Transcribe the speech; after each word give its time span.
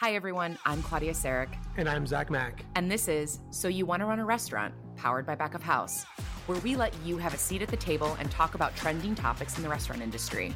Hi, 0.00 0.14
everyone. 0.14 0.58
I'm 0.64 0.82
Claudia 0.82 1.12
Sarek. 1.12 1.54
And 1.76 1.86
I'm 1.86 2.06
Zach 2.06 2.30
Mack. 2.30 2.64
And 2.74 2.90
this 2.90 3.06
is 3.06 3.40
So 3.50 3.68
You 3.68 3.84
Want 3.84 4.00
to 4.00 4.06
Run 4.06 4.18
a 4.18 4.24
Restaurant, 4.24 4.72
powered 4.96 5.26
by 5.26 5.34
Back 5.34 5.52
of 5.52 5.62
House, 5.62 6.06
where 6.46 6.58
we 6.60 6.74
let 6.74 6.94
you 7.04 7.18
have 7.18 7.34
a 7.34 7.36
seat 7.36 7.60
at 7.60 7.68
the 7.68 7.76
table 7.76 8.16
and 8.18 8.30
talk 8.30 8.54
about 8.54 8.74
trending 8.74 9.14
topics 9.14 9.58
in 9.58 9.62
the 9.62 9.68
restaurant 9.68 10.00
industry. 10.00 10.54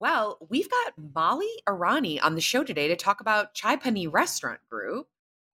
Well, 0.00 0.38
we've 0.48 0.70
got 0.70 0.94
Molly 1.14 1.50
Irani 1.68 2.18
on 2.22 2.34
the 2.34 2.40
show 2.40 2.64
today 2.64 2.88
to 2.88 2.96
talk 2.96 3.20
about 3.20 3.52
Chai 3.52 3.76
Pani 3.76 4.06
Restaurant 4.06 4.60
Group. 4.70 5.08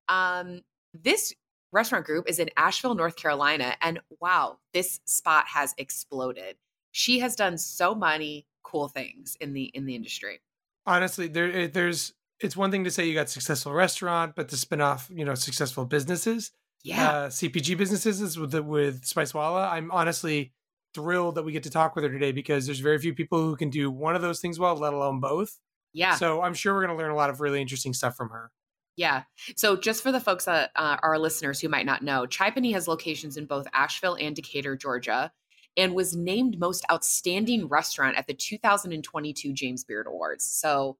Um, 0.08 0.60
this 0.94 1.34
restaurant 1.72 2.06
group 2.06 2.28
is 2.28 2.38
in 2.38 2.50
Asheville, 2.56 2.94
North 2.94 3.16
Carolina, 3.16 3.74
and 3.80 3.98
wow, 4.20 4.58
this 4.72 5.00
spot 5.06 5.46
has 5.48 5.74
exploded. 5.76 6.54
She 6.92 7.18
has 7.18 7.34
done 7.34 7.58
so 7.58 7.96
many 7.96 8.46
cool 8.62 8.86
things 8.86 9.36
in 9.40 9.54
the 9.54 9.64
in 9.64 9.86
the 9.86 9.96
industry 9.96 10.38
honestly, 10.86 11.28
there 11.28 11.68
there's 11.68 12.12
it's 12.40 12.56
one 12.56 12.70
thing 12.70 12.84
to 12.84 12.90
say 12.90 13.06
you 13.06 13.14
got 13.14 13.28
successful 13.28 13.72
restaurant, 13.72 14.34
but 14.34 14.48
to 14.48 14.56
spin 14.56 14.80
off, 14.80 15.10
you 15.12 15.24
know, 15.24 15.34
successful 15.34 15.84
businesses, 15.84 16.52
yeah, 16.82 17.10
uh, 17.10 17.28
CPG 17.28 17.76
businesses 17.76 18.20
is 18.20 18.38
with 18.38 18.52
the, 18.52 18.62
with 18.62 19.04
Spicewalla. 19.04 19.70
I'm 19.70 19.90
honestly 19.90 20.52
thrilled 20.94 21.36
that 21.36 21.44
we 21.44 21.52
get 21.52 21.62
to 21.64 21.70
talk 21.70 21.94
with 21.94 22.04
her 22.04 22.10
today 22.10 22.32
because 22.32 22.66
there's 22.66 22.80
very 22.80 22.98
few 22.98 23.14
people 23.14 23.38
who 23.42 23.56
can 23.56 23.70
do 23.70 23.90
one 23.90 24.16
of 24.16 24.22
those 24.22 24.40
things 24.40 24.58
well, 24.58 24.74
let 24.76 24.92
alone 24.92 25.20
both. 25.20 25.58
Yeah. 25.92 26.14
So 26.14 26.42
I'm 26.42 26.54
sure 26.54 26.74
we're 26.74 26.86
going 26.86 26.96
to 26.96 27.02
learn 27.02 27.10
a 27.10 27.16
lot 27.16 27.30
of 27.30 27.40
really 27.40 27.60
interesting 27.60 27.92
stuff 27.92 28.16
from 28.16 28.30
her. 28.30 28.50
Yeah. 28.96 29.22
So 29.56 29.76
just 29.76 30.02
for 30.02 30.12
the 30.12 30.20
folks 30.20 30.44
that 30.44 30.70
uh, 30.76 30.96
are 31.02 31.18
listeners 31.18 31.60
who 31.60 31.68
might 31.68 31.86
not 31.86 32.02
know, 32.02 32.26
Chai 32.26 32.50
Pani 32.50 32.72
has 32.72 32.88
locations 32.88 33.36
in 33.36 33.46
both 33.46 33.66
Asheville 33.72 34.16
and 34.20 34.34
Decatur, 34.34 34.76
Georgia, 34.76 35.32
and 35.76 35.94
was 35.94 36.16
named 36.16 36.58
most 36.58 36.84
outstanding 36.90 37.68
restaurant 37.68 38.16
at 38.16 38.26
the 38.26 38.34
2022 38.34 39.52
James 39.52 39.84
Beard 39.84 40.06
Awards. 40.06 40.44
So 40.44 40.98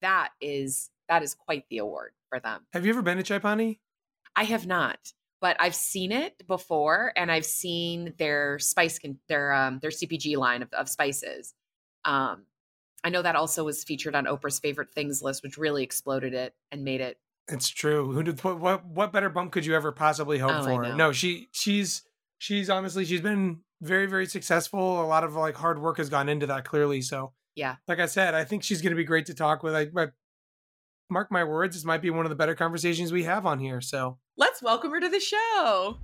that 0.00 0.30
is 0.40 0.90
that 1.08 1.22
is 1.22 1.34
quite 1.34 1.64
the 1.68 1.78
award 1.78 2.12
for 2.28 2.40
them. 2.40 2.66
Have 2.72 2.84
you 2.84 2.92
ever 2.92 3.02
been 3.02 3.16
to 3.16 3.22
Chai 3.22 3.38
Pani? 3.38 3.80
I 4.34 4.44
have 4.44 4.66
not, 4.66 5.12
but 5.40 5.56
I've 5.60 5.74
seen 5.74 6.12
it 6.12 6.46
before, 6.46 7.12
and 7.16 7.30
I've 7.30 7.44
seen 7.44 8.14
their 8.18 8.58
spice 8.58 8.98
their 9.28 9.52
um 9.52 9.78
their 9.80 9.90
CPG 9.90 10.36
line 10.36 10.62
of, 10.62 10.72
of 10.72 10.88
spices. 10.88 11.54
Um, 12.04 12.44
I 13.04 13.10
know 13.10 13.22
that 13.22 13.36
also 13.36 13.64
was 13.64 13.82
featured 13.82 14.14
on 14.14 14.26
Oprah's 14.26 14.58
favorite 14.58 14.92
things 14.94 15.22
list, 15.22 15.42
which 15.42 15.58
really 15.58 15.82
exploded 15.82 16.34
it 16.34 16.54
and 16.70 16.84
made 16.84 17.00
it. 17.00 17.18
It's 17.48 17.68
true. 17.68 18.12
Who 18.12 18.22
did 18.22 18.42
what? 18.44 18.60
What, 18.60 18.86
what 18.86 19.12
better 19.12 19.28
bump 19.28 19.52
could 19.52 19.66
you 19.66 19.74
ever 19.74 19.92
possibly 19.92 20.38
hope 20.38 20.52
oh, 20.52 20.64
for? 20.64 20.94
No, 20.94 21.12
she 21.12 21.48
she's 21.52 22.02
she's 22.38 22.70
honestly 22.70 23.04
she's 23.04 23.20
been 23.20 23.60
very 23.82 24.06
very 24.06 24.26
successful. 24.26 25.02
A 25.02 25.06
lot 25.06 25.24
of 25.24 25.34
like 25.34 25.56
hard 25.56 25.80
work 25.80 25.98
has 25.98 26.08
gone 26.08 26.28
into 26.28 26.46
that 26.46 26.64
clearly. 26.64 27.02
So 27.02 27.32
yeah, 27.54 27.76
like 27.86 27.98
I 27.98 28.06
said, 28.06 28.34
I 28.34 28.44
think 28.44 28.62
she's 28.62 28.80
going 28.80 28.92
to 28.92 28.96
be 28.96 29.04
great 29.04 29.26
to 29.26 29.34
talk 29.34 29.62
with. 29.62 29.74
I, 29.74 29.88
I 29.96 30.08
mark 31.10 31.30
my 31.30 31.44
words, 31.44 31.76
this 31.76 31.84
might 31.84 32.00
be 32.00 32.10
one 32.10 32.24
of 32.24 32.30
the 32.30 32.36
better 32.36 32.54
conversations 32.54 33.12
we 33.12 33.24
have 33.24 33.44
on 33.44 33.58
here. 33.58 33.80
So 33.80 34.18
let's 34.36 34.62
welcome 34.62 34.90
her 34.92 35.00
to 35.00 35.08
the 35.08 35.20
show. 35.20 35.98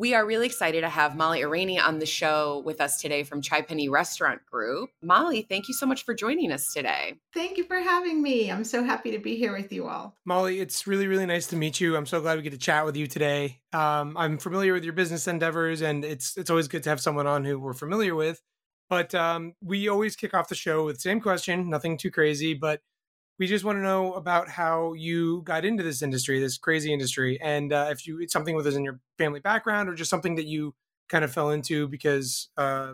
We 0.00 0.14
are 0.14 0.24
really 0.24 0.46
excited 0.46 0.80
to 0.80 0.88
have 0.88 1.14
Molly 1.14 1.42
Irani 1.42 1.78
on 1.78 1.98
the 1.98 2.06
show 2.06 2.62
with 2.64 2.80
us 2.80 3.02
today 3.02 3.22
from 3.22 3.42
Chai 3.42 3.60
Pani 3.60 3.90
Restaurant 3.90 4.40
Group. 4.50 4.88
Molly, 5.02 5.42
thank 5.42 5.68
you 5.68 5.74
so 5.74 5.84
much 5.84 6.06
for 6.06 6.14
joining 6.14 6.50
us 6.52 6.72
today. 6.72 7.16
Thank 7.34 7.58
you 7.58 7.64
for 7.64 7.76
having 7.76 8.22
me. 8.22 8.50
I'm 8.50 8.64
so 8.64 8.82
happy 8.82 9.10
to 9.10 9.18
be 9.18 9.36
here 9.36 9.54
with 9.54 9.70
you 9.70 9.88
all. 9.88 10.16
Molly, 10.24 10.58
it's 10.58 10.86
really, 10.86 11.06
really 11.06 11.26
nice 11.26 11.48
to 11.48 11.56
meet 11.56 11.82
you. 11.82 11.98
I'm 11.98 12.06
so 12.06 12.22
glad 12.22 12.38
we 12.38 12.42
get 12.42 12.52
to 12.52 12.58
chat 12.58 12.86
with 12.86 12.96
you 12.96 13.06
today. 13.06 13.60
Um, 13.74 14.16
I'm 14.16 14.38
familiar 14.38 14.72
with 14.72 14.84
your 14.84 14.94
business 14.94 15.28
endeavors, 15.28 15.82
and 15.82 16.02
it's 16.02 16.34
it's 16.38 16.48
always 16.48 16.66
good 16.66 16.82
to 16.84 16.88
have 16.88 17.02
someone 17.02 17.26
on 17.26 17.44
who 17.44 17.58
we're 17.58 17.74
familiar 17.74 18.14
with. 18.14 18.40
But 18.88 19.14
um, 19.14 19.52
we 19.62 19.88
always 19.88 20.16
kick 20.16 20.32
off 20.32 20.48
the 20.48 20.54
show 20.54 20.86
with 20.86 20.96
the 20.96 21.02
same 21.02 21.20
question, 21.20 21.68
nothing 21.68 21.98
too 21.98 22.10
crazy, 22.10 22.54
but 22.54 22.80
we 23.40 23.46
just 23.46 23.64
want 23.64 23.78
to 23.78 23.82
know 23.82 24.12
about 24.12 24.50
how 24.50 24.92
you 24.92 25.40
got 25.42 25.64
into 25.64 25.82
this 25.82 26.02
industry, 26.02 26.38
this 26.38 26.58
crazy 26.58 26.92
industry, 26.92 27.40
and 27.40 27.72
uh, 27.72 27.88
if 27.90 28.06
you 28.06 28.20
it's 28.20 28.34
something 28.34 28.54
with 28.54 28.66
us 28.66 28.74
in 28.74 28.84
your 28.84 29.00
family 29.16 29.40
background 29.40 29.88
or 29.88 29.94
just 29.94 30.10
something 30.10 30.34
that 30.34 30.44
you 30.44 30.74
kind 31.08 31.24
of 31.24 31.32
fell 31.32 31.50
into 31.50 31.88
because 31.88 32.50
uh, 32.58 32.92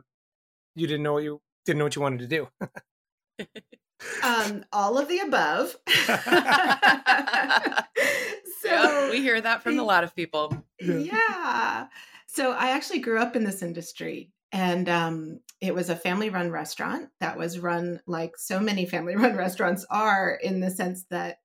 you 0.76 0.86
didn't 0.86 1.02
know 1.02 1.14
what 1.14 1.24
you 1.24 1.42
didn't 1.66 1.78
know 1.78 1.84
what 1.84 1.96
you 1.96 2.02
wanted 2.02 2.20
to 2.20 2.28
do. 2.28 2.48
um, 4.22 4.64
all 4.72 4.96
of 4.96 5.08
the 5.08 5.18
above. 5.18 5.76
so 8.62 8.68
yep, 8.68 9.10
we 9.10 9.20
hear 9.20 9.40
that 9.40 9.62
from 9.64 9.80
a 9.80 9.84
lot 9.84 10.04
of 10.04 10.14
people. 10.14 10.56
Yeah. 10.80 11.88
So 12.28 12.52
I 12.52 12.70
actually 12.70 13.00
grew 13.00 13.18
up 13.18 13.34
in 13.34 13.42
this 13.42 13.62
industry 13.62 14.30
and 14.52 14.88
um, 14.88 15.40
it 15.60 15.74
was 15.74 15.90
a 15.90 15.96
family 15.96 16.30
run 16.30 16.50
restaurant 16.50 17.08
that 17.20 17.38
was 17.38 17.58
run 17.58 18.00
like 18.06 18.36
so 18.36 18.60
many 18.60 18.86
family 18.86 19.16
run 19.16 19.36
restaurants 19.36 19.84
are 19.90 20.38
in 20.42 20.60
the 20.60 20.70
sense 20.70 21.04
that 21.10 21.38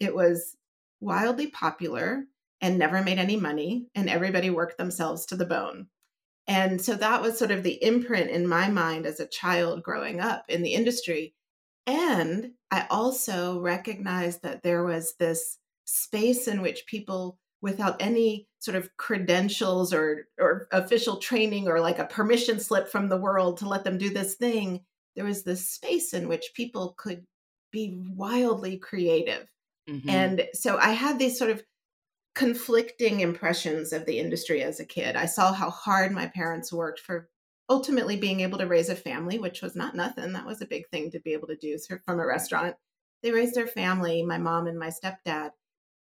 it 0.00 0.14
was 0.14 0.56
wildly 1.00 1.48
popular 1.48 2.24
and 2.60 2.78
never 2.78 3.02
made 3.02 3.18
any 3.18 3.36
money 3.36 3.86
and 3.94 4.08
everybody 4.08 4.50
worked 4.50 4.78
themselves 4.78 5.26
to 5.26 5.36
the 5.36 5.46
bone. 5.46 5.86
And 6.46 6.80
so 6.80 6.94
that 6.94 7.20
was 7.22 7.38
sort 7.38 7.50
of 7.50 7.62
the 7.62 7.82
imprint 7.84 8.30
in 8.30 8.48
my 8.48 8.68
mind 8.68 9.06
as 9.06 9.20
a 9.20 9.26
child 9.26 9.82
growing 9.82 10.18
up 10.18 10.44
in 10.48 10.62
the 10.62 10.74
industry. 10.74 11.34
And 11.86 12.52
i 12.70 12.86
also 12.90 13.60
recognized 13.60 14.42
that 14.42 14.62
there 14.62 14.84
was 14.84 15.14
this 15.18 15.58
space 15.84 16.46
in 16.48 16.60
which 16.60 16.86
people 16.86 17.38
without 17.60 17.96
any 18.00 18.46
sort 18.60 18.76
of 18.76 18.96
credentials 18.96 19.92
or 19.92 20.26
or 20.38 20.68
official 20.72 21.16
training 21.16 21.68
or 21.68 21.80
like 21.80 21.98
a 21.98 22.04
permission 22.04 22.58
slip 22.60 22.88
from 22.88 23.08
the 23.08 23.16
world 23.16 23.58
to 23.58 23.68
let 23.68 23.84
them 23.84 23.98
do 23.98 24.10
this 24.10 24.34
thing 24.34 24.80
there 25.16 25.24
was 25.24 25.42
this 25.42 25.68
space 25.68 26.14
in 26.14 26.28
which 26.28 26.52
people 26.54 26.94
could 26.96 27.26
be 27.72 28.00
wildly 28.14 28.78
creative. 28.78 29.48
Mm-hmm. 29.88 30.10
and 30.10 30.46
so 30.52 30.76
i 30.76 30.90
had 30.90 31.18
these 31.18 31.38
sort 31.38 31.50
of 31.50 31.62
conflicting 32.38 33.18
impressions 33.18 33.92
of 33.92 34.06
the 34.06 34.20
industry 34.20 34.62
as 34.62 34.78
a 34.78 34.84
kid. 34.84 35.16
I 35.16 35.26
saw 35.26 35.52
how 35.52 35.70
hard 35.70 36.12
my 36.12 36.28
parents 36.28 36.72
worked 36.72 37.00
for 37.00 37.28
ultimately 37.68 38.16
being 38.16 38.38
able 38.40 38.58
to 38.58 38.66
raise 38.68 38.88
a 38.88 38.94
family 38.94 39.40
which 39.40 39.60
was 39.60 39.74
not 39.74 39.96
nothing. 39.96 40.32
That 40.32 40.46
was 40.46 40.62
a 40.62 40.66
big 40.66 40.88
thing 40.88 41.10
to 41.10 41.18
be 41.18 41.32
able 41.32 41.48
to 41.48 41.56
do 41.56 41.76
from 42.06 42.20
a 42.20 42.26
restaurant. 42.26 42.76
They 43.24 43.32
raised 43.32 43.56
their 43.56 43.66
family 43.66 44.22
my 44.22 44.38
mom 44.38 44.68
and 44.68 44.78
my 44.78 44.90
stepdad 44.90 45.50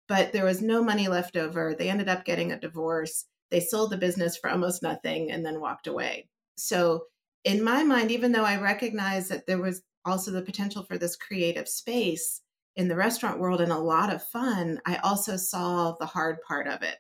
but 0.09 0.33
there 0.33 0.45
was 0.45 0.63
no 0.63 0.83
money 0.83 1.07
left 1.07 1.37
over. 1.37 1.75
They 1.75 1.91
ended 1.91 2.09
up 2.09 2.25
getting 2.25 2.53
a 2.53 2.61
divorce. 2.61 3.27
They 3.51 3.61
sold 3.61 3.91
the 3.91 3.97
business 3.97 4.37
for 4.37 4.51
almost 4.51 4.83
nothing 4.83 5.31
and 5.31 5.45
then 5.45 5.61
walked 5.61 5.87
away. 5.87 6.29
So, 6.57 7.05
in 7.45 7.63
my 7.63 7.85
mind, 7.85 8.11
even 8.11 8.33
though 8.33 8.45
I 8.45 8.61
recognize 8.61 9.29
that 9.29 9.47
there 9.47 9.61
was 9.63 9.83
also 10.05 10.31
the 10.31 10.43
potential 10.43 10.83
for 10.83 10.99
this 10.99 11.17
creative 11.17 11.69
space 11.69 12.41
in 12.77 12.89
the 12.89 12.97
restaurant 12.97 13.39
world 13.39 13.61
and 13.61 13.73
a 13.73 13.79
lot 13.79 14.13
of 14.13 14.23
fun, 14.23 14.81
I 14.87 14.97
also 14.97 15.37
saw 15.37 15.95
the 15.99 16.07
hard 16.07 16.39
part 16.47 16.67
of 16.67 16.83
it. 16.83 16.97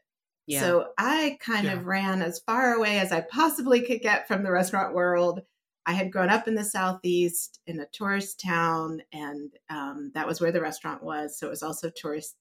Yeah. 0.47 0.61
So 0.61 0.89
I 0.97 1.37
kind 1.41 1.67
yeah. 1.67 1.75
of 1.75 1.87
ran 1.87 2.23
as 2.23 2.41
far 2.41 2.75
away 2.75 2.99
as 2.99 3.13
I 3.13 3.21
possibly 3.31 3.83
could 3.83 4.01
get 4.01 4.27
from 4.27 4.43
the 4.43 4.51
restaurant 4.51 4.95
world. 4.95 5.41
I 5.85 5.93
had 5.93 6.13
grown 6.13 6.31
up 6.31 6.49
in 6.49 6.55
the 6.55 6.65
Southeast 6.65 7.61
in 7.67 7.81
a 7.81 7.87
tourist 7.93 8.41
town, 8.41 9.01
and 9.13 9.53
um, 9.71 10.11
that 10.15 10.27
was 10.27 10.41
where 10.41 10.53
the 10.53 10.61
restaurant 10.61 11.03
was. 11.03 11.39
So 11.39 11.47
it 11.47 11.51
was 11.51 11.63
also 11.63 11.91
tourist 11.91 12.37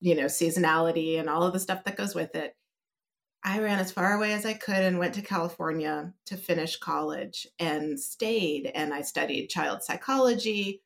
you 0.00 0.14
know, 0.14 0.26
seasonality 0.26 1.18
and 1.18 1.28
all 1.28 1.42
of 1.42 1.52
the 1.52 1.60
stuff 1.60 1.84
that 1.84 1.96
goes 1.96 2.14
with 2.14 2.34
it. 2.34 2.54
I 3.44 3.60
ran 3.60 3.78
as 3.78 3.92
far 3.92 4.14
away 4.14 4.32
as 4.32 4.44
I 4.44 4.54
could 4.54 4.76
and 4.76 4.98
went 4.98 5.14
to 5.14 5.22
California 5.22 6.12
to 6.26 6.36
finish 6.36 6.76
college 6.76 7.46
and 7.58 7.98
stayed. 7.98 8.70
And 8.74 8.92
I 8.92 9.02
studied 9.02 9.48
child 9.48 9.82
psychology, 9.82 10.82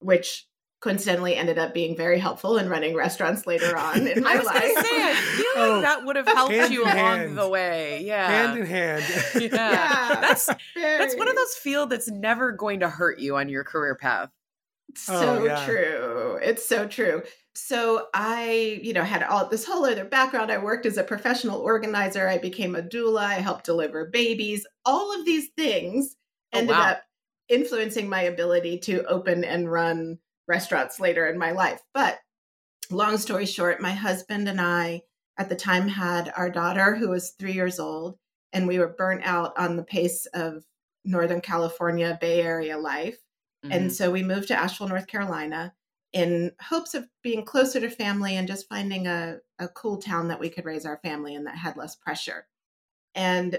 which 0.00 0.46
coincidentally 0.80 1.34
ended 1.34 1.58
up 1.58 1.72
being 1.72 1.96
very 1.96 2.18
helpful 2.18 2.58
in 2.58 2.68
running 2.68 2.94
restaurants 2.94 3.46
later 3.46 3.76
on 3.78 4.06
in 4.06 4.22
my 4.22 4.34
I 4.34 4.36
was 4.36 4.46
life. 4.46 4.62
Say, 4.62 4.72
I 4.74 5.14
feel 5.14 5.62
like 5.62 5.70
oh, 5.70 5.80
that 5.80 6.04
would 6.04 6.16
have 6.16 6.26
helped 6.26 6.70
you 6.70 6.84
along 6.84 6.96
hand. 6.96 7.38
the 7.38 7.48
way. 7.48 8.04
Yeah, 8.04 8.28
hand 8.28 8.58
in 8.58 8.66
hand. 8.66 9.04
yeah. 9.34 9.48
yeah, 9.52 10.20
that's 10.20 10.50
very... 10.74 10.98
that's 10.98 11.16
one 11.16 11.28
of 11.28 11.36
those 11.36 11.54
fields 11.54 11.90
that's 11.90 12.10
never 12.10 12.52
going 12.52 12.80
to 12.80 12.88
hurt 12.88 13.18
you 13.18 13.36
on 13.36 13.48
your 13.48 13.64
career 13.64 13.94
path. 13.94 14.30
So 14.94 15.40
oh, 15.40 15.44
yeah. 15.44 15.64
true. 15.66 16.38
It's 16.42 16.68
so 16.68 16.86
true. 16.86 17.22
So 17.56 18.08
I, 18.12 18.80
you 18.82 18.92
know, 18.92 19.02
had 19.02 19.22
all 19.22 19.48
this 19.48 19.64
whole 19.64 19.86
other 19.86 20.04
background. 20.04 20.52
I 20.52 20.58
worked 20.58 20.84
as 20.84 20.98
a 20.98 21.02
professional 21.02 21.60
organizer. 21.60 22.28
I 22.28 22.36
became 22.38 22.76
a 22.76 22.82
doula. 22.82 23.22
I 23.22 23.34
helped 23.34 23.64
deliver 23.64 24.04
babies. 24.04 24.66
All 24.84 25.18
of 25.18 25.24
these 25.24 25.48
things 25.56 26.16
oh, 26.52 26.58
ended 26.58 26.76
wow. 26.76 26.90
up 26.90 27.02
influencing 27.48 28.08
my 28.08 28.22
ability 28.22 28.78
to 28.80 29.04
open 29.06 29.42
and 29.42 29.72
run 29.72 30.18
restaurants 30.46 31.00
later 31.00 31.26
in 31.26 31.38
my 31.38 31.52
life. 31.52 31.80
But 31.94 32.18
long 32.90 33.16
story 33.16 33.46
short, 33.46 33.80
my 33.80 33.92
husband 33.92 34.48
and 34.48 34.60
I 34.60 35.02
at 35.38 35.48
the 35.48 35.56
time 35.56 35.88
had 35.88 36.32
our 36.36 36.50
daughter 36.50 36.94
who 36.94 37.08
was 37.08 37.34
3 37.38 37.52
years 37.52 37.78
old 37.78 38.18
and 38.52 38.66
we 38.66 38.78
were 38.78 38.94
burnt 38.96 39.22
out 39.24 39.58
on 39.58 39.76
the 39.76 39.82
pace 39.82 40.26
of 40.34 40.64
Northern 41.04 41.40
California 41.40 42.18
Bay 42.20 42.42
Area 42.42 42.76
life. 42.76 43.18
Mm-hmm. 43.64 43.72
And 43.72 43.92
so 43.92 44.10
we 44.10 44.22
moved 44.22 44.48
to 44.48 44.58
Asheville, 44.58 44.88
North 44.88 45.06
Carolina 45.06 45.72
in 46.16 46.50
hopes 46.62 46.94
of 46.94 47.06
being 47.22 47.44
closer 47.44 47.78
to 47.78 47.90
family 47.90 48.36
and 48.36 48.48
just 48.48 48.70
finding 48.70 49.06
a, 49.06 49.36
a 49.58 49.68
cool 49.68 49.98
town 49.98 50.28
that 50.28 50.40
we 50.40 50.48
could 50.48 50.64
raise 50.64 50.86
our 50.86 50.98
family 51.04 51.34
in 51.34 51.44
that 51.44 51.58
had 51.58 51.76
less 51.76 51.94
pressure. 51.94 52.46
And 53.14 53.58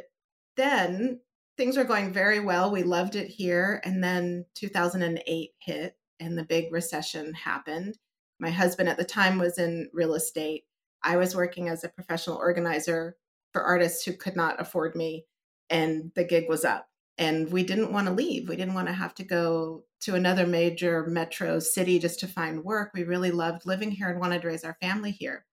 then 0.55 1.19
things 1.55 1.77
were 1.77 1.83
going 1.83 2.11
very 2.11 2.39
well. 2.39 2.71
We 2.71 2.81
loved 2.81 3.15
it 3.15 3.27
here. 3.27 3.79
And 3.85 4.03
then 4.03 4.45
2008 4.55 5.51
hit 5.59 5.97
and 6.19 6.35
the 6.35 6.43
big 6.43 6.73
recession 6.73 7.35
happened. 7.35 7.99
My 8.39 8.49
husband 8.49 8.89
at 8.89 8.97
the 8.97 9.05
time 9.05 9.37
was 9.37 9.59
in 9.59 9.91
real 9.93 10.15
estate. 10.15 10.63
I 11.03 11.17
was 11.17 11.35
working 11.35 11.69
as 11.69 11.83
a 11.83 11.89
professional 11.89 12.37
organizer 12.37 13.17
for 13.53 13.61
artists 13.61 14.03
who 14.03 14.13
could 14.13 14.35
not 14.35 14.59
afford 14.59 14.95
me, 14.95 15.25
and 15.69 16.11
the 16.15 16.23
gig 16.23 16.49
was 16.49 16.65
up. 16.65 16.87
And 17.17 17.51
we 17.51 17.63
didn't 17.63 17.91
want 17.91 18.07
to 18.07 18.13
leave. 18.13 18.47
We 18.47 18.55
didn't 18.55 18.75
want 18.75 18.87
to 18.87 18.93
have 18.93 19.15
to 19.15 19.23
go 19.23 19.83
to 20.01 20.15
another 20.15 20.45
major 20.45 21.05
metro 21.07 21.59
city 21.59 21.97
just 21.97 22.19
to 22.19 22.27
find 22.27 22.63
work. 22.63 22.91
We 22.93 23.03
really 23.03 23.31
loved 23.31 23.65
living 23.65 23.89
here 23.89 24.09
and 24.09 24.19
wanted 24.19 24.43
to 24.43 24.47
raise 24.47 24.63
our 24.63 24.77
family 24.81 25.11
here. 25.11 25.45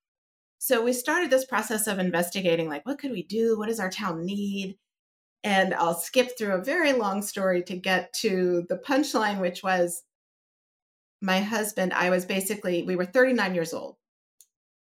So 0.59 0.83
we 0.83 0.93
started 0.93 1.31
this 1.31 1.45
process 1.45 1.87
of 1.87 1.99
investigating 1.99 2.69
like, 2.69 2.85
what 2.87 2.99
could 2.99 3.13
we 3.13 3.23
do? 3.23 3.59
What 3.59 3.69
does 3.69 3.81
our 3.81 3.91
town 3.91 4.25
need? 4.25 4.77
And 5.43 5.75
I'll 5.75 5.95
skip 5.95 6.39
through 6.39 6.55
a 6.55 6.65
very 6.65 6.93
long 6.93 7.23
story 7.23 7.63
to 7.65 7.77
get 7.77 8.13
to 8.15 8.65
the 8.69 8.79
punchline, 8.79 9.41
which 9.41 9.63
was 9.63 10.03
my 11.21 11.41
husband. 11.41 11.93
I 11.93 12.11
was 12.11 12.25
basically, 12.25 12.83
we 12.83 12.97
were 12.97 13.05
39 13.05 13.55
years 13.55 13.73
old. 13.73 13.97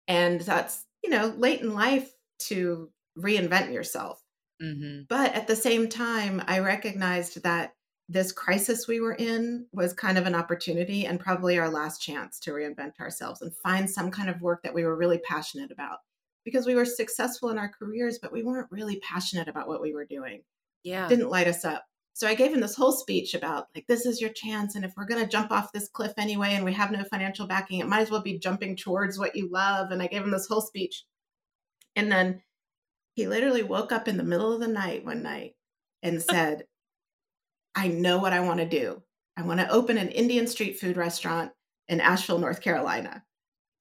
And 0.08 0.42
that's, 0.42 0.86
you 1.04 1.10
know, 1.10 1.34
late 1.38 1.62
in 1.62 1.74
life 1.74 2.12
to 2.40 2.90
reinvent 3.18 3.74
yourself. 3.74 4.23
Mm-hmm. 4.62 5.04
But 5.10 5.34
at 5.34 5.48
the 5.48 5.56
same 5.56 5.90
time, 5.90 6.42
I 6.48 6.60
recognized 6.60 7.44
that 7.44 7.74
this 8.10 8.32
crisis 8.32 8.88
we 8.88 9.00
were 9.00 9.14
in 9.14 9.66
was 9.72 9.94
kind 9.94 10.18
of 10.18 10.26
an 10.26 10.36
opportunity 10.36 11.06
and 11.06 11.20
probably 11.20 11.58
our 11.58 11.70
last 11.70 12.02
chance 12.02 12.40
to 12.42 12.52
reinvent 12.52 13.00
ourselves 13.00 13.42
and 13.42 13.56
find 13.56 13.90
some 13.90 14.12
kind 14.12 14.30
of 14.30 14.42
work 14.42 14.62
that 14.64 14.74
we 14.74 14.84
were 14.84 14.96
really 14.96 15.20
passionate 15.20 15.72
about 15.72 16.00
because 16.44 16.66
we 16.66 16.76
were 16.76 16.86
successful 16.86 17.50
in 17.50 17.58
our 17.58 17.70
careers, 17.70 18.20
but 18.22 18.34
we 18.34 18.44
weren't 18.44 18.72
really 18.72 19.00
passionate 19.00 19.48
about 19.48 19.68
what 19.68 19.82
we 19.82 19.94
were 19.94 20.06
doing. 20.06 20.44
Yeah. 20.84 21.08
Didn't 21.08 21.30
light 21.30 21.48
us 21.48 21.64
up. 21.64 21.86
So 22.16 22.28
I 22.28 22.36
gave 22.36 22.54
him 22.54 22.60
this 22.60 22.76
whole 22.76 22.92
speech 22.92 23.34
about 23.34 23.70
like, 23.74 23.88
this 23.88 24.06
is 24.06 24.22
your 24.22 24.30
chance. 24.30 24.76
And 24.76 24.86
if 24.86 24.94
we're 24.96 25.08
going 25.08 25.24
to 25.24 25.30
jump 25.30 25.52
off 25.52 25.72
this 25.72 25.88
cliff 25.88 26.14
anyway 26.18 26.54
and 26.54 26.64
we 26.64 26.74
have 26.74 26.92
no 26.92 27.04
financial 27.06 27.48
backing, 27.48 27.80
it 27.80 27.88
might 27.88 28.02
as 28.02 28.12
well 28.12 28.22
be 28.22 28.38
jumping 28.38 28.76
towards 28.76 29.18
what 29.18 29.36
you 29.36 29.50
love. 29.50 29.92
And 29.92 30.02
I 30.02 30.08
gave 30.08 30.22
him 30.22 30.32
this 30.32 30.48
whole 30.48 30.62
speech. 30.62 31.06
And 31.96 32.12
then 32.12 32.42
he 33.14 33.28
literally 33.28 33.64
woke 33.64 33.92
up 33.92 34.08
in 34.08 34.18
the 34.18 34.24
middle 34.24 34.54
of 34.54 34.60
the 34.60 34.68
night 34.68 35.06
one 35.06 35.24
night 35.24 35.56
and 36.02 36.22
said, 36.32 36.66
I 37.76 37.88
know 37.88 38.20
what 38.20 38.34
I 38.34 38.42
want 38.42 38.60
to 38.60 38.68
do. 38.68 39.02
I 39.36 39.42
want 39.42 39.60
to 39.60 39.70
open 39.70 39.98
an 39.98 40.10
Indian 40.10 40.48
street 40.48 40.80
food 40.80 40.96
restaurant 40.96 41.52
in 41.88 42.00
Asheville, 42.00 42.40
North 42.40 42.62
Carolina. 42.62 43.24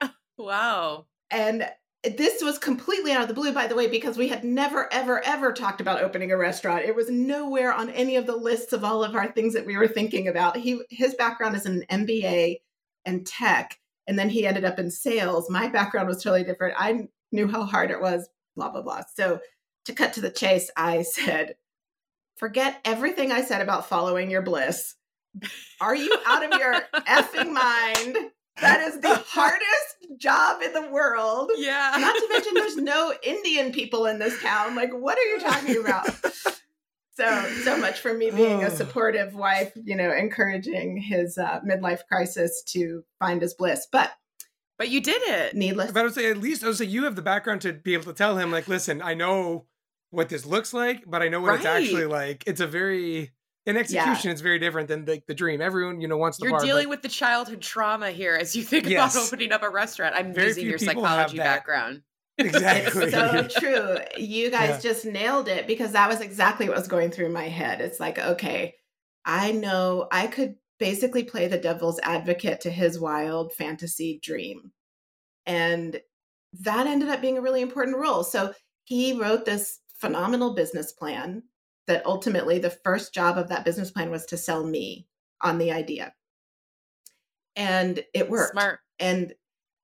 Wow. 0.38 1.06
And 1.30 1.68
this 2.02 2.42
was 2.42 2.58
completely 2.58 3.12
out 3.12 3.22
of 3.22 3.28
the 3.28 3.34
blue, 3.34 3.52
by 3.52 3.68
the 3.68 3.76
way, 3.76 3.86
because 3.86 4.16
we 4.16 4.28
had 4.28 4.42
never, 4.42 4.92
ever, 4.92 5.24
ever 5.24 5.52
talked 5.52 5.80
about 5.80 6.02
opening 6.02 6.32
a 6.32 6.36
restaurant. 6.36 6.84
It 6.84 6.96
was 6.96 7.10
nowhere 7.10 7.72
on 7.72 7.90
any 7.90 8.16
of 8.16 8.26
the 8.26 8.34
lists 8.34 8.72
of 8.72 8.82
all 8.82 9.04
of 9.04 9.14
our 9.14 9.30
things 9.30 9.54
that 9.54 9.66
we 9.66 9.76
were 9.76 9.86
thinking 9.86 10.26
about. 10.26 10.56
He 10.56 10.80
his 10.90 11.14
background 11.14 11.54
is 11.54 11.66
an 11.66 11.84
MBA 11.90 12.56
and 13.04 13.24
tech, 13.24 13.78
and 14.08 14.18
then 14.18 14.30
he 14.30 14.46
ended 14.46 14.64
up 14.64 14.80
in 14.80 14.90
sales. 14.90 15.48
My 15.48 15.68
background 15.68 16.08
was 16.08 16.22
totally 16.22 16.44
different. 16.44 16.74
I 16.76 17.08
knew 17.30 17.46
how 17.46 17.64
hard 17.64 17.92
it 17.92 18.00
was, 18.00 18.28
blah 18.56 18.70
blah 18.70 18.82
blah. 18.82 19.02
So 19.14 19.40
to 19.84 19.92
cut 19.92 20.12
to 20.14 20.20
the 20.20 20.30
chase, 20.30 20.70
I 20.76 21.02
said, 21.02 21.54
forget 22.36 22.80
everything 22.84 23.32
I 23.32 23.42
said 23.42 23.60
about 23.60 23.88
following 23.88 24.30
your 24.30 24.42
bliss. 24.42 24.94
Are 25.80 25.94
you 25.94 26.14
out 26.26 26.44
of 26.44 26.60
your 26.60 26.74
effing 27.06 27.52
mind? 27.52 28.30
That 28.60 28.82
is 28.82 29.00
the 29.00 29.14
hardest 29.14 30.18
job 30.18 30.60
in 30.62 30.72
the 30.74 30.88
world. 30.88 31.50
Yeah. 31.56 31.94
Not 31.98 32.14
to 32.14 32.28
mention, 32.30 32.54
there's 32.54 32.76
no 32.76 33.14
Indian 33.22 33.72
people 33.72 34.06
in 34.06 34.18
this 34.18 34.40
town. 34.42 34.76
Like, 34.76 34.92
what 34.92 35.18
are 35.18 35.22
you 35.22 35.40
talking 35.40 35.78
about? 35.78 36.06
so, 37.14 37.50
so 37.64 37.78
much 37.78 38.00
for 38.00 38.12
me 38.12 38.30
being 38.30 38.62
a 38.62 38.70
supportive 38.70 39.34
wife, 39.34 39.72
you 39.82 39.96
know, 39.96 40.12
encouraging 40.12 40.98
his 40.98 41.38
uh, 41.38 41.60
midlife 41.66 42.06
crisis 42.06 42.62
to 42.68 43.02
find 43.18 43.40
his 43.40 43.54
bliss. 43.54 43.86
But 43.90 44.12
but 44.78 44.88
you 44.88 45.00
did 45.00 45.22
it. 45.22 45.54
Needless. 45.54 45.92
But 45.92 46.00
I 46.00 46.02
would 46.04 46.14
say 46.14 46.30
at 46.30 46.38
least 46.38 46.64
I 46.64 46.68
would 46.68 46.76
say 46.76 46.84
you 46.84 47.04
have 47.04 47.16
the 47.16 47.22
background 47.22 47.60
to 47.62 47.72
be 47.72 47.94
able 47.94 48.04
to 48.04 48.12
tell 48.12 48.36
him, 48.36 48.50
like, 48.50 48.68
listen, 48.68 49.02
I 49.02 49.14
know 49.14 49.66
what 50.10 50.28
this 50.28 50.44
looks 50.44 50.74
like, 50.74 51.04
but 51.06 51.22
I 51.22 51.28
know 51.28 51.40
what 51.40 51.48
right. 51.48 51.58
it's 51.58 51.66
actually 51.66 52.06
like. 52.06 52.44
It's 52.46 52.60
a 52.60 52.66
very 52.66 53.32
in 53.64 53.76
execution, 53.76 54.28
yeah. 54.28 54.32
it's 54.32 54.40
very 54.40 54.58
different 54.58 54.88
than 54.88 55.04
the, 55.04 55.22
the 55.28 55.34
dream. 55.34 55.60
Everyone, 55.60 56.00
you 56.00 56.08
know, 56.08 56.16
wants 56.16 56.38
the 56.38 56.46
You're 56.46 56.52
part, 56.52 56.64
dealing 56.64 56.86
but... 56.86 56.90
with 56.90 57.02
the 57.02 57.08
childhood 57.08 57.60
trauma 57.60 58.10
here 58.10 58.34
as 58.34 58.56
you 58.56 58.62
think 58.62 58.88
yes. 58.88 59.14
about 59.14 59.26
opening 59.26 59.52
up 59.52 59.62
a 59.62 59.70
restaurant. 59.70 60.14
I'm 60.16 60.34
very 60.34 60.48
using 60.48 60.68
your 60.68 60.78
psychology 60.78 61.36
background. 61.36 62.02
Exactly. 62.38 63.04
it's 63.04 63.54
so 63.54 63.60
true. 63.60 63.98
You 64.16 64.50
guys 64.50 64.70
yeah. 64.70 64.80
just 64.80 65.04
nailed 65.04 65.48
it 65.48 65.66
because 65.66 65.92
that 65.92 66.08
was 66.08 66.20
exactly 66.20 66.68
what 66.68 66.76
was 66.76 66.88
going 66.88 67.10
through 67.10 67.28
my 67.28 67.48
head. 67.48 67.80
It's 67.80 68.00
like, 68.00 68.18
okay, 68.18 68.74
I 69.24 69.52
know 69.52 70.08
I 70.10 70.26
could 70.26 70.56
basically 70.82 71.22
play 71.22 71.46
the 71.46 71.56
devil's 71.56 72.00
advocate 72.02 72.60
to 72.60 72.68
his 72.68 72.98
wild 72.98 73.52
fantasy 73.52 74.18
dream. 74.20 74.72
And 75.46 76.00
that 76.58 76.88
ended 76.88 77.08
up 77.08 77.20
being 77.20 77.38
a 77.38 77.40
really 77.40 77.62
important 77.62 77.98
role. 77.98 78.24
So 78.24 78.52
he 78.82 79.12
wrote 79.12 79.44
this 79.44 79.78
phenomenal 79.94 80.54
business 80.54 80.90
plan 80.90 81.44
that 81.86 82.04
ultimately 82.04 82.58
the 82.58 82.76
first 82.84 83.14
job 83.14 83.38
of 83.38 83.48
that 83.48 83.64
business 83.64 83.92
plan 83.92 84.10
was 84.10 84.26
to 84.26 84.36
sell 84.36 84.66
me 84.66 85.06
on 85.40 85.58
the 85.58 85.70
idea. 85.70 86.14
And 87.54 88.02
it 88.12 88.28
worked. 88.28 88.50
Smart. 88.50 88.80
And 88.98 89.34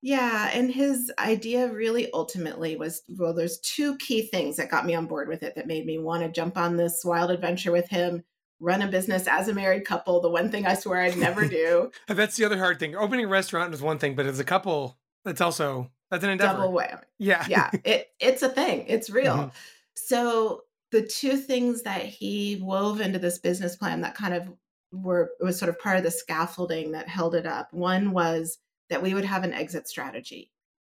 yeah, 0.02 0.50
and 0.52 0.68
his 0.68 1.12
idea 1.16 1.72
really 1.72 2.10
ultimately 2.12 2.74
was 2.74 3.02
well, 3.08 3.34
there's 3.34 3.60
two 3.60 3.96
key 3.98 4.22
things 4.22 4.56
that 4.56 4.68
got 4.68 4.84
me 4.84 4.96
on 4.96 5.06
board 5.06 5.28
with 5.28 5.44
it 5.44 5.54
that 5.54 5.68
made 5.68 5.86
me 5.86 5.98
want 5.98 6.24
to 6.24 6.28
jump 6.28 6.58
on 6.58 6.76
this 6.76 7.04
wild 7.04 7.30
adventure 7.30 7.70
with 7.70 7.88
him, 7.88 8.24
run 8.60 8.82
a 8.82 8.88
business 8.88 9.26
as 9.26 9.49
a 9.49 9.55
married 9.55 9.84
couple, 9.84 10.20
the 10.20 10.28
one 10.28 10.50
thing 10.50 10.66
I 10.66 10.75
swear 10.75 11.02
I'd 11.02 11.16
never 11.16 11.46
do. 11.49 11.90
that's 12.08 12.37
the 12.37 12.44
other 12.44 12.58
hard 12.58 12.78
thing. 12.78 12.96
Opening 12.96 13.26
a 13.26 13.28
restaurant 13.28 13.72
is 13.75 13.82
one 13.82 13.99
thing, 13.99 14.14
but 14.14 14.26
as 14.26 14.40
a 14.40 14.44
couple, 14.44 14.99
that's 15.25 15.40
also 15.40 15.90
that's 16.10 16.25
an 16.25 16.31
endeavor. 16.31 16.58
Double 16.58 16.72
whammy. 16.72 17.02
Yeah. 17.19 17.44
yeah. 17.49 17.70
It 17.84 18.08
it's 18.20 18.43
a 18.43 18.49
thing. 18.49 18.87
It's 18.88 19.10
real. 19.10 19.34
Mm-hmm. 19.34 19.49
So 19.94 20.62
the 20.90 21.02
two 21.02 21.37
things 21.37 21.82
that 21.82 22.02
he 22.02 22.58
wove 22.62 23.00
into 23.00 23.19
this 23.19 23.38
business 23.38 23.76
plan 23.76 24.00
that 24.00 24.14
kind 24.14 24.34
of 24.34 24.49
were 24.93 25.31
it 25.40 25.44
was 25.44 25.58
sort 25.58 25.69
of 25.69 25.78
part 25.78 25.99
of 25.99 26.02
the 26.02 26.11
scaffolding 26.11 26.93
that 26.93 27.08
held 27.08 27.34
it 27.34 27.46
up. 27.46 27.72
One 27.72 28.12
was 28.12 28.58
that 28.88 29.02
we 29.02 29.12
would 29.12 29.25
have 29.25 29.44
an 29.44 29.52
exit 29.52 29.87
strategy, 29.87 30.50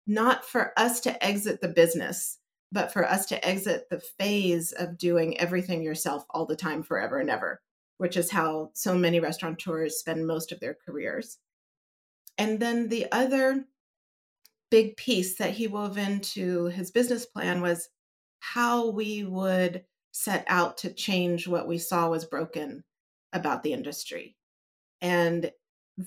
not 0.07 0.45
for 0.45 0.73
us 0.79 1.01
to 1.01 1.25
exit 1.25 1.61
the 1.61 1.69
business, 1.69 2.39
but 2.73 2.93
for 2.93 3.09
us 3.09 3.27
to 3.27 3.47
exit 3.47 3.89
the 3.91 4.01
phase 4.01 4.73
of 4.73 4.97
doing 4.97 5.39
everything 5.39 5.83
yourself 5.83 6.25
all 6.31 6.47
the 6.47 6.57
time, 6.57 6.83
forever 6.83 7.19
and 7.19 7.29
ever, 7.29 7.61
which 7.99 8.17
is 8.17 8.31
how 8.31 8.71
so 8.73 8.95
many 8.95 9.21
restaurateurs 9.21 9.99
spend 9.99 10.27
most 10.27 10.51
of 10.51 10.59
their 10.59 10.77
careers. 10.87 11.39
And 12.39 12.59
then 12.59 12.89
the 12.89 13.07
other 13.13 13.67
big 14.71 14.97
piece 14.97 15.37
that 15.37 15.51
he 15.51 15.67
wove 15.67 15.99
into 15.99 16.65
his 16.67 16.91
business 16.91 17.27
plan 17.27 17.61
was 17.61 17.91
how 18.41 18.89
we 18.89 19.23
would 19.23 19.85
set 20.13 20.45
out 20.49 20.79
to 20.79 20.93
change 20.93 21.47
what 21.47 21.69
we 21.69 21.77
saw 21.77 22.09
was 22.09 22.25
broken 22.25 22.85
about 23.35 23.63
the 23.63 23.75
industry. 23.75 24.35
And 25.03 25.53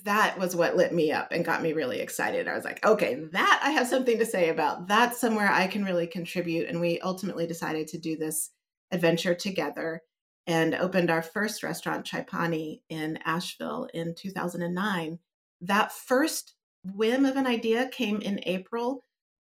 that 0.04 0.38
was 0.38 0.56
what 0.56 0.76
lit 0.76 0.92
me 0.92 1.12
up 1.12 1.32
and 1.32 1.44
got 1.44 1.62
me 1.62 1.72
really 1.72 2.00
excited. 2.00 2.48
I 2.48 2.54
was 2.54 2.64
like, 2.64 2.84
okay, 2.84 3.14
that 3.32 3.60
I 3.62 3.70
have 3.70 3.86
something 3.86 4.18
to 4.18 4.26
say 4.26 4.48
about. 4.48 4.88
That's 4.88 5.20
somewhere 5.20 5.50
I 5.50 5.66
can 5.66 5.84
really 5.84 6.06
contribute. 6.06 6.68
And 6.68 6.80
we 6.80 7.00
ultimately 7.00 7.46
decided 7.46 7.88
to 7.88 7.98
do 7.98 8.16
this 8.16 8.50
adventure 8.90 9.34
together 9.34 10.02
and 10.46 10.74
opened 10.74 11.10
our 11.10 11.22
first 11.22 11.62
restaurant, 11.62 12.06
Chai 12.06 12.22
Pani, 12.22 12.82
in 12.88 13.18
Asheville 13.24 13.88
in 13.92 14.14
2009. 14.14 15.18
That 15.62 15.92
first 15.92 16.54
whim 16.84 17.24
of 17.24 17.36
an 17.36 17.46
idea 17.46 17.88
came 17.88 18.20
in 18.20 18.40
April 18.44 19.02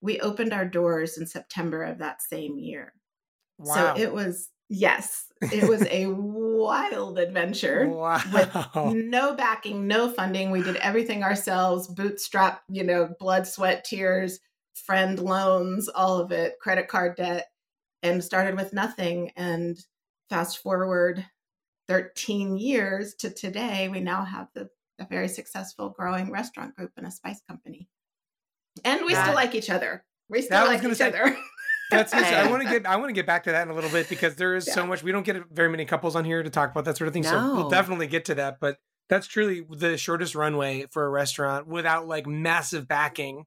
we 0.04 0.20
opened 0.20 0.52
our 0.52 0.66
doors 0.66 1.16
in 1.16 1.26
September 1.26 1.82
of 1.82 1.98
that 1.98 2.20
same 2.20 2.58
year. 2.58 2.92
Wow. 3.56 3.74
So 3.74 4.02
it 4.02 4.12
was, 4.12 4.50
yes, 4.68 5.32
it 5.40 5.66
was 5.66 5.82
a 5.86 6.04
wild 6.64 7.18
adventure 7.18 7.88
wow. 7.88 8.20
with 8.32 8.54
no 8.94 9.34
backing, 9.34 9.86
no 9.86 10.10
funding. 10.10 10.50
We 10.50 10.62
did 10.62 10.76
everything 10.76 11.22
ourselves, 11.22 11.86
bootstrap, 11.86 12.62
you 12.68 12.84
know, 12.84 13.14
blood, 13.18 13.46
sweat, 13.46 13.84
tears, 13.84 14.40
friend 14.74 15.18
loans, 15.18 15.88
all 15.88 16.18
of 16.18 16.32
it, 16.32 16.58
credit 16.60 16.88
card 16.88 17.16
debt, 17.16 17.46
and 18.02 18.22
started 18.22 18.56
with 18.56 18.72
nothing. 18.72 19.30
And 19.36 19.78
fast 20.28 20.58
forward 20.58 21.24
13 21.88 22.56
years 22.56 23.14
to 23.16 23.30
today, 23.30 23.88
we 23.88 24.00
now 24.00 24.24
have 24.24 24.48
the, 24.54 24.68
a 24.98 25.06
very 25.06 25.28
successful 25.28 25.90
growing 25.90 26.30
restaurant 26.30 26.74
group 26.74 26.92
and 26.96 27.06
a 27.06 27.10
spice 27.10 27.40
company 27.48 27.88
and 28.82 29.04
we 29.04 29.14
that, 29.14 29.24
still 29.24 29.34
like 29.34 29.54
each 29.54 29.70
other. 29.70 30.04
We 30.28 30.42
still 30.42 30.64
like 30.64 30.82
each 30.82 30.96
say, 30.96 31.08
other. 31.08 31.36
That's 31.90 32.12
I 32.12 32.50
want 32.50 32.62
to 32.62 32.68
get 32.68 32.86
I 32.86 32.96
want 32.96 33.10
to 33.10 33.12
get 33.12 33.26
back 33.26 33.44
to 33.44 33.52
that 33.52 33.62
in 33.62 33.70
a 33.70 33.74
little 33.74 33.90
bit 33.90 34.08
because 34.08 34.36
there 34.36 34.54
is 34.54 34.66
yeah. 34.66 34.74
so 34.74 34.86
much 34.86 35.02
we 35.02 35.12
don't 35.12 35.24
get 35.24 35.36
very 35.50 35.68
many 35.68 35.84
couples 35.84 36.16
on 36.16 36.24
here 36.24 36.42
to 36.42 36.50
talk 36.50 36.70
about 36.70 36.84
that 36.86 36.96
sort 36.96 37.08
of 37.08 37.14
thing. 37.14 37.22
No. 37.22 37.30
So 37.30 37.54
we'll 37.54 37.68
definitely 37.68 38.06
get 38.06 38.24
to 38.26 38.34
that. 38.36 38.58
But 38.60 38.78
that's 39.08 39.26
truly 39.26 39.64
the 39.68 39.98
shortest 39.98 40.34
runway 40.34 40.86
for 40.90 41.04
a 41.04 41.08
restaurant 41.08 41.66
without 41.66 42.08
like 42.08 42.26
massive 42.26 42.88
backing, 42.88 43.44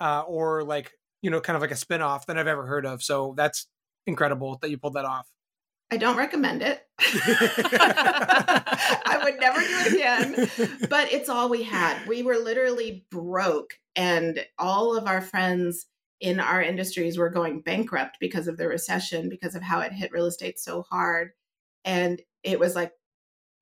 uh, 0.00 0.22
or 0.26 0.64
like 0.64 0.92
you 1.22 1.30
know 1.30 1.40
kind 1.40 1.56
of 1.56 1.62
like 1.62 1.70
a 1.70 1.74
spinoff 1.74 2.26
that 2.26 2.36
I've 2.38 2.48
ever 2.48 2.66
heard 2.66 2.86
of. 2.86 3.02
So 3.02 3.34
that's 3.36 3.66
incredible 4.06 4.58
that 4.62 4.70
you 4.70 4.78
pulled 4.78 4.94
that 4.94 5.04
off. 5.04 5.28
I 5.90 5.98
don't 5.98 6.16
recommend 6.16 6.62
it. 6.62 6.84
I 6.98 8.62
would 9.22 9.38
never 9.38 9.60
do 9.60 9.66
it 9.68 9.92
again. 9.92 10.50
But 10.90 11.12
it's 11.12 11.28
all 11.28 11.48
we 11.48 11.62
had. 11.62 12.04
We 12.08 12.24
were 12.24 12.38
literally 12.38 13.06
broke, 13.12 13.74
and 13.94 14.44
all 14.58 14.96
of 14.96 15.06
our 15.06 15.20
friends 15.20 15.86
in 16.20 16.40
our 16.40 16.62
industries 16.62 17.18
were 17.18 17.28
going 17.28 17.60
bankrupt 17.60 18.18
because 18.20 18.48
of 18.48 18.56
the 18.56 18.66
recession, 18.66 19.28
because 19.28 19.54
of 19.54 19.62
how 19.62 19.80
it 19.80 19.92
hit 19.92 20.12
real 20.12 20.26
estate 20.26 20.58
so 20.58 20.82
hard. 20.82 21.32
And 21.84 22.20
it 22.42 22.58
was 22.58 22.74
like, 22.74 22.92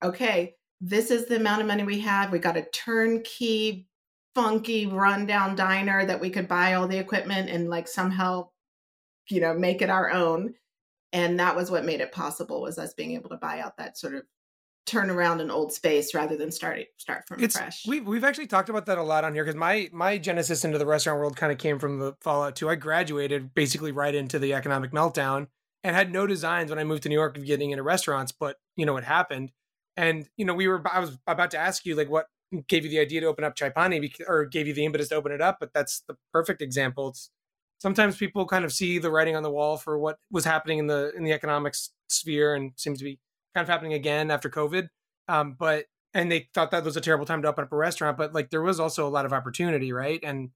okay, 0.02 0.54
this 0.80 1.10
is 1.10 1.26
the 1.26 1.36
amount 1.36 1.62
of 1.62 1.66
money 1.66 1.82
we 1.82 2.00
have. 2.00 2.30
We 2.30 2.38
got 2.38 2.56
a 2.56 2.66
turnkey, 2.72 3.88
funky, 4.34 4.86
rundown 4.86 5.56
diner 5.56 6.04
that 6.04 6.20
we 6.20 6.30
could 6.30 6.48
buy 6.48 6.74
all 6.74 6.86
the 6.86 6.98
equipment 6.98 7.48
and 7.50 7.68
like 7.68 7.88
somehow, 7.88 8.48
you 9.28 9.40
know, 9.40 9.54
make 9.54 9.82
it 9.82 9.90
our 9.90 10.10
own. 10.10 10.54
And 11.12 11.38
that 11.40 11.56
was 11.56 11.70
what 11.70 11.84
made 11.84 12.00
it 12.00 12.12
possible 12.12 12.60
was 12.60 12.78
us 12.78 12.94
being 12.94 13.12
able 13.12 13.30
to 13.30 13.36
buy 13.36 13.60
out 13.60 13.76
that 13.78 13.96
sort 13.96 14.14
of 14.14 14.24
turn 14.86 15.10
around 15.10 15.40
an 15.40 15.50
old 15.50 15.72
space 15.72 16.14
rather 16.14 16.36
than 16.36 16.50
start 16.50 16.80
start 16.98 17.26
from 17.26 17.42
it's, 17.42 17.56
fresh. 17.56 17.86
We've 17.86 18.06
we've 18.06 18.24
actually 18.24 18.46
talked 18.46 18.68
about 18.68 18.86
that 18.86 18.98
a 18.98 19.02
lot 19.02 19.24
on 19.24 19.34
here 19.34 19.44
because 19.44 19.58
my 19.58 19.88
my 19.92 20.18
genesis 20.18 20.64
into 20.64 20.78
the 20.78 20.86
restaurant 20.86 21.18
world 21.18 21.36
kind 21.36 21.52
of 21.52 21.58
came 21.58 21.78
from 21.78 21.98
the 21.98 22.14
Fallout 22.20 22.56
2. 22.56 22.68
I 22.68 22.74
graduated 22.74 23.54
basically 23.54 23.92
right 23.92 24.14
into 24.14 24.38
the 24.38 24.54
economic 24.54 24.92
meltdown 24.92 25.48
and 25.82 25.96
had 25.96 26.12
no 26.12 26.26
designs 26.26 26.70
when 26.70 26.78
I 26.78 26.84
moved 26.84 27.02
to 27.04 27.08
New 27.08 27.14
York 27.14 27.36
of 27.36 27.44
getting 27.44 27.70
into 27.70 27.82
restaurants, 27.82 28.32
but 28.32 28.56
you 28.76 28.86
know 28.86 28.96
it 28.96 29.04
happened. 29.04 29.52
And 29.96 30.28
you 30.36 30.44
know 30.44 30.54
we 30.54 30.68
were 30.68 30.82
I 30.90 31.00
was 31.00 31.18
about 31.26 31.50
to 31.52 31.58
ask 31.58 31.86
you 31.86 31.94
like 31.94 32.10
what 32.10 32.26
gave 32.68 32.84
you 32.84 32.90
the 32.90 33.00
idea 33.00 33.20
to 33.20 33.26
open 33.26 33.44
up 33.44 33.56
Chai 33.56 33.70
Pani 33.70 34.12
or 34.28 34.44
gave 34.44 34.66
you 34.66 34.74
the 34.74 34.84
impetus 34.84 35.08
to 35.08 35.16
open 35.16 35.32
it 35.32 35.40
up, 35.40 35.58
but 35.60 35.72
that's 35.72 36.02
the 36.06 36.16
perfect 36.32 36.62
example. 36.62 37.08
It's 37.08 37.30
sometimes 37.78 38.16
people 38.16 38.46
kind 38.46 38.64
of 38.64 38.72
see 38.72 38.98
the 38.98 39.10
writing 39.10 39.36
on 39.36 39.42
the 39.42 39.50
wall 39.50 39.76
for 39.76 39.98
what 39.98 40.18
was 40.30 40.44
happening 40.44 40.78
in 40.78 40.86
the 40.86 41.12
in 41.16 41.24
the 41.24 41.32
economics 41.32 41.90
sphere 42.08 42.54
and 42.54 42.72
seems 42.76 42.98
to 42.98 43.04
be 43.04 43.18
kind 43.54 43.62
of 43.64 43.68
happening 43.68 43.92
again 43.92 44.30
after 44.30 44.50
COVID. 44.50 44.88
Um, 45.28 45.56
but 45.58 45.86
and 46.12 46.30
they 46.30 46.48
thought 46.54 46.70
that 46.70 46.84
was 46.84 46.96
a 46.96 47.00
terrible 47.00 47.26
time 47.26 47.42
to 47.42 47.48
open 47.48 47.64
up 47.64 47.72
a 47.72 47.76
restaurant, 47.76 48.16
but 48.16 48.32
like 48.32 48.50
there 48.50 48.62
was 48.62 48.78
also 48.78 49.06
a 49.06 49.10
lot 49.10 49.26
of 49.26 49.32
opportunity, 49.32 49.92
right? 49.92 50.20
And 50.22 50.50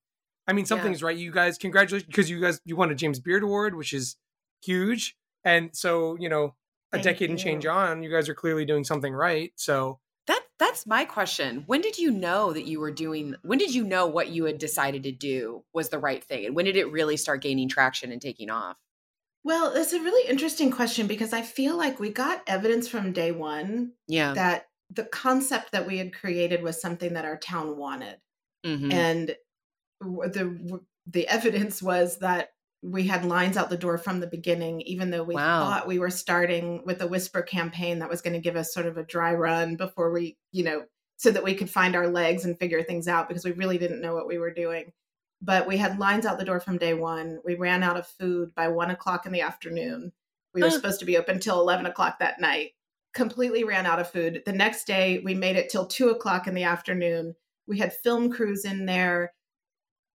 I 0.46 0.52
mean, 0.52 0.66
something's 0.66 1.00
yeah. 1.00 1.08
right. 1.08 1.16
You 1.16 1.32
guys, 1.32 1.58
congratulations, 1.58 2.06
because 2.06 2.30
you 2.30 2.40
guys 2.40 2.60
you 2.64 2.76
won 2.76 2.90
a 2.90 2.94
James 2.94 3.18
Beard 3.20 3.42
Award, 3.42 3.74
which 3.74 3.92
is 3.92 4.16
huge. 4.62 5.16
And 5.44 5.70
so, 5.74 6.16
you 6.18 6.28
know, 6.28 6.54
a 6.92 6.96
Thank 6.96 7.04
decade 7.04 7.28
you. 7.28 7.34
and 7.34 7.38
change 7.38 7.66
on, 7.66 8.02
you 8.02 8.10
guys 8.10 8.28
are 8.28 8.34
clearly 8.34 8.64
doing 8.64 8.84
something 8.84 9.12
right. 9.12 9.52
So 9.56 9.98
that 10.26 10.42
that's 10.58 10.86
my 10.86 11.04
question. 11.04 11.64
When 11.66 11.80
did 11.80 11.98
you 11.98 12.10
know 12.10 12.52
that 12.52 12.66
you 12.66 12.80
were 12.80 12.90
doing? 12.90 13.34
When 13.42 13.58
did 13.58 13.74
you 13.74 13.84
know 13.84 14.06
what 14.06 14.28
you 14.28 14.44
had 14.44 14.58
decided 14.58 15.02
to 15.02 15.12
do 15.12 15.64
was 15.72 15.88
the 15.88 15.98
right 15.98 16.22
thing, 16.22 16.46
and 16.46 16.54
when 16.56 16.64
did 16.64 16.76
it 16.76 16.90
really 16.90 17.16
start 17.16 17.42
gaining 17.42 17.68
traction 17.68 18.12
and 18.12 18.22
taking 18.22 18.48
off? 18.48 18.78
Well, 19.44 19.72
it's 19.74 19.92
a 19.92 20.00
really 20.00 20.28
interesting 20.28 20.70
question 20.70 21.06
because 21.06 21.32
I 21.32 21.42
feel 21.42 21.76
like 21.76 22.00
we 22.00 22.10
got 22.10 22.42
evidence 22.46 22.88
from 22.88 23.12
day 23.12 23.32
one 23.32 23.92
yeah. 24.06 24.34
that 24.34 24.66
the 24.90 25.04
concept 25.04 25.72
that 25.72 25.86
we 25.86 25.98
had 25.98 26.14
created 26.14 26.62
was 26.62 26.80
something 26.80 27.14
that 27.14 27.24
our 27.24 27.38
town 27.38 27.76
wanted. 27.76 28.16
Mm-hmm. 28.64 28.92
And 28.92 29.36
the 30.00 30.80
the 31.06 31.26
evidence 31.28 31.82
was 31.82 32.18
that 32.18 32.50
we 32.82 33.06
had 33.06 33.24
lines 33.24 33.56
out 33.56 33.70
the 33.70 33.76
door 33.76 33.98
from 33.98 34.20
the 34.20 34.26
beginning, 34.26 34.80
even 34.82 35.10
though 35.10 35.24
we 35.24 35.34
wow. 35.34 35.64
thought 35.64 35.88
we 35.88 35.98
were 35.98 36.10
starting 36.10 36.82
with 36.84 37.00
a 37.02 37.08
whisper 37.08 37.42
campaign 37.42 37.98
that 37.98 38.08
was 38.08 38.20
going 38.20 38.34
to 38.34 38.40
give 38.40 38.54
us 38.54 38.72
sort 38.72 38.86
of 38.86 38.96
a 38.96 39.02
dry 39.02 39.34
run 39.34 39.76
before 39.76 40.12
we, 40.12 40.36
you 40.52 40.62
know, 40.62 40.84
so 41.16 41.30
that 41.30 41.42
we 41.42 41.54
could 41.54 41.68
find 41.68 41.96
our 41.96 42.06
legs 42.06 42.44
and 42.44 42.58
figure 42.58 42.82
things 42.82 43.08
out 43.08 43.28
because 43.28 43.44
we 43.44 43.52
really 43.52 43.78
didn't 43.78 44.00
know 44.00 44.14
what 44.14 44.28
we 44.28 44.38
were 44.38 44.52
doing 44.52 44.92
but 45.40 45.66
we 45.66 45.76
had 45.76 45.98
lines 45.98 46.26
out 46.26 46.38
the 46.38 46.44
door 46.44 46.60
from 46.60 46.78
day 46.78 46.94
one. 46.94 47.38
We 47.44 47.54
ran 47.54 47.82
out 47.82 47.96
of 47.96 48.06
food 48.06 48.54
by 48.54 48.68
one 48.68 48.90
o'clock 48.90 49.26
in 49.26 49.32
the 49.32 49.40
afternoon. 49.40 50.12
We 50.54 50.62
were 50.62 50.70
supposed 50.70 50.98
to 51.00 51.06
be 51.06 51.16
open 51.16 51.38
till 51.38 51.60
11 51.60 51.86
o'clock 51.86 52.18
that 52.18 52.40
night. 52.40 52.72
Completely 53.14 53.64
ran 53.64 53.86
out 53.86 54.00
of 54.00 54.10
food. 54.10 54.42
The 54.44 54.52
next 54.52 54.86
day, 54.86 55.20
we 55.24 55.34
made 55.34 55.56
it 55.56 55.68
till 55.68 55.86
two 55.86 56.08
o'clock 56.08 56.46
in 56.46 56.54
the 56.54 56.64
afternoon. 56.64 57.34
We 57.66 57.78
had 57.78 57.92
film 57.92 58.30
crews 58.30 58.64
in 58.64 58.86
there 58.86 59.32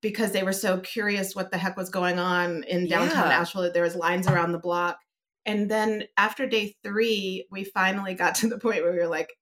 because 0.01 0.33
they 0.33 0.43
were 0.43 0.53
so 0.53 0.79
curious 0.79 1.35
what 1.35 1.51
the 1.51 1.57
heck 1.57 1.77
was 1.77 1.89
going 1.89 2.19
on 2.19 2.63
in 2.63 2.87
downtown 2.87 3.29
yeah. 3.29 3.39
Asheville. 3.39 3.71
There 3.71 3.83
was 3.83 3.95
lines 3.95 4.27
around 4.27 4.51
the 4.51 4.59
block. 4.59 4.99
And 5.45 5.71
then 5.71 6.03
after 6.17 6.45
day 6.45 6.75
three, 6.83 7.47
we 7.49 7.63
finally 7.63 8.13
got 8.13 8.35
to 8.35 8.49
the 8.49 8.59
point 8.59 8.83
where 8.83 8.91
we 8.91 8.99
were 8.99 9.07
like, 9.07 9.33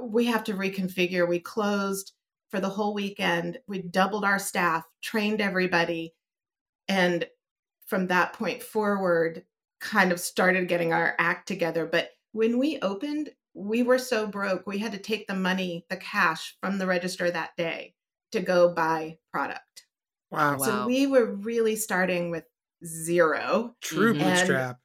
we 0.00 0.24
have 0.26 0.44
to 0.44 0.54
reconfigure. 0.54 1.28
We 1.28 1.40
closed 1.40 2.12
for 2.50 2.60
the 2.60 2.68
whole 2.68 2.94
weekend. 2.94 3.58
We 3.66 3.82
doubled 3.82 4.24
our 4.24 4.38
staff, 4.38 4.84
trained 5.02 5.40
everybody, 5.40 6.14
and 6.88 7.26
from 7.86 8.08
that 8.08 8.32
point 8.32 8.62
forward, 8.62 9.44
kind 9.80 10.12
of 10.12 10.20
started 10.20 10.68
getting 10.68 10.92
our 10.92 11.14
act 11.18 11.48
together. 11.48 11.86
But 11.86 12.10
when 12.32 12.58
we 12.58 12.78
opened, 12.80 13.30
we 13.54 13.82
were 13.82 13.98
so 13.98 14.26
broke, 14.26 14.66
we 14.66 14.78
had 14.78 14.92
to 14.92 14.98
take 14.98 15.26
the 15.26 15.34
money, 15.34 15.86
the 15.88 15.96
cash 15.96 16.56
from 16.60 16.78
the 16.78 16.86
register 16.86 17.30
that 17.30 17.56
day 17.56 17.94
to 18.32 18.40
go 18.40 18.72
buy 18.72 19.18
product. 19.32 19.86
Wow. 20.30 20.58
So 20.58 20.70
wow. 20.70 20.86
we 20.86 21.06
were 21.06 21.24
really 21.24 21.76
starting 21.76 22.30
with 22.30 22.44
zero. 22.84 23.74
True 23.80 24.14
mm-hmm. 24.14 24.22
bootstrap. 24.22 24.78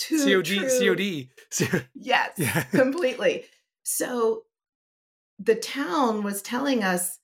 COD, 0.00 0.68
COD. 0.78 1.84
yes, 1.94 2.32
yeah. 2.36 2.62
completely. 2.64 3.44
So 3.82 4.43
the 5.38 5.54
town 5.54 6.22
was 6.22 6.42
telling 6.42 6.82
us, 6.82 7.18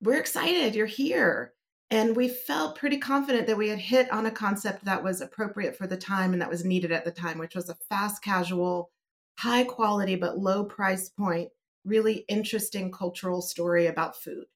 we're 0.00 0.18
excited, 0.20 0.74
you're 0.74 0.86
here. 0.86 1.52
And 1.90 2.16
we 2.16 2.28
felt 2.28 2.78
pretty 2.78 2.98
confident 2.98 3.46
that 3.46 3.56
we 3.56 3.68
had 3.68 3.78
hit 3.78 4.10
on 4.10 4.26
a 4.26 4.30
concept 4.30 4.84
that 4.84 5.04
was 5.04 5.20
appropriate 5.20 5.76
for 5.76 5.86
the 5.86 5.96
time 5.96 6.32
and 6.32 6.42
that 6.42 6.50
was 6.50 6.64
needed 6.64 6.90
at 6.90 7.04
the 7.04 7.12
time, 7.12 7.38
which 7.38 7.54
was 7.54 7.68
a 7.68 7.76
fast 7.88 8.22
casual, 8.22 8.90
high 9.38 9.64
quality, 9.64 10.16
but 10.16 10.38
low 10.38 10.64
price 10.64 11.08
point, 11.08 11.48
really 11.84 12.24
interesting 12.28 12.90
cultural 12.90 13.40
story 13.40 13.86
about 13.86 14.16
food. 14.16 14.46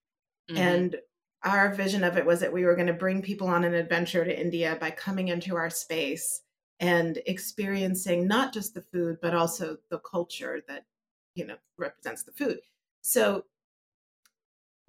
Mm-hmm. 0.50 0.58
And 0.58 0.96
our 1.44 1.72
vision 1.72 2.02
of 2.04 2.16
it 2.18 2.26
was 2.26 2.40
that 2.40 2.52
we 2.52 2.64
were 2.64 2.74
going 2.74 2.88
to 2.88 2.92
bring 2.92 3.22
people 3.22 3.46
on 3.46 3.64
an 3.64 3.74
adventure 3.74 4.24
to 4.24 4.40
India 4.40 4.76
by 4.80 4.90
coming 4.90 5.28
into 5.28 5.56
our 5.56 5.70
space 5.70 6.42
and 6.80 7.18
experiencing 7.26 8.26
not 8.26 8.52
just 8.52 8.74
the 8.74 8.82
food, 8.82 9.18
but 9.22 9.34
also 9.34 9.76
the 9.90 10.00
culture 10.00 10.60
that 10.66 10.84
you 11.40 11.46
know 11.46 11.56
represents 11.78 12.22
the 12.22 12.32
food. 12.32 12.60
So 13.00 13.44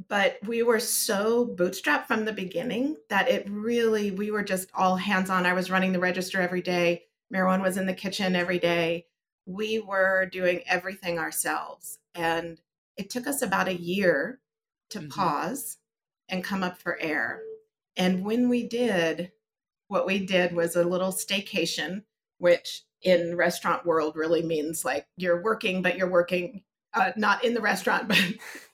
but 0.07 0.39
we 0.45 0.63
were 0.63 0.79
so 0.79 1.45
bootstrapped 1.45 2.07
from 2.07 2.25
the 2.25 2.33
beginning 2.33 2.97
that 3.09 3.29
it 3.29 3.47
really 3.49 4.11
we 4.11 4.29
were 4.29 4.43
just 4.43 4.69
all 4.73 4.97
hands 4.97 5.29
on. 5.29 5.45
I 5.45 5.53
was 5.53 5.71
running 5.71 5.93
the 5.93 5.99
register 5.99 6.41
every 6.41 6.61
day. 6.61 7.03
Meherwan 7.33 7.61
was 7.61 7.77
in 7.77 7.85
the 7.85 7.93
kitchen 7.93 8.35
every 8.35 8.59
day. 8.59 9.05
We 9.45 9.79
were 9.79 10.25
doing 10.25 10.61
everything 10.67 11.17
ourselves. 11.17 11.99
And 12.13 12.59
it 12.97 13.09
took 13.09 13.25
us 13.25 13.41
about 13.41 13.69
a 13.69 13.81
year 13.81 14.39
to 14.89 14.99
mm-hmm. 14.99 15.09
pause 15.09 15.77
and 16.27 16.43
come 16.43 16.63
up 16.63 16.77
for 16.77 16.99
air. 16.99 17.41
And 17.95 18.25
when 18.25 18.49
we 18.49 18.67
did 18.67 19.31
what 19.87 20.05
we 20.05 20.25
did 20.25 20.53
was 20.53 20.75
a 20.75 20.83
little 20.83 21.11
staycation 21.11 22.03
which 22.41 22.83
in 23.03 23.35
restaurant 23.35 23.85
world 23.85 24.15
really 24.15 24.41
means 24.41 24.83
like 24.83 25.05
you're 25.15 25.41
working, 25.43 25.83
but 25.83 25.95
you're 25.95 26.09
working 26.09 26.63
uh, 26.93 27.11
not 27.15 27.43
in 27.45 27.53
the 27.53 27.61
restaurant, 27.61 28.07
but 28.07 28.17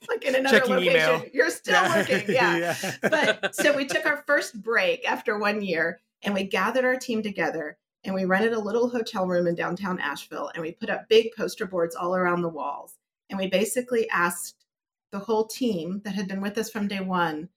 like 0.10 0.24
in 0.24 0.36
another 0.36 0.60
Checking 0.60 0.76
location. 0.76 0.96
Email. 0.96 1.26
You're 1.34 1.50
still 1.50 1.74
yeah. 1.74 1.98
working. 1.98 2.24
Yeah. 2.34 2.58
yeah. 2.58 2.92
but 3.02 3.54
so 3.54 3.76
we 3.76 3.86
took 3.86 4.06
our 4.06 4.24
first 4.26 4.62
break 4.62 5.10
after 5.10 5.38
one 5.38 5.62
year 5.62 6.00
and 6.24 6.34
we 6.34 6.44
gathered 6.44 6.86
our 6.86 6.96
team 6.96 7.22
together 7.22 7.78
and 8.06 8.16
we 8.16 8.24
rented 8.24 8.54
a 8.54 8.60
little 8.60 8.90
hotel 8.90 9.28
room 9.28 9.48
in 9.48 9.56
downtown 9.56 10.00
Asheville 10.00 10.50
and 10.54 10.64
we 10.64 10.72
put 10.72 10.90
up 10.90 11.10
big 11.10 11.34
poster 11.36 11.66
boards 11.66 11.96
all 11.96 12.16
around 12.16 12.42
the 12.42 12.50
walls. 12.50 12.96
And 13.30 13.38
we 13.38 13.48
basically 13.48 14.10
asked 14.10 14.66
the 15.12 15.20
whole 15.20 15.46
team 15.46 16.02
that 16.06 16.16
had 16.16 16.30
been 16.30 16.42
with 16.42 16.58
us 16.58 16.70
from 16.70 16.88
day 16.88 17.02
one 17.02 17.50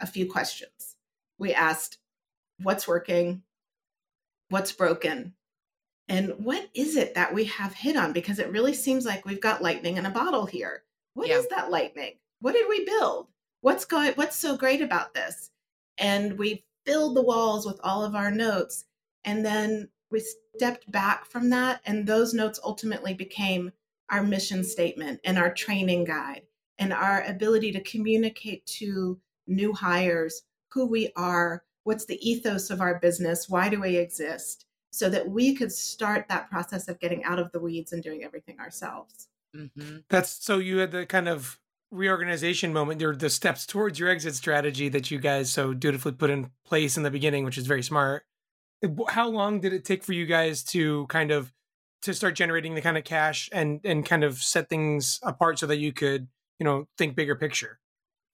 a 0.00 0.06
few 0.06 0.28
questions. 0.28 0.96
We 1.38 1.54
asked, 1.54 1.98
what's 2.60 2.88
working? 2.88 3.42
What's 4.48 4.72
broken? 4.72 5.34
And 6.08 6.34
what 6.38 6.68
is 6.74 6.96
it 6.96 7.14
that 7.14 7.32
we 7.32 7.44
have 7.44 7.74
hit 7.74 7.96
on? 7.96 8.12
Because 8.12 8.38
it 8.38 8.50
really 8.50 8.74
seems 8.74 9.04
like 9.04 9.24
we've 9.24 9.40
got 9.40 9.62
lightning 9.62 9.96
in 9.96 10.06
a 10.06 10.10
bottle 10.10 10.46
here. 10.46 10.82
What 11.14 11.28
yeah. 11.28 11.38
is 11.38 11.46
that 11.48 11.70
lightning? 11.70 12.14
What 12.40 12.52
did 12.52 12.68
we 12.68 12.84
build? 12.84 13.28
What's 13.60 13.84
going 13.84 14.12
what's 14.14 14.36
so 14.36 14.56
great 14.56 14.82
about 14.82 15.14
this? 15.14 15.50
And 15.98 16.38
we 16.38 16.64
filled 16.84 17.16
the 17.16 17.22
walls 17.22 17.64
with 17.64 17.78
all 17.84 18.04
of 18.04 18.14
our 18.14 18.30
notes. 18.30 18.84
And 19.24 19.44
then 19.44 19.88
we 20.10 20.22
stepped 20.56 20.90
back 20.90 21.24
from 21.24 21.50
that. 21.50 21.80
And 21.86 22.06
those 22.06 22.34
notes 22.34 22.58
ultimately 22.62 23.14
became 23.14 23.72
our 24.10 24.22
mission 24.22 24.64
statement 24.64 25.20
and 25.24 25.38
our 25.38 25.54
training 25.54 26.04
guide 26.04 26.42
and 26.78 26.92
our 26.92 27.22
ability 27.24 27.72
to 27.72 27.80
communicate 27.80 28.66
to 28.66 29.18
new 29.46 29.72
hires 29.72 30.42
who 30.72 30.86
we 30.86 31.10
are, 31.16 31.62
what's 31.84 32.06
the 32.06 32.18
ethos 32.28 32.70
of 32.70 32.80
our 32.80 32.98
business, 32.98 33.48
why 33.48 33.68
do 33.68 33.80
we 33.80 33.96
exist? 33.96 34.66
So 34.92 35.08
that 35.08 35.28
we 35.28 35.54
could 35.54 35.72
start 35.72 36.26
that 36.28 36.48
process 36.50 36.86
of 36.86 37.00
getting 37.00 37.24
out 37.24 37.38
of 37.38 37.50
the 37.50 37.58
weeds 37.58 37.92
and 37.92 38.02
doing 38.02 38.22
everything 38.22 38.60
ourselves. 38.60 39.28
Mm-hmm. 39.56 39.98
That's 40.08 40.44
so 40.44 40.58
you 40.58 40.78
had 40.78 40.92
the 40.92 41.06
kind 41.06 41.28
of 41.28 41.58
reorganization 41.90 42.72
moment, 42.72 43.02
or 43.02 43.16
the 43.16 43.30
steps 43.30 43.66
towards 43.66 43.98
your 43.98 44.08
exit 44.08 44.34
strategy 44.34 44.88
that 44.90 45.10
you 45.10 45.18
guys 45.18 45.50
so 45.50 45.74
dutifully 45.74 46.12
put 46.12 46.30
in 46.30 46.50
place 46.64 46.96
in 46.96 47.02
the 47.02 47.10
beginning, 47.10 47.44
which 47.44 47.58
is 47.58 47.66
very 47.66 47.82
smart. 47.82 48.24
How 49.08 49.28
long 49.28 49.60
did 49.60 49.72
it 49.72 49.84
take 49.84 50.02
for 50.04 50.12
you 50.12 50.26
guys 50.26 50.62
to 50.64 51.06
kind 51.06 51.30
of 51.30 51.52
to 52.02 52.12
start 52.12 52.34
generating 52.34 52.74
the 52.74 52.82
kind 52.82 52.98
of 52.98 53.04
cash 53.04 53.48
and 53.52 53.80
and 53.84 54.04
kind 54.04 54.24
of 54.24 54.38
set 54.38 54.68
things 54.68 55.20
apart 55.22 55.58
so 55.58 55.66
that 55.66 55.78
you 55.78 55.92
could 55.92 56.28
you 56.58 56.64
know 56.64 56.86
think 56.98 57.14
bigger 57.14 57.36
picture 57.36 57.78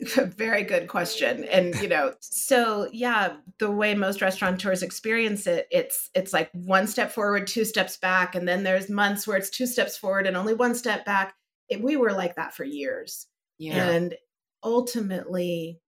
very 0.17 0.63
good 0.63 0.87
question 0.87 1.45
and 1.47 1.75
you 1.81 1.89
know 1.89 2.13
so 2.21 2.89
yeah 2.93 3.35
the 3.59 3.69
way 3.69 3.97
most 3.97 4.23
restaurateurs 4.23 4.85
experience 4.85 5.45
it 5.45 5.67
it's 5.73 6.09
it's 6.15 6.33
like 6.33 6.49
one 6.53 6.87
step 6.87 7.11
forward 7.11 7.49
two 7.49 7.65
steps 7.65 7.97
back 7.97 8.37
and 8.37 8.47
then 8.47 8.63
there's 8.63 8.89
months 8.89 9.27
where 9.27 9.37
it's 9.37 9.51
two 9.51 9.67
steps 9.67 9.97
forward 9.97 10.27
and 10.27 10.37
only 10.37 10.55
one 10.55 10.75
step 10.75 11.05
back. 11.05 11.35
It, 11.69 11.83
we 11.83 11.97
were 11.97 12.13
like 12.13 12.37
that 12.37 12.55
for 12.55 12.65
years. 12.65 13.27
Yeah. 13.59 13.91
and 13.91 14.15
ultimately 14.63 15.81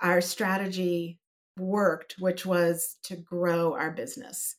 our 0.00 0.20
strategy 0.20 1.20
worked 1.56 2.16
which 2.18 2.44
was 2.44 2.96
to 3.04 3.16
grow 3.16 3.74
our 3.74 3.92
business. 3.92 4.56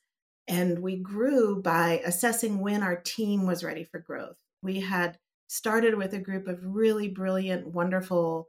And 0.47 0.79
we 0.79 0.95
grew 0.95 1.61
by 1.61 2.01
assessing 2.05 2.59
when 2.61 2.83
our 2.83 2.95
team 2.95 3.45
was 3.45 3.65
ready 3.65 3.83
for 3.83 3.99
growth. 3.99 4.37
We 4.63 4.79
had 4.79 5.17
started 5.47 5.95
with 5.95 6.13
a 6.13 6.19
group 6.19 6.47
of 6.47 6.59
really 6.63 7.09
brilliant 7.09 7.67
wonderful 7.67 8.47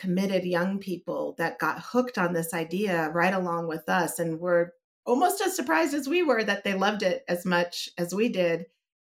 committed 0.00 0.44
young 0.44 0.78
people 0.78 1.34
that 1.38 1.58
got 1.58 1.80
hooked 1.80 2.18
on 2.18 2.32
this 2.32 2.54
idea 2.54 3.10
right 3.10 3.34
along 3.34 3.68
with 3.68 3.88
us 3.88 4.18
and 4.18 4.40
were 4.40 4.72
almost 5.06 5.40
as 5.40 5.54
surprised 5.54 5.94
as 5.94 6.08
we 6.08 6.22
were 6.22 6.42
that 6.42 6.64
they 6.64 6.74
loved 6.74 7.02
it 7.02 7.22
as 7.28 7.44
much 7.44 7.88
as 7.98 8.14
we 8.14 8.28
did. 8.28 8.66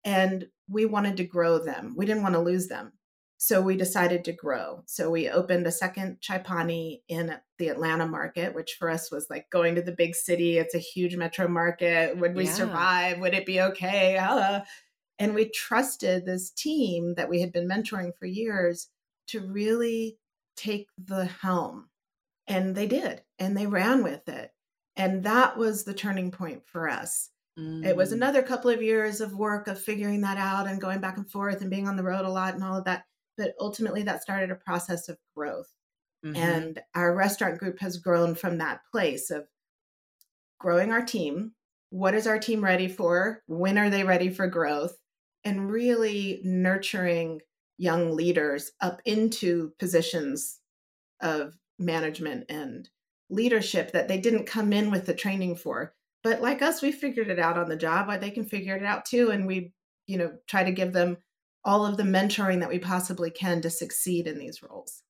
And 0.04 0.48
we 0.68 0.84
wanted 0.84 1.16
to 1.18 1.24
grow 1.24 1.58
them. 1.58 1.94
We 1.96 2.06
didn't 2.06 2.24
want 2.24 2.34
to 2.34 2.40
lose 2.40 2.66
them. 2.66 2.92
So 3.38 3.60
we 3.60 3.76
decided 3.76 4.24
to 4.24 4.32
grow. 4.32 4.82
So 4.86 5.10
we 5.10 5.28
opened 5.28 5.66
a 5.66 5.72
second 5.72 6.20
Chai 6.20 6.38
Pani 6.38 7.02
in 7.08 7.36
the 7.58 7.68
Atlanta 7.68 8.06
market, 8.06 8.54
which 8.54 8.76
for 8.78 8.88
us 8.88 9.10
was 9.10 9.26
like 9.30 9.50
going 9.50 9.74
to 9.74 9.82
the 9.82 9.90
big 9.90 10.14
city. 10.14 10.58
It's 10.58 10.76
a 10.76 10.78
huge 10.78 11.16
metro 11.16 11.48
market. 11.48 12.16
Would 12.18 12.36
we 12.36 12.44
yeah. 12.44 12.52
survive? 12.52 13.18
Would 13.18 13.34
it 13.34 13.46
be 13.46 13.60
okay? 13.60 14.16
Uh, 14.16 14.60
and 15.18 15.34
we 15.34 15.48
trusted 15.50 16.24
this 16.24 16.50
team 16.50 17.14
that 17.16 17.28
we 17.28 17.40
had 17.40 17.52
been 17.52 17.68
mentoring 17.68 18.12
for 18.16 18.26
years 18.26 18.88
to 19.28 19.40
really 19.40 20.18
take 20.56 20.88
the 20.98 21.24
helm. 21.24 21.88
And 22.46 22.74
they 22.74 22.86
did, 22.86 23.22
and 23.38 23.56
they 23.56 23.66
ran 23.66 24.02
with 24.02 24.28
it. 24.28 24.50
And 24.96 25.24
that 25.24 25.56
was 25.56 25.84
the 25.84 25.94
turning 25.94 26.30
point 26.30 26.66
for 26.66 26.88
us. 26.88 27.30
Mm. 27.58 27.84
It 27.84 27.96
was 27.96 28.10
mm. 28.10 28.14
another 28.14 28.42
couple 28.42 28.70
of 28.70 28.82
years 28.82 29.20
of 29.20 29.34
work 29.34 29.68
of 29.68 29.80
figuring 29.80 30.22
that 30.22 30.38
out 30.38 30.66
and 30.66 30.80
going 30.80 31.00
back 31.00 31.16
and 31.16 31.30
forth 31.30 31.60
and 31.60 31.70
being 31.70 31.86
on 31.86 31.96
the 31.96 32.02
road 32.02 32.24
a 32.24 32.30
lot 32.30 32.54
and 32.54 32.64
all 32.64 32.76
of 32.76 32.84
that. 32.84 33.04
But 33.38 33.54
ultimately, 33.60 34.02
that 34.02 34.22
started 34.22 34.50
a 34.50 34.56
process 34.56 35.08
of 35.08 35.18
growth. 35.36 35.72
Mm-hmm. 36.24 36.36
And 36.36 36.80
our 36.94 37.14
restaurant 37.14 37.58
group 37.58 37.80
has 37.80 37.96
grown 37.98 38.34
from 38.34 38.58
that 38.58 38.80
place 38.90 39.30
of 39.30 39.46
growing 40.58 40.92
our 40.92 41.04
team. 41.04 41.52
What 41.90 42.14
is 42.14 42.26
our 42.26 42.38
team 42.38 42.62
ready 42.62 42.88
for? 42.88 43.42
When 43.46 43.78
are 43.78 43.90
they 43.90 44.04
ready 44.04 44.30
for 44.30 44.46
growth? 44.46 44.96
And 45.44 45.70
really 45.70 46.40
nurturing 46.44 47.40
young 47.82 48.14
leaders 48.14 48.70
up 48.80 49.02
into 49.04 49.72
positions 49.80 50.60
of 51.20 51.58
management 51.80 52.44
and 52.48 52.88
leadership 53.28 53.90
that 53.90 54.06
they 54.06 54.18
didn't 54.18 54.46
come 54.46 54.72
in 54.72 54.88
with 54.88 55.04
the 55.04 55.14
training 55.14 55.56
for. 55.56 55.92
But 56.22 56.40
like 56.40 56.62
us, 56.62 56.80
we 56.80 56.92
figured 56.92 57.28
it 57.28 57.40
out 57.40 57.58
on 57.58 57.68
the 57.68 57.76
job. 57.76 58.08
They 58.20 58.30
can 58.30 58.44
figure 58.44 58.76
it 58.76 58.84
out 58.84 59.04
too. 59.04 59.30
And 59.30 59.48
we, 59.48 59.72
you 60.06 60.16
know, 60.16 60.30
try 60.46 60.62
to 60.62 60.70
give 60.70 60.92
them 60.92 61.16
all 61.64 61.84
of 61.84 61.96
the 61.96 62.04
mentoring 62.04 62.60
that 62.60 62.68
we 62.68 62.78
possibly 62.78 63.30
can 63.30 63.60
to 63.62 63.70
succeed 63.70 64.28
in 64.28 64.38
these 64.38 64.62
roles. 64.62 65.02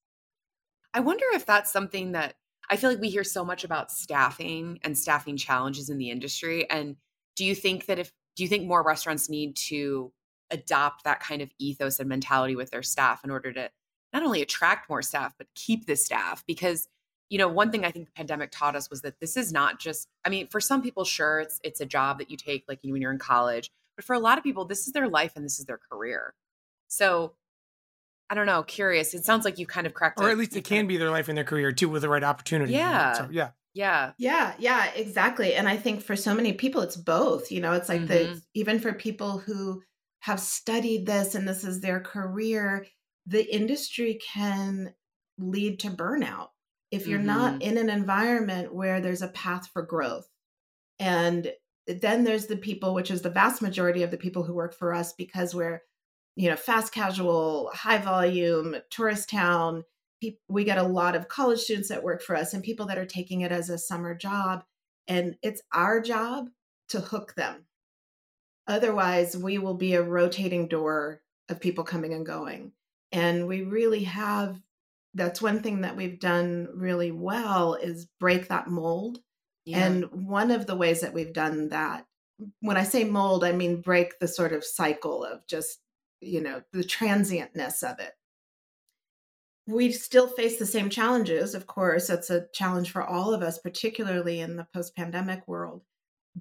I 0.95 1.00
wonder 1.00 1.26
if 1.35 1.45
that's 1.45 1.71
something 1.71 2.12
that 2.12 2.37
I 2.71 2.76
feel 2.76 2.88
like 2.88 3.00
we 3.00 3.11
hear 3.11 3.25
so 3.25 3.45
much 3.45 3.64
about 3.64 3.93
staffing 3.93 4.79
and 4.83 4.97
staffing 4.97 5.37
challenges 5.37 5.91
in 5.91 5.99
the 5.99 6.09
industry. 6.09 6.71
And 6.71 6.97
do 7.37 7.45
you 7.45 7.55
think 7.55 7.85
that 7.85 7.99
if, 7.99 8.12
do 8.35 8.43
you 8.43 8.49
think 8.49 8.67
more 8.67 8.83
restaurants 8.83 9.29
need 9.29 9.57
to 9.57 10.11
adopt 10.52 11.04
that 11.04 11.21
kind 11.21 11.42
of 11.42 11.50
ethos 11.59 11.99
and 11.99 12.09
mentality 12.09 12.54
with 12.54 12.71
their 12.71 12.82
staff 12.82 13.25
in 13.25 13.30
order 13.30 13.52
to 13.52 13.71
not 14.12 14.23
only 14.23 14.42
attract 14.42 14.88
more 14.88 15.03
staff 15.03 15.35
but 15.38 15.46
keep 15.55 15.87
the 15.87 15.96
staff. 15.96 16.44
Because 16.46 16.88
you 17.31 17.38
know 17.38 17.48
one 17.48 17.72
thing 17.72 17.83
i 17.83 17.90
think 17.90 18.05
the 18.05 18.12
pandemic 18.12 18.50
taught 18.53 18.77
us 18.77 18.90
was 18.90 19.00
that 19.00 19.18
this 19.18 19.38
is 19.38 19.53
not 19.53 19.81
just 19.81 20.07
i 20.27 20.29
mean 20.29 20.46
for 20.48 20.61
some 20.61 20.83
people 20.83 21.03
sure 21.03 21.40
it's 21.40 21.59
it's 21.64 21.81
a 21.81 21.87
job 21.87 22.18
that 22.18 22.31
you 22.31 22.37
take 22.37 22.62
like 22.68 22.79
when 22.85 23.00
you're 23.00 23.11
in 23.11 23.18
college 23.18 23.70
but 23.96 24.05
for 24.05 24.14
a 24.14 24.18
lot 24.18 24.38
of 24.38 24.44
people 24.44 24.66
this 24.66 24.87
is 24.87 24.92
their 24.92 25.09
life 25.09 25.33
and 25.35 25.44
this 25.44 25.59
is 25.59 25.66
their 25.66 25.81
career. 25.90 26.35
So 26.88 27.33
i 28.31 28.35
don't 28.35 28.46
know 28.46 28.62
curious. 28.62 29.14
It 29.14 29.24
sounds 29.24 29.44
like 29.44 29.59
you 29.59 29.66
kind 29.66 29.87
of 29.87 29.94
cracked 29.94 30.20
or 30.20 30.31
at 30.31 30.38
least 30.38 30.57
it 30.57 30.64
can 30.64 30.87
be 30.87 30.96
their 30.96 31.11
life 31.11 31.29
and 31.29 31.37
their 31.37 31.44
career 31.44 31.72
too 31.72 31.88
with 31.88 32.03
the 32.03 32.09
right 32.09 32.24
opportunity. 32.24 32.72
Yeah. 32.72 33.14
So, 33.14 33.29
yeah. 33.31 33.50
Yeah. 33.74 34.12
Yeah 34.18 34.55
yeah 34.59 34.90
exactly. 34.94 35.55
And 35.55 35.68
i 35.68 35.77
think 35.77 36.03
for 36.03 36.16
so 36.16 36.35
many 36.35 36.53
people 36.53 36.83
it's 36.83 36.96
both 36.96 37.50
you 37.50 37.61
know 37.61 37.72
it's 37.72 37.88
like 37.88 38.03
mm-hmm. 38.03 38.35
the 38.35 38.42
even 38.55 38.79
for 38.79 38.92
people 38.92 39.38
who 39.38 39.83
have 40.22 40.38
studied 40.38 41.04
this 41.04 41.35
and 41.35 41.48
this 41.48 41.64
is 41.64 41.80
their 41.80 41.98
career, 41.98 42.87
the 43.26 43.44
industry 43.52 44.20
can 44.32 44.94
lead 45.37 45.80
to 45.80 45.88
burnout 45.88 46.48
if 46.92 47.08
you're 47.08 47.18
mm-hmm. 47.18 47.26
not 47.26 47.62
in 47.62 47.76
an 47.76 47.90
environment 47.90 48.72
where 48.72 49.00
there's 49.00 49.22
a 49.22 49.28
path 49.28 49.68
for 49.72 49.82
growth. 49.82 50.28
And 51.00 51.50
then 51.88 52.22
there's 52.22 52.46
the 52.46 52.56
people, 52.56 52.94
which 52.94 53.11
is 53.11 53.22
the 53.22 53.30
vast 53.30 53.62
majority 53.62 54.04
of 54.04 54.12
the 54.12 54.16
people 54.16 54.44
who 54.44 54.54
work 54.54 54.74
for 54.74 54.94
us 54.94 55.12
because 55.12 55.56
we're, 55.56 55.82
you 56.37 56.48
know, 56.48 56.56
fast 56.56 56.94
casual, 56.94 57.72
high 57.74 57.98
volume, 57.98 58.76
tourist 58.90 59.28
town. 59.28 59.82
We 60.48 60.62
get 60.62 60.78
a 60.78 60.85
lot 60.85 61.16
of 61.16 61.26
college 61.26 61.58
students 61.58 61.88
that 61.88 62.04
work 62.04 62.22
for 62.22 62.37
us 62.37 62.54
and 62.54 62.62
people 62.62 62.87
that 62.87 62.98
are 62.98 63.06
taking 63.06 63.40
it 63.40 63.50
as 63.50 63.68
a 63.68 63.76
summer 63.76 64.14
job. 64.14 64.62
And 65.08 65.35
it's 65.42 65.62
our 65.72 66.00
job 66.00 66.50
to 66.90 67.00
hook 67.00 67.35
them 67.35 67.66
Otherwise, 68.66 69.37
we 69.37 69.59
will 69.59 69.75
be 69.75 69.94
a 69.94 70.03
rotating 70.03 70.68
door 70.68 71.20
of 71.48 71.61
people 71.61 71.85
coming 71.85 72.14
and 72.14 72.25
going. 72.25 72.72
And 73.11 73.46
we 73.46 73.62
really 73.62 74.05
have 74.05 74.61
that's 75.14 75.42
one 75.42 75.61
thing 75.61 75.83
that 75.83 75.96
we've 75.96 76.18
done 76.18 76.68
really 76.75 77.12
well 77.12 77.75
is 77.75 78.07
break 78.18 78.48
that 78.48 78.68
mold. 78.68 79.20
Yeah. 79.64 79.85
And 79.85 80.27
one 80.27 80.51
of 80.51 80.66
the 80.66 80.77
ways 80.77 81.03
that 81.03 81.12
we've 81.12 81.33
done 81.33 81.68
that, 81.68 82.07
when 82.61 82.77
I 82.77 82.85
say 82.85 83.05
mold, 83.05 83.44
I 83.44 83.53
mean 83.53 83.81
break 83.81 84.18
the 84.18 84.29
sort 84.29 84.53
of 84.53 84.64
cycle 84.64 85.25
of 85.25 85.46
just, 85.46 85.79
you 86.20 86.40
know, 86.40 86.62
the 86.72 86.83
transientness 86.83 87.83
of 87.83 87.98
it. 88.01 88.12
We 89.66 89.92
still 89.92 90.27
face 90.27 90.59
the 90.59 90.66
same 90.66 90.90
challenges, 90.90 91.55
of 91.55 91.68
course. 91.68 92.11
It's 92.11 92.31
a 92.31 92.46
challenge 92.53 92.90
for 92.90 93.03
all 93.03 93.33
of 93.33 93.42
us, 93.42 93.59
particularly 93.59 94.40
in 94.40 94.57
the 94.57 94.66
post 94.75 94.96
pandemic 94.96 95.46
world. 95.46 95.83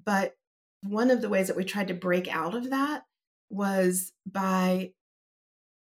But 0.04 0.34
one 0.82 1.10
of 1.10 1.20
the 1.20 1.28
ways 1.28 1.48
that 1.48 1.56
we 1.56 1.64
tried 1.64 1.88
to 1.88 1.94
break 1.94 2.28
out 2.28 2.54
of 2.54 2.70
that 2.70 3.02
was 3.50 4.12
by 4.26 4.92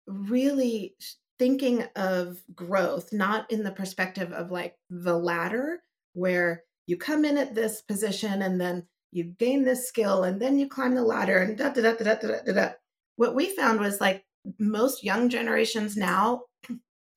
really 0.06 0.94
thinking 1.38 1.84
of 1.96 2.42
growth 2.54 3.12
not 3.12 3.50
in 3.50 3.62
the 3.62 3.70
perspective 3.70 4.32
of 4.32 4.50
like 4.50 4.74
the 4.90 5.16
ladder 5.16 5.78
where 6.12 6.64
you 6.86 6.96
come 6.96 7.24
in 7.24 7.38
at 7.38 7.54
this 7.54 7.82
position 7.82 8.42
and 8.42 8.60
then 8.60 8.86
you 9.12 9.24
gain 9.24 9.64
this 9.64 9.88
skill 9.88 10.24
and 10.24 10.40
then 10.40 10.58
you 10.58 10.68
climb 10.68 10.94
the 10.94 11.02
ladder 11.02 11.38
and 11.38 11.56
da 11.56 11.70
da 11.70 11.82
da 11.82 11.94
da 11.94 12.14
da 12.14 12.42
da 12.44 12.52
da. 12.52 12.68
What 13.16 13.34
we 13.34 13.54
found 13.54 13.80
was 13.80 14.00
like 14.00 14.24
most 14.58 15.04
young 15.04 15.28
generations 15.28 15.96
now 15.96 16.42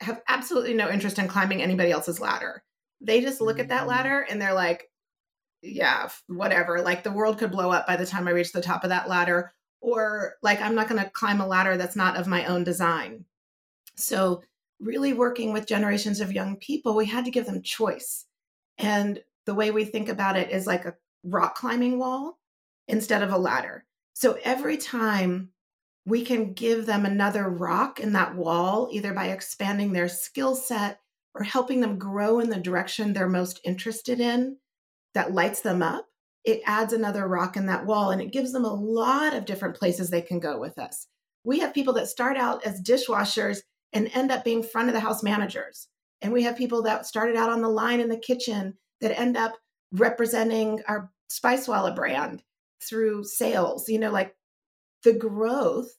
have 0.01 0.21
absolutely 0.27 0.73
no 0.73 0.89
interest 0.89 1.19
in 1.19 1.27
climbing 1.27 1.61
anybody 1.61 1.91
else's 1.91 2.19
ladder. 2.19 2.63
They 3.01 3.21
just 3.21 3.41
look 3.41 3.59
at 3.59 3.69
that 3.69 3.81
mm-hmm. 3.81 3.89
ladder 3.89 4.25
and 4.29 4.41
they're 4.41 4.53
like, 4.53 4.89
yeah, 5.63 6.09
whatever. 6.27 6.81
Like 6.81 7.03
the 7.03 7.11
world 7.11 7.37
could 7.37 7.51
blow 7.51 7.71
up 7.71 7.87
by 7.87 7.95
the 7.95 8.05
time 8.05 8.27
I 8.27 8.31
reach 8.31 8.51
the 8.51 8.61
top 8.61 8.83
of 8.83 8.89
that 8.89 9.09
ladder. 9.09 9.53
Or 9.81 10.35
like 10.41 10.61
I'm 10.61 10.75
not 10.75 10.87
going 10.87 11.01
to 11.03 11.09
climb 11.09 11.41
a 11.41 11.47
ladder 11.47 11.77
that's 11.77 11.95
not 11.95 12.17
of 12.17 12.27
my 12.27 12.45
own 12.45 12.63
design. 12.63 13.25
So, 13.95 14.43
really 14.79 15.13
working 15.13 15.53
with 15.53 15.67
generations 15.67 16.19
of 16.19 16.33
young 16.33 16.57
people, 16.57 16.95
we 16.95 17.05
had 17.05 17.25
to 17.25 17.31
give 17.31 17.45
them 17.45 17.61
choice. 17.61 18.25
And 18.77 19.21
the 19.45 19.53
way 19.53 19.71
we 19.71 19.85
think 19.85 20.09
about 20.09 20.35
it 20.35 20.51
is 20.51 20.67
like 20.67 20.85
a 20.85 20.95
rock 21.23 21.55
climbing 21.55 21.99
wall 21.99 22.39
instead 22.87 23.23
of 23.23 23.31
a 23.31 23.37
ladder. 23.37 23.85
So, 24.13 24.37
every 24.43 24.77
time 24.77 25.49
we 26.05 26.23
can 26.23 26.53
give 26.53 26.85
them 26.85 27.05
another 27.05 27.49
rock 27.49 27.99
in 27.99 28.13
that 28.13 28.35
wall, 28.35 28.89
either 28.91 29.13
by 29.13 29.27
expanding 29.27 29.93
their 29.93 30.09
skill 30.09 30.55
set 30.55 30.99
or 31.35 31.43
helping 31.43 31.81
them 31.81 31.97
grow 31.97 32.39
in 32.39 32.49
the 32.49 32.59
direction 32.59 33.13
they're 33.13 33.29
most 33.29 33.59
interested 33.63 34.19
in, 34.19 34.57
that 35.13 35.33
lights 35.33 35.61
them 35.61 35.81
up, 35.81 36.07
it 36.43 36.61
adds 36.65 36.93
another 36.93 37.27
rock 37.27 37.55
in 37.55 37.67
that 37.67 37.85
wall 37.85 38.11
and 38.11 38.21
it 38.21 38.31
gives 38.31 38.51
them 38.51 38.65
a 38.65 38.73
lot 38.73 39.33
of 39.33 39.45
different 39.45 39.75
places 39.75 40.09
they 40.09 40.21
can 40.21 40.39
go 40.39 40.59
with 40.59 40.77
us. 40.77 41.07
We 41.43 41.59
have 41.59 41.73
people 41.73 41.93
that 41.93 42.07
start 42.07 42.37
out 42.37 42.65
as 42.65 42.81
dishwashers 42.81 43.59
and 43.93 44.09
end 44.13 44.31
up 44.31 44.43
being 44.43 44.63
front 44.63 44.89
of 44.89 44.93
the 44.93 44.99
house 44.99 45.23
managers. 45.23 45.87
And 46.21 46.33
we 46.33 46.43
have 46.43 46.57
people 46.57 46.83
that 46.83 47.05
started 47.05 47.35
out 47.35 47.49
on 47.49 47.61
the 47.61 47.69
line 47.69 47.99
in 47.99 48.09
the 48.09 48.17
kitchen 48.17 48.77
that 49.01 49.17
end 49.17 49.37
up 49.37 49.53
representing 49.91 50.81
our 50.87 51.11
Spicewalla 51.29 51.95
brand 51.95 52.43
through 52.81 53.23
sales. 53.25 53.87
You 53.89 53.99
know, 53.99 54.11
like 54.11 54.35
the 55.03 55.13
growth 55.13 55.91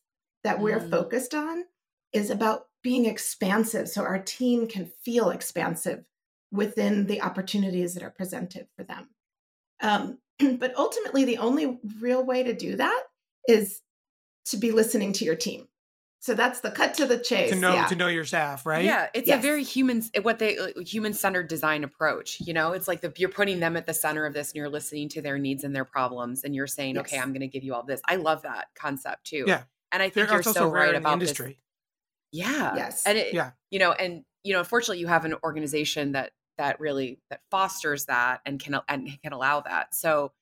that 0.42 0.61
we're 0.61 0.81
mm. 0.81 0.90
focused 0.90 1.35
on 1.35 1.64
is 2.12 2.31
about 2.31 2.66
being 2.83 3.07
expansive 3.07 3.88
so 3.88 4.03
our 4.03 4.18
team 4.18 4.66
can 4.66 4.90
feel 5.05 5.31
expansive 5.31 6.05
within 6.54 7.06
the 7.06 7.20
opportunities 7.20 7.94
that 7.94 8.02
are 8.02 8.10
presented 8.10 8.68
for 8.76 8.84
them. 8.84 9.08
Um, 9.82 10.18
but 10.58 10.74
ultimately, 10.76 11.24
the 11.24 11.38
only 11.38 11.78
real 12.00 12.24
way 12.24 12.42
to 12.44 12.54
do 12.54 12.76
that 12.76 13.02
is 13.48 13.80
to 14.46 14.56
be 14.56 14.70
listening 14.72 15.12
to 15.14 15.24
your 15.24 15.36
team. 15.36 15.66
So 16.20 16.32
that's 16.32 16.60
the 16.60 16.70
cut 16.70 16.94
to 16.94 17.04
the 17.06 17.18
chase. 17.18 17.50
To 17.50 17.56
know 17.56 17.74
yeah. 17.74 17.86
to 17.86 17.96
know 17.96 18.06
your 18.06 18.24
staff, 18.24 18.64
right? 18.64 18.82
Yeah, 18.84 19.08
it's 19.12 19.28
Yes. 19.28 19.40
a 19.40 19.42
very 19.42 19.62
human, 19.62 20.02
what 20.22 20.38
they 20.38 20.56
human 20.86 21.12
centered 21.12 21.48
design 21.48 21.84
approach. 21.84 22.38
You 22.40 22.54
know, 22.54 22.72
it's 22.72 22.88
like 22.88 23.02
the, 23.02 23.12
you're 23.18 23.28
putting 23.28 23.60
them 23.60 23.76
at 23.76 23.84
the 23.84 23.92
center 23.92 24.24
of 24.24 24.32
this, 24.32 24.48
and 24.50 24.56
you're 24.56 24.70
listening 24.70 25.10
to 25.10 25.20
their 25.20 25.38
needs 25.38 25.64
and 25.64 25.76
their 25.76 25.84
problems, 25.84 26.42
and 26.44 26.54
you're 26.54 26.66
saying, 26.66 26.96
okay, 26.98 27.18
I'm 27.18 27.32
going 27.32 27.42
to 27.42 27.46
give 27.46 27.62
you 27.62 27.74
all 27.74 27.82
this. 27.82 28.00
I 28.08 28.16
love 28.16 28.40
that 28.42 28.68
concept 28.74 29.24
too. 29.26 29.44
Yeah. 29.46 29.64
and 29.92 30.02
I 30.02 30.08
They're- 30.08 30.26
think 30.26 30.44
you're 30.44 30.54
so 30.54 30.68
right 30.70 30.88
in 30.88 30.94
the 30.94 30.98
about 31.00 31.20
this. 31.20 31.28
industry. 31.28 31.58
Yeah. 32.32 32.74
Yes. 32.74 33.02
And 33.06 33.18
it, 33.18 33.34
Yeah. 33.34 33.50
you 33.70 33.78
know, 33.78 33.92
and 33.92 34.24
you 34.44 34.54
know, 34.54 34.60
unfortunately 34.60 34.98
you 35.00 35.06
have 35.08 35.24
an 35.26 35.34
organization 35.44 36.12
that 36.12 36.32
that 36.58 36.78
really 36.80 37.18
that 37.30 37.40
fosters 37.50 38.04
that 38.06 38.40
and 38.46 38.60
can 38.60 38.78
and 38.88 39.08
can 39.22 39.32
allow 39.32 39.60
that. 39.60 39.94
So 39.94 40.32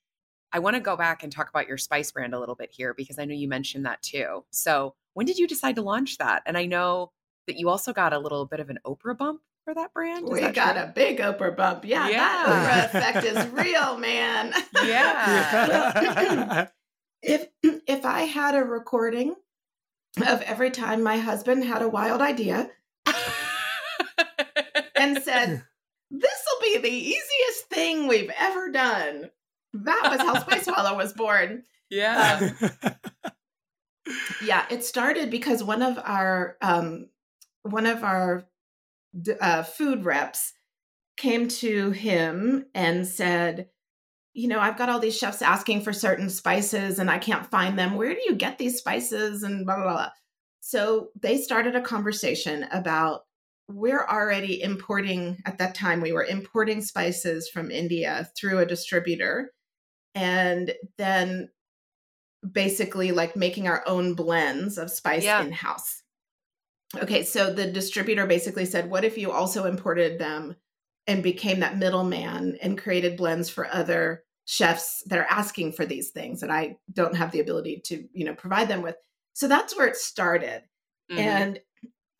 I 0.52 0.58
want 0.58 0.74
to 0.76 0.80
go 0.80 0.96
back 0.96 1.22
and 1.22 1.32
talk 1.32 1.48
about 1.48 1.66
your 1.68 1.78
spice 1.78 2.10
brand 2.12 2.34
a 2.34 2.38
little 2.40 2.54
bit 2.54 2.70
here 2.72 2.92
because 2.94 3.18
I 3.18 3.24
know 3.24 3.34
you 3.34 3.48
mentioned 3.48 3.86
that 3.86 4.02
too. 4.02 4.44
So 4.50 4.94
when 5.14 5.26
did 5.26 5.38
you 5.38 5.46
decide 5.48 5.76
to 5.76 5.82
launch 5.82 6.18
that? 6.18 6.42
And 6.46 6.58
I 6.58 6.66
know 6.66 7.12
that 7.46 7.56
you 7.56 7.68
also 7.68 7.92
got 7.92 8.12
a 8.12 8.18
little 8.18 8.44
bit 8.46 8.60
of 8.60 8.68
an 8.70 8.78
Oprah 8.86 9.16
bump 9.16 9.40
for 9.64 9.74
that 9.74 9.92
brand. 9.94 10.26
Is 10.26 10.30
we 10.32 10.40
that 10.40 10.54
got 10.54 10.74
true? 10.74 10.82
a 10.82 10.86
big 10.88 11.18
Oprah 11.18 11.56
bump. 11.56 11.84
Yeah, 11.84 12.08
Yeah. 12.08 12.18
that 12.46 12.90
Oprah 12.92 13.00
effect 13.00 13.24
is 13.26 13.46
real, 13.52 13.96
man. 13.98 14.52
Yeah. 14.84 16.66
if 17.22 17.48
if 17.62 18.04
I 18.04 18.22
had 18.22 18.54
a 18.54 18.62
recording 18.64 19.34
of 20.26 20.42
every 20.42 20.70
time 20.70 21.02
my 21.02 21.16
husband 21.16 21.64
had 21.64 21.80
a 21.80 21.88
wild 21.88 22.20
idea 22.20 22.70
and 24.96 25.22
said, 25.22 25.64
"This 26.12 26.44
will 26.46 26.60
be 26.60 26.78
the 26.78 26.94
easiest 26.94 27.66
thing 27.70 28.06
we've 28.06 28.30
ever 28.38 28.70
done," 28.70 29.30
that 29.72 30.08
was 30.10 30.20
how 30.20 30.38
Spice 30.40 30.66
walla 30.76 30.94
was 30.94 31.12
born. 31.12 31.64
yeah. 31.90 32.52
Yeah, 34.42 34.66
it 34.70 34.84
started 34.84 35.30
because 35.30 35.62
one 35.62 35.80
of 35.82 35.98
our 35.98 36.56
um, 36.60 37.08
one 37.62 37.86
of 37.86 38.02
our 38.02 38.44
d- 39.20 39.34
uh, 39.40 39.62
food 39.62 40.04
reps 40.04 40.52
came 41.16 41.46
to 41.48 41.90
him 41.92 42.66
and 42.74 43.06
said, 43.06 43.68
"You 44.34 44.48
know, 44.48 44.58
I've 44.58 44.76
got 44.76 44.88
all 44.88 44.98
these 44.98 45.16
chefs 45.16 45.40
asking 45.40 45.82
for 45.82 45.92
certain 45.92 46.28
spices, 46.28 46.98
and 46.98 47.08
I 47.10 47.18
can't 47.18 47.46
find 47.50 47.78
them. 47.78 47.94
Where 47.94 48.12
do 48.12 48.20
you 48.26 48.34
get 48.34 48.58
these 48.58 48.78
spices?" 48.78 49.44
And 49.44 49.64
blah 49.64 49.76
blah 49.76 49.84
blah. 49.84 50.10
So 50.60 51.10
they 51.20 51.38
started 51.38 51.76
a 51.76 51.80
conversation 51.80 52.64
about 52.72 53.22
we're 53.68 54.04
already 54.06 54.62
importing. 54.62 55.38
At 55.46 55.58
that 55.58 55.74
time, 55.74 56.00
we 56.00 56.12
were 56.12 56.24
importing 56.24 56.80
spices 56.82 57.48
from 57.48 57.70
India 57.70 58.30
through 58.36 58.58
a 58.58 58.66
distributor, 58.66 59.52
and 60.14 60.74
then 60.98 61.50
basically 62.50 63.12
like 63.12 63.36
making 63.36 63.68
our 63.68 63.82
own 63.86 64.14
blends 64.14 64.78
of 64.78 64.90
spice 64.90 65.24
Yeah. 65.24 65.42
in 65.42 65.52
house. 65.52 66.02
Okay, 66.96 67.22
so 67.22 67.52
the 67.52 67.70
distributor 67.70 68.26
basically 68.26 68.66
said, 68.66 68.90
What 68.90 69.04
if 69.04 69.16
you 69.16 69.30
also 69.32 69.64
imported 69.64 70.18
them 70.18 70.56
and 71.06 71.22
became 71.22 71.60
that 71.60 71.78
middleman 71.78 72.58
and 72.60 72.76
created 72.78 73.16
blends 73.16 73.48
for 73.48 73.66
other 73.72 74.24
chefs 74.44 75.02
that 75.06 75.18
are 75.18 75.26
asking 75.30 75.72
for 75.72 75.86
these 75.86 76.10
things 76.10 76.40
that 76.40 76.50
I 76.50 76.76
don't 76.92 77.16
have 77.16 77.30
the 77.32 77.40
ability 77.40 77.80
to, 77.86 78.08
you 78.12 78.24
know, 78.24 78.34
provide 78.34 78.68
them 78.68 78.82
with? 78.82 78.96
So 79.32 79.48
that's 79.48 79.76
where 79.76 79.86
it 79.86 79.96
started. 79.96 80.64
Mhm. 81.10 81.18
And 81.18 81.60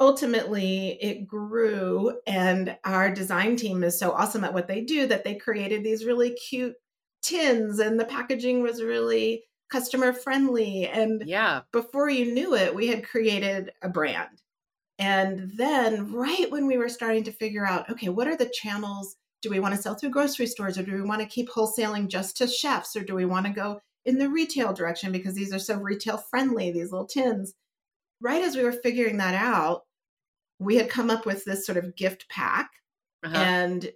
ultimately 0.02 0.98
it 1.00 1.28
grew 1.28 2.18
and 2.26 2.76
our 2.84 3.08
design 3.08 3.54
team 3.54 3.84
is 3.84 3.96
so 3.96 4.10
awesome 4.10 4.42
at 4.42 4.52
what 4.52 4.66
they 4.66 4.80
do 4.80 5.06
that 5.06 5.22
they 5.22 5.36
created 5.36 5.84
these 5.84 6.04
really 6.04 6.30
cute 6.48 6.74
tins 7.22 7.78
and 7.78 8.00
the 8.00 8.04
packaging 8.04 8.62
was 8.62 8.82
really 8.82 9.44
customer 9.70 10.12
friendly 10.12 10.88
and 10.88 11.22
yeah. 11.24 11.60
before 11.72 12.10
you 12.10 12.34
knew 12.34 12.56
it 12.56 12.74
we 12.74 12.88
had 12.88 13.06
created 13.06 13.70
a 13.80 13.88
brand. 13.88 14.42
And 14.98 15.52
then 15.56 16.12
right 16.12 16.50
when 16.50 16.66
we 16.66 16.78
were 16.78 16.88
starting 16.88 17.22
to 17.24 17.32
figure 17.32 17.64
out 17.64 17.88
okay 17.88 18.08
what 18.08 18.26
are 18.26 18.36
the 18.36 18.50
channels? 18.52 19.14
Do 19.40 19.50
we 19.50 19.60
want 19.60 19.76
to 19.76 19.80
sell 19.80 19.94
through 19.94 20.10
grocery 20.10 20.48
stores 20.48 20.76
or 20.76 20.82
do 20.82 20.94
we 20.94 21.02
want 21.02 21.20
to 21.20 21.28
keep 21.28 21.48
wholesaling 21.48 22.08
just 22.08 22.36
to 22.38 22.48
chefs 22.48 22.96
or 22.96 23.04
do 23.04 23.14
we 23.14 23.24
want 23.24 23.46
to 23.46 23.52
go 23.52 23.78
in 24.04 24.18
the 24.18 24.28
retail 24.28 24.72
direction 24.72 25.12
because 25.12 25.34
these 25.34 25.52
are 25.54 25.60
so 25.60 25.76
retail 25.78 26.16
friendly 26.16 26.72
these 26.72 26.90
little 26.90 27.06
tins? 27.06 27.54
Right 28.20 28.42
as 28.42 28.56
we 28.56 28.64
were 28.64 28.72
figuring 28.72 29.18
that 29.18 29.36
out 29.36 29.82
we 30.64 30.76
had 30.76 30.88
come 30.90 31.10
up 31.10 31.26
with 31.26 31.44
this 31.44 31.66
sort 31.66 31.78
of 31.78 31.96
gift 31.96 32.28
pack 32.28 32.70
Uh-huh. 33.24 33.36
and 33.36 33.90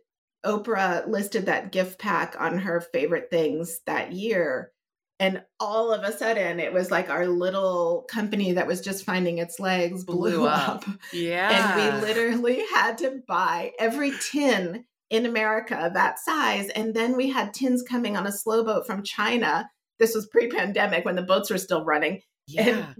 Oprah 0.44 1.06
listed 1.08 1.46
that 1.46 1.72
gift 1.72 1.98
pack 1.98 2.36
on 2.38 2.58
her 2.58 2.80
favorite 2.80 3.28
things 3.30 3.80
that 3.86 4.12
year. 4.12 4.70
And 5.18 5.42
all 5.58 5.92
of 5.92 6.04
a 6.04 6.12
sudden, 6.12 6.60
it 6.60 6.72
was 6.72 6.90
like 6.90 7.08
our 7.08 7.26
little 7.26 8.04
company 8.08 8.52
that 8.52 8.66
was 8.66 8.80
just 8.82 9.04
finding 9.04 9.38
its 9.38 9.58
legs 9.58 10.04
blew, 10.04 10.32
Blew 10.38 10.46
up. 10.46 10.86
up. 10.88 10.94
yeah. 11.12 11.50
And 11.80 12.00
we 12.02 12.06
literally 12.06 12.62
had 12.72 12.98
to 12.98 13.22
buy 13.26 13.72
every 13.78 14.12
tin 14.30 14.84
in 15.10 15.24
America 15.26 15.90
that 15.94 16.18
size. 16.18 16.68
And 16.68 16.94
then 16.94 17.16
we 17.16 17.30
had 17.30 17.54
tins 17.54 17.82
coming 17.82 18.16
on 18.16 18.26
a 18.26 18.32
slow 18.32 18.62
boat 18.62 18.86
from 18.86 19.02
China. 19.02 19.68
This 19.98 20.14
was 20.14 20.26
pre 20.26 20.48
pandemic 20.48 21.04
when 21.04 21.16
the 21.16 21.22
boats 21.22 21.50
were 21.50 21.58
still 21.58 21.84
running 21.84 22.20
yeah. 22.46 22.92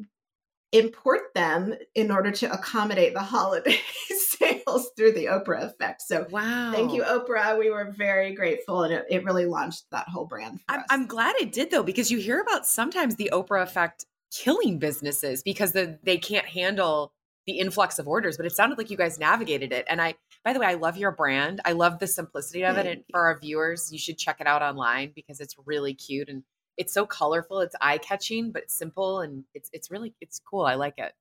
Import 0.76 1.34
them 1.34 1.74
in 1.94 2.10
order 2.10 2.30
to 2.30 2.52
accommodate 2.52 3.14
the 3.14 3.20
holiday 3.34 3.78
sales 4.08 4.90
through 4.96 5.12
the 5.12 5.26
Oprah 5.26 5.64
effect. 5.64 6.02
So 6.02 6.26
Wow. 6.30 6.72
thank 6.72 6.92
you, 6.92 7.02
Oprah. 7.02 7.58
We 7.58 7.70
were 7.70 7.92
very 7.96 8.34
grateful, 8.34 8.82
and 8.82 8.92
it, 8.92 9.06
it 9.08 9.24
really 9.24 9.46
launched 9.46 9.84
that 9.90 10.08
whole 10.08 10.26
brand 10.26 10.60
I'm. 10.68 10.82
I'm 10.90 11.06
glad 11.06 11.36
it 11.40 11.52
did 11.52 11.70
though, 11.70 11.82
because 11.82 12.10
you 12.10 12.18
hear 12.18 12.40
about 12.40 12.66
sometimes 12.66 13.16
the 13.16 13.30
Oprah 13.32 13.62
effect 13.62 14.06
killing 14.32 14.78
businesses 14.78 15.42
because 15.42 15.72
the, 15.72 15.98
they 16.02 16.18
can't 16.18 16.46
handle 16.46 17.12
the 17.46 17.58
influx 17.58 17.98
of 17.98 18.08
orders. 18.08 18.36
But 18.36 18.46
it 18.46 18.52
sounded 18.52 18.76
like 18.76 18.90
you 18.90 18.96
guys 18.96 19.18
navigated 19.18 19.72
it. 19.72 19.86
And 19.88 20.00
I, 20.02 20.14
by 20.44 20.52
the 20.52 20.58
way, 20.58 20.66
I 20.66 20.74
love 20.74 20.96
your 20.96 21.12
brand. 21.12 21.60
I 21.64 21.72
love 21.72 21.98
the 22.00 22.06
simplicity 22.06 22.64
of 22.64 22.76
it. 22.76 22.86
And 22.86 23.04
for 23.10 23.20
our 23.20 23.38
viewers, 23.38 23.92
you 23.92 23.98
should 23.98 24.18
check 24.18 24.40
it 24.40 24.46
out 24.46 24.62
online 24.62 25.12
because 25.14 25.40
it's 25.40 25.54
really 25.64 25.94
cute 25.94 26.28
and 26.28 26.42
it's 26.76 26.92
so 26.92 27.06
colorful. 27.06 27.60
It's 27.60 27.74
eye 27.80 27.98
catching, 27.98 28.52
but 28.52 28.64
it's 28.64 28.76
simple 28.76 29.20
and 29.20 29.44
it's 29.54 29.70
it's 29.72 29.90
really 29.90 30.14
it's 30.20 30.40
cool. 30.40 30.64
I 30.64 30.74
like 30.74 30.98
it. 30.98 31.12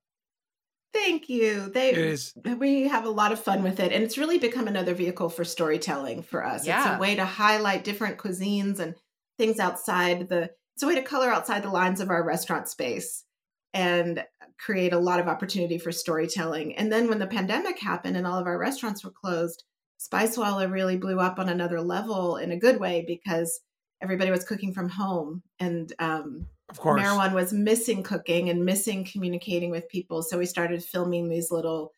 Thank 0.92 1.28
you. 1.28 1.68
They 1.68 1.90
It 1.90 1.98
is. 1.98 2.34
we 2.58 2.88
have 2.88 3.04
a 3.04 3.10
lot 3.10 3.32
of 3.32 3.38
fun 3.40 3.62
with 3.62 3.80
it, 3.80 3.92
and 3.92 4.02
it's 4.02 4.16
really 4.16 4.38
become 4.38 4.66
another 4.66 4.94
vehicle 4.94 5.28
for 5.28 5.44
storytelling 5.44 6.22
for 6.22 6.44
us. 6.44 6.66
It's 6.66 6.96
a 6.96 6.98
way 6.98 7.16
to 7.16 7.24
highlight 7.24 7.84
different 7.84 8.18
cuisines 8.18 8.78
and 8.78 8.94
things 9.38 9.60
outside 9.60 10.28
the. 10.28 10.50
It's 10.74 10.82
a 10.82 10.86
way 10.86 10.94
to 10.94 11.02
color 11.02 11.30
outside 11.30 11.62
the 11.62 11.70
lines 11.70 12.00
of 12.00 12.10
our 12.10 12.22
restaurant 12.22 12.68
space 12.68 13.24
and 13.72 14.24
create 14.58 14.92
a 14.92 14.98
lot 14.98 15.20
of 15.20 15.28
opportunity 15.28 15.78
for 15.78 15.92
storytelling. 15.92 16.76
And 16.76 16.90
then 16.90 17.08
when 17.08 17.18
the 17.18 17.26
pandemic 17.26 17.78
happened 17.78 18.16
and 18.16 18.26
all 18.26 18.38
of 18.38 18.46
our 18.46 18.58
restaurants 18.58 19.04
were 19.04 19.10
closed, 19.10 19.64
Spicewalla 19.98 20.70
really 20.70 20.96
blew 20.96 21.18
up 21.20 21.38
on 21.38 21.48
another 21.48 21.80
level 21.80 22.36
in 22.36 22.52
a 22.52 22.58
good 22.58 22.80
way 22.80 23.04
because 23.06 23.60
everybody 24.02 24.30
was 24.30 24.44
cooking 24.44 24.72
from 24.72 24.88
home 24.88 25.42
and 25.58 25.92
um, 25.98 26.46
Of 26.68 26.78
course. 26.78 27.00
Meherwan 27.00 27.32
was 27.32 27.52
missing 27.52 28.02
cooking 28.02 28.50
and 28.50 28.64
missing 28.64 29.04
communicating 29.04 29.70
with 29.70 29.88
people. 29.88 30.22
So 30.22 30.38
we 30.38 30.46
started 30.46 30.84
filming 30.84 31.28
these 31.28 31.50
little, 31.50 31.92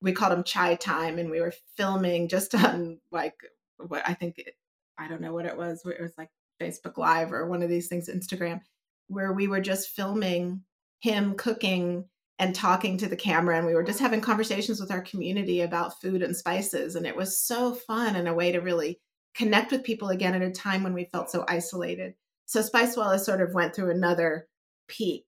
we 0.00 0.12
called 0.12 0.32
them 0.32 0.44
chai 0.44 0.74
time, 0.76 1.18
and 1.18 1.30
we 1.30 1.40
were 1.40 1.54
filming 1.76 2.28
just 2.28 2.54
on 2.64 2.98
like 3.10 3.34
what 3.78 4.02
I 4.06 4.14
think, 4.14 4.38
it, 4.38 4.56
I 4.98 5.08
don't 5.08 5.20
know 5.20 5.32
what 5.32 5.46
it 5.46 5.56
was. 5.56 5.82
It 5.84 6.00
was 6.00 6.16
like 6.16 6.30
Facebook 6.60 6.96
Live 6.96 7.32
or 7.32 7.46
one 7.46 7.62
of 7.62 7.68
these 7.68 7.88
things, 7.88 8.08
Instagram, 8.08 8.60
where 9.08 9.32
we 9.32 9.48
were 9.48 9.60
just 9.60 9.90
filming 9.90 10.62
him 11.00 11.34
cooking 11.34 12.04
and 12.38 12.54
talking 12.54 12.96
to 12.98 13.08
the 13.08 13.16
camera. 13.16 13.56
And 13.56 13.66
we 13.66 13.74
were 13.74 13.82
just 13.82 14.00
having 14.00 14.20
conversations 14.20 14.80
with 14.80 14.90
our 14.90 15.02
community 15.02 15.60
about 15.60 16.00
food 16.00 16.22
and 16.22 16.36
spices. 16.36 16.96
And 16.96 17.06
it 17.06 17.16
was 17.16 17.38
so 17.38 17.74
fun 17.74 18.16
and 18.16 18.26
a 18.26 18.34
way 18.34 18.52
to 18.52 18.60
really 18.60 19.00
connect 19.34 19.72
with 19.72 19.84
people 19.84 20.08
again 20.08 20.34
at 20.34 20.42
a 20.42 20.50
time 20.50 20.82
when 20.82 20.94
we 20.94 21.04
felt 21.04 21.30
so 21.30 21.44
isolated. 21.48 22.14
So 22.46 22.60
Spicewalla 22.60 23.18
sort 23.18 23.40
of 23.40 23.54
went 23.54 23.74
through 23.74 23.90
another 23.90 24.48
peak 24.88 25.24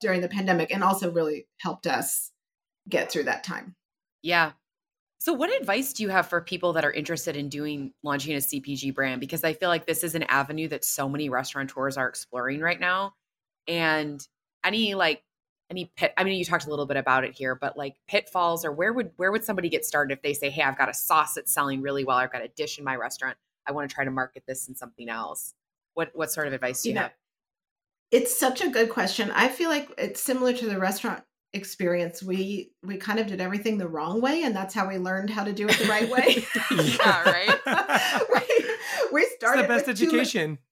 during 0.00 0.20
the 0.20 0.28
pandemic 0.28 0.72
and 0.72 0.82
also 0.82 1.10
really 1.10 1.46
helped 1.58 1.86
us 1.86 2.30
get 2.88 3.10
through 3.10 3.24
that 3.24 3.44
time. 3.44 3.74
Yeah. 4.22 4.52
So 5.18 5.32
what 5.32 5.54
advice 5.58 5.94
do 5.94 6.02
you 6.02 6.10
have 6.10 6.26
for 6.26 6.40
people 6.40 6.74
that 6.74 6.84
are 6.84 6.92
interested 6.92 7.34
in 7.36 7.48
doing 7.48 7.92
launching 8.02 8.34
a 8.34 8.38
CPG 8.38 8.94
brand? 8.94 9.20
Because 9.20 9.42
I 9.42 9.54
feel 9.54 9.70
like 9.70 9.86
this 9.86 10.04
is 10.04 10.14
an 10.14 10.24
avenue 10.24 10.68
that 10.68 10.84
so 10.84 11.08
many 11.08 11.30
restaurateurs 11.30 11.96
are 11.96 12.08
exploring 12.08 12.60
right 12.60 12.78
now. 12.78 13.14
And 13.66 14.26
any 14.62 14.94
like 14.94 15.22
any 15.70 15.90
pit 15.96 16.12
I 16.16 16.24
mean 16.24 16.38
you 16.38 16.44
talked 16.44 16.66
a 16.66 16.70
little 16.70 16.86
bit 16.86 16.96
about 16.96 17.24
it 17.24 17.34
here, 17.34 17.54
but 17.54 17.76
like 17.76 17.96
pitfalls 18.06 18.64
or 18.64 18.72
where 18.72 18.92
would 18.92 19.12
where 19.16 19.32
would 19.32 19.44
somebody 19.44 19.68
get 19.68 19.84
started 19.84 20.12
if 20.12 20.22
they 20.22 20.34
say, 20.34 20.50
Hey, 20.50 20.62
I've 20.62 20.78
got 20.78 20.88
a 20.88 20.94
sauce 20.94 21.34
that's 21.34 21.52
selling 21.52 21.82
really 21.82 22.04
well, 22.04 22.16
I've 22.16 22.32
got 22.32 22.42
a 22.42 22.48
dish 22.48 22.78
in 22.78 22.84
my 22.84 22.96
restaurant, 22.96 23.36
I 23.66 23.72
want 23.72 23.88
to 23.88 23.94
try 23.94 24.04
to 24.04 24.10
market 24.10 24.44
this 24.46 24.68
in 24.68 24.74
something 24.74 25.08
else. 25.08 25.54
What 25.94 26.10
what 26.14 26.30
sort 26.30 26.46
of 26.46 26.52
advice 26.52 26.82
do 26.82 26.88
you, 26.88 26.92
You 26.92 26.96
know, 26.96 27.02
have? 27.02 27.12
It's 28.10 28.38
such 28.38 28.60
a 28.60 28.68
good 28.68 28.90
question. 28.90 29.30
I 29.32 29.48
feel 29.48 29.70
like 29.70 29.90
it's 29.98 30.20
similar 30.20 30.52
to 30.52 30.66
the 30.66 30.78
restaurant 30.78 31.24
experience 31.54 32.22
we 32.22 32.72
we 32.82 32.96
kind 32.96 33.18
of 33.18 33.26
did 33.26 33.40
everything 33.40 33.78
the 33.78 33.88
wrong 33.88 34.20
way 34.20 34.42
and 34.42 34.54
that's 34.54 34.74
how 34.74 34.88
we 34.88 34.98
learned 34.98 35.30
how 35.30 35.44
to 35.44 35.52
do 35.52 35.66
it 35.68 35.78
the 35.78 35.86
right 35.86 36.10
way. 36.10 36.44
Yeah 36.98 37.22
right? 37.24 38.20
We, 38.34 39.20
we 39.20 39.28
started 39.36 39.60
it's 39.60 39.68
the 39.68 39.74
best 39.74 39.88
education. 39.88 40.58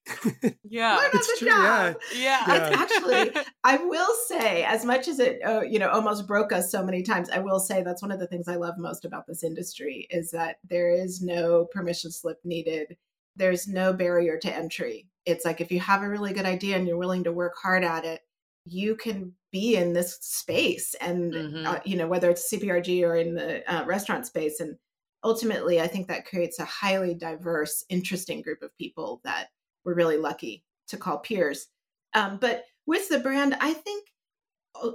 Yeah. 0.65 0.97
Learn 0.97 1.11
it's 1.13 1.39
true, 1.39 1.49
job. 1.49 1.97
yeah. 2.15 2.45
Yeah. 2.47 2.55
It's 2.57 2.77
actually 2.77 3.45
i 3.63 3.77
will 3.77 4.13
say 4.27 4.65
as 4.65 4.85
much 4.85 5.07
as 5.07 5.21
it 5.21 5.41
uh, 5.47 5.61
you 5.63 5.79
know 5.79 5.89
almost 5.91 6.27
broke 6.27 6.53
us 6.53 6.71
so 6.71 6.83
many 6.83 7.03
times 7.03 7.31
i 7.31 7.39
will 7.39 7.61
say 7.61 7.83
that's 7.83 8.03
one 8.03 8.11
of 8.11 8.19
the 8.19 8.27
things 8.27 8.49
i 8.49 8.57
love 8.57 8.75
most 8.79 9.05
about 9.05 9.27
this 9.27 9.45
industry 9.45 10.09
is 10.11 10.31
that 10.33 10.57
there 10.69 10.91
is 10.91 11.23
no 11.23 11.67
permission 11.73 12.11
slip 12.11 12.39
needed. 12.45 12.97
There's 13.37 13.69
no 13.69 13.93
barrier 13.93 14.39
to 14.39 14.55
entry. 14.55 15.09
It's 15.25 15.45
like 15.45 15.61
if 15.61 15.71
you 15.71 15.81
have 15.81 16.03
a 16.03 16.09
really 16.09 16.33
good 16.33 16.47
idea 16.47 16.77
and 16.77 16.87
you're 16.87 16.99
willing 16.99 17.25
to 17.25 17.33
work 17.33 17.55
hard 17.63 17.85
at 17.85 18.05
it 18.05 18.21
you 18.65 18.97
can 18.97 19.35
be 19.51 19.77
in 19.77 19.93
this 19.93 20.17
space 20.21 20.95
and 20.95 21.35
Mhm. 21.35 21.65
uh, 21.65 21.81
you 21.85 21.97
know 21.97 22.09
whether 22.09 22.31
it's 22.31 22.49
CPG 22.49 23.05
or 23.05 23.17
in 23.17 23.35
the 23.35 23.65
uh, 23.73 23.85
restaurant 23.85 24.27
space 24.27 24.61
and 24.61 24.79
ultimately 25.25 25.81
i 25.81 25.87
think 25.87 26.09
that 26.09 26.27
creates 26.27 26.59
a 26.59 26.65
highly 26.65 27.15
diverse 27.15 27.85
interesting 27.89 28.43
group 28.43 28.63
of 28.63 28.77
people 28.77 29.21
that 29.25 29.51
we're 29.85 29.95
really 29.95 30.17
lucky 30.17 30.65
to 30.89 30.97
call 30.97 31.19
peers 31.19 31.69
um, 32.15 32.39
but 32.39 32.65
with 32.87 33.09
the 33.09 33.19
brand 33.21 33.57
i 33.61 33.73
think 33.73 34.09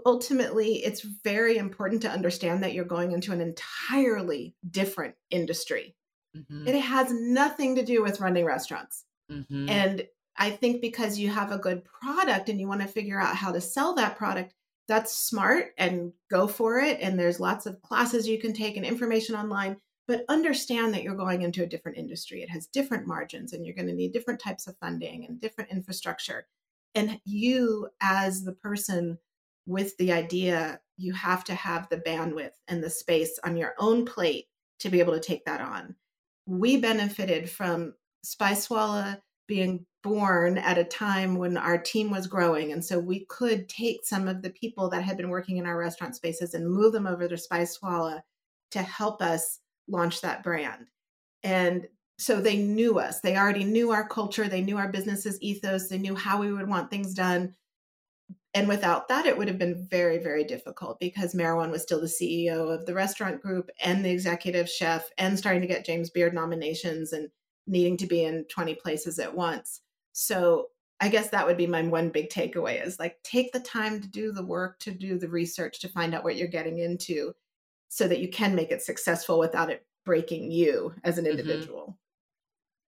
ultimately 0.05 0.83
it's 0.83 1.01
very 1.01 1.57
important 1.57 2.01
to 2.01 2.09
understand 2.09 2.63
that 2.63 2.73
you're 2.73 2.85
going 2.85 3.11
into 3.11 3.31
an 3.31 3.41
entirely 3.41 4.55
different 4.71 5.15
industry 5.29 5.95
Mhm, 6.33 6.67
it 6.67 6.79
has 6.79 7.11
nothing 7.13 7.75
to 7.75 7.83
do 7.85 8.03
with 8.03 8.19
running 8.21 8.45
restaurants 8.45 9.05
mhm. 9.29 9.67
and 9.67 10.07
I 10.37 10.51
think 10.51 10.81
because 10.81 11.17
you 11.17 11.29
have 11.29 11.51
a 11.51 11.57
good 11.57 11.83
product 11.83 12.49
and 12.49 12.59
you 12.59 12.67
want 12.67 12.81
to 12.81 12.87
figure 12.87 13.19
out 13.19 13.35
how 13.35 13.51
to 13.51 13.61
sell 13.61 13.95
that 13.95 14.17
product, 14.17 14.53
that's 14.87 15.13
smart 15.13 15.73
and 15.77 16.13
go 16.29 16.47
for 16.47 16.79
it. 16.79 16.99
And 17.01 17.19
there's 17.19 17.39
lots 17.39 17.65
of 17.65 17.81
classes 17.81 18.27
you 18.27 18.39
can 18.39 18.53
take 18.53 18.77
and 18.77 18.85
information 18.85 19.35
online, 19.35 19.77
but 20.07 20.23
understand 20.29 20.93
that 20.93 21.03
you're 21.03 21.15
going 21.15 21.41
into 21.41 21.63
a 21.63 21.67
different 21.67 21.97
industry. 21.97 22.41
It 22.41 22.49
has 22.49 22.67
different 22.67 23.07
margins 23.07 23.53
and 23.53 23.65
you're 23.65 23.75
going 23.75 23.87
to 23.87 23.93
need 23.93 24.13
different 24.13 24.39
types 24.39 24.67
of 24.67 24.77
funding 24.77 25.25
and 25.25 25.41
different 25.41 25.71
infrastructure. 25.71 26.47
And 26.95 27.19
you, 27.25 27.89
as 28.01 28.43
the 28.43 28.53
person 28.53 29.17
with 29.65 29.97
the 29.97 30.13
idea, 30.13 30.79
you 30.95 31.13
have 31.13 31.43
to 31.45 31.55
have 31.55 31.89
the 31.89 31.97
bandwidth 31.97 32.53
and 32.67 32.83
the 32.83 32.89
space 32.89 33.37
on 33.43 33.57
your 33.57 33.73
own 33.77 34.05
plate 34.05 34.45
to 34.79 34.89
be 34.89 34.99
able 34.99 35.13
to 35.13 35.19
take 35.19 35.45
that 35.45 35.61
on. 35.61 35.95
We 36.45 36.77
benefited 36.77 37.49
from 37.49 37.95
Spicewalla 38.25 39.21
being 39.47 39.85
born 40.07 40.57
at 40.57 40.77
a 40.77 40.83
time 40.83 41.35
when 41.35 41.57
our 41.57 41.77
team 41.77 42.09
was 42.09 42.27
growing. 42.27 42.71
And 42.71 42.83
so 42.83 42.99
we 42.99 43.25
could 43.25 43.67
take 43.67 44.05
some 44.05 44.27
of 44.27 44.41
the 44.41 44.49
people 44.49 44.89
that 44.89 45.03
had 45.03 45.17
been 45.17 45.29
working 45.29 45.57
in 45.57 45.65
our 45.65 45.77
restaurant 45.77 46.15
spaces 46.15 46.53
and 46.53 46.69
move 46.69 46.93
them 46.93 47.07
over 47.07 47.27
to 47.27 47.35
Spicewalla 47.35 48.21
to 48.71 48.81
help 48.81 49.21
us 49.21 49.59
launch 49.87 50.21
that 50.21 50.43
brand. 50.43 50.87
And 51.43 51.87
so 52.19 52.41
they 52.41 52.57
knew 52.57 52.99
us. 52.99 53.19
They 53.19 53.37
already 53.37 53.63
knew 53.63 53.91
our 53.91 54.07
culture. 54.07 54.47
They 54.47 54.61
knew 54.61 54.77
our 54.77 54.91
business's 54.91 55.39
ethos. 55.41 55.87
They 55.87 55.97
knew 55.97 56.15
how 56.15 56.39
we 56.39 56.51
would 56.51 56.67
want 56.67 56.89
things 56.89 57.13
done. 57.13 57.53
And 58.53 58.67
without 58.67 59.07
that, 59.09 59.27
it 59.27 59.37
would 59.37 59.47
have 59.47 59.59
been 59.59 59.87
very, 59.89 60.17
very 60.17 60.43
difficult 60.43 60.99
because 60.99 61.35
Meherwan 61.35 61.69
was 61.69 61.83
still 61.83 62.01
the 62.01 62.07
CEO 62.07 62.73
of 62.73 62.85
the 62.85 62.93
restaurant 62.93 63.41
group 63.41 63.69
and 63.83 64.03
the 64.03 64.09
executive 64.09 64.67
chef 64.67 65.09
and 65.17 65.37
starting 65.37 65.61
to 65.61 65.67
get 65.67 65.85
James 65.85 66.09
Beard 66.09 66.33
nominations 66.33 67.13
and 67.13 67.29
needing 67.67 67.97
to 67.97 68.07
be 68.07 68.23
in 68.23 68.45
20 68.45 68.73
places 68.75 69.19
at 69.19 69.35
once. 69.35 69.81
So 70.19 70.71
I 70.99 71.09
guess 71.09 71.29
that 71.29 71.45
would 71.45 71.57
be 71.57 71.67
my 71.67 71.83
one 71.83 72.09
big 72.09 72.29
takeaway 72.29 72.83
is 72.83 72.97
like 72.99 73.21
take 73.23 73.51
the 73.51 73.59
time 73.59 74.01
to 74.01 74.07
do 74.07 74.31
the 74.31 74.43
work, 74.43 74.79
to 74.79 74.91
do 74.91 75.19
the 75.19 75.29
research, 75.29 75.79
to 75.81 75.89
find 75.89 76.15
out 76.15 76.23
what 76.23 76.35
you're 76.37 76.47
getting 76.47 76.79
into 76.79 77.35
so 77.89 78.07
that 78.07 78.19
you 78.19 78.29
can 78.29 78.55
make 78.55 78.71
it 78.71 78.81
successful 78.81 79.37
without 79.39 79.69
it 79.69 79.85
breaking 80.05 80.51
you 80.51 80.95
as 81.03 81.19
an 81.19 81.27
Mhm. 81.29 81.29
individual. 81.31 81.99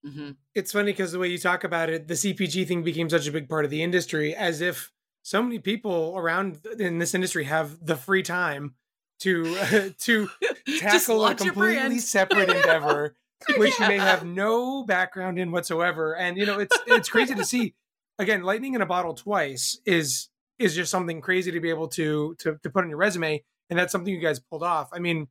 Mhm. 0.05 0.37
it's 0.55 0.71
funny 0.71 0.91
because 0.91 1.11
the 1.11 1.19
way 1.19 1.27
you 1.27 1.37
talk 1.37 1.63
about 1.63 1.89
it, 1.89 2.07
the 2.07 2.15
CPG 2.15 2.63
thing 2.65 2.83
became 2.83 3.09
such 3.09 3.27
a 3.27 3.31
big 3.31 3.49
part 3.49 3.65
of 3.65 3.71
the 3.71 3.83
industry, 3.83 4.33
as 4.35 4.61
if 4.61 4.91
so 5.23 5.43
many 5.43 5.59
people 5.59 6.13
around 6.17 6.65
in 6.79 6.99
this 6.99 7.13
industry 7.13 7.43
have 7.43 7.85
the 7.85 7.97
free 7.97 8.23
time 8.23 8.75
to 9.19 9.57
to 9.99 10.31
tackle 10.75 11.25
a 11.27 11.35
completely 11.35 11.99
separate 11.99 12.49
I 12.49 12.53
know. 12.65 12.79
endeavor, 12.85 13.17
which 13.57 13.79
you 13.79 13.87
may 13.87 13.97
have 13.97 14.25
no 14.25 14.83
background 14.83 15.39
in 15.39 15.51
whatsoever. 15.51 16.15
And 16.15 16.37
you 16.37 16.45
know, 16.45 16.59
it's 16.59 16.77
it's 16.87 17.09
crazy 17.09 17.35
to 17.35 17.45
see. 17.45 17.75
Again, 18.17 18.43
lightning 18.43 18.73
in 18.73 18.81
a 18.81 18.85
bottle 18.85 19.13
twice 19.13 19.79
is 19.85 20.29
is 20.57 20.75
just 20.75 20.91
something 20.91 21.21
crazy 21.21 21.51
to 21.51 21.59
be 21.59 21.69
able 21.69 21.87
to 21.89 22.35
to 22.39 22.57
to 22.61 22.69
put 22.69 22.83
on 22.83 22.89
your 22.89 22.99
resume, 22.99 23.43
and 23.69 23.79
that's 23.79 23.91
something 23.91 24.13
you 24.13 24.19
guys 24.19 24.39
pulled 24.39 24.63
off. 24.63 24.89
I 24.91 24.99
mean, 24.99 25.27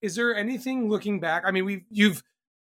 is 0.00 0.16
there 0.16 0.34
anything 0.34 0.88
looking 0.88 1.20
back? 1.20 1.44
I 1.46 1.50
mean, 1.50 1.64
we've 1.64 1.84
you've 1.90 2.22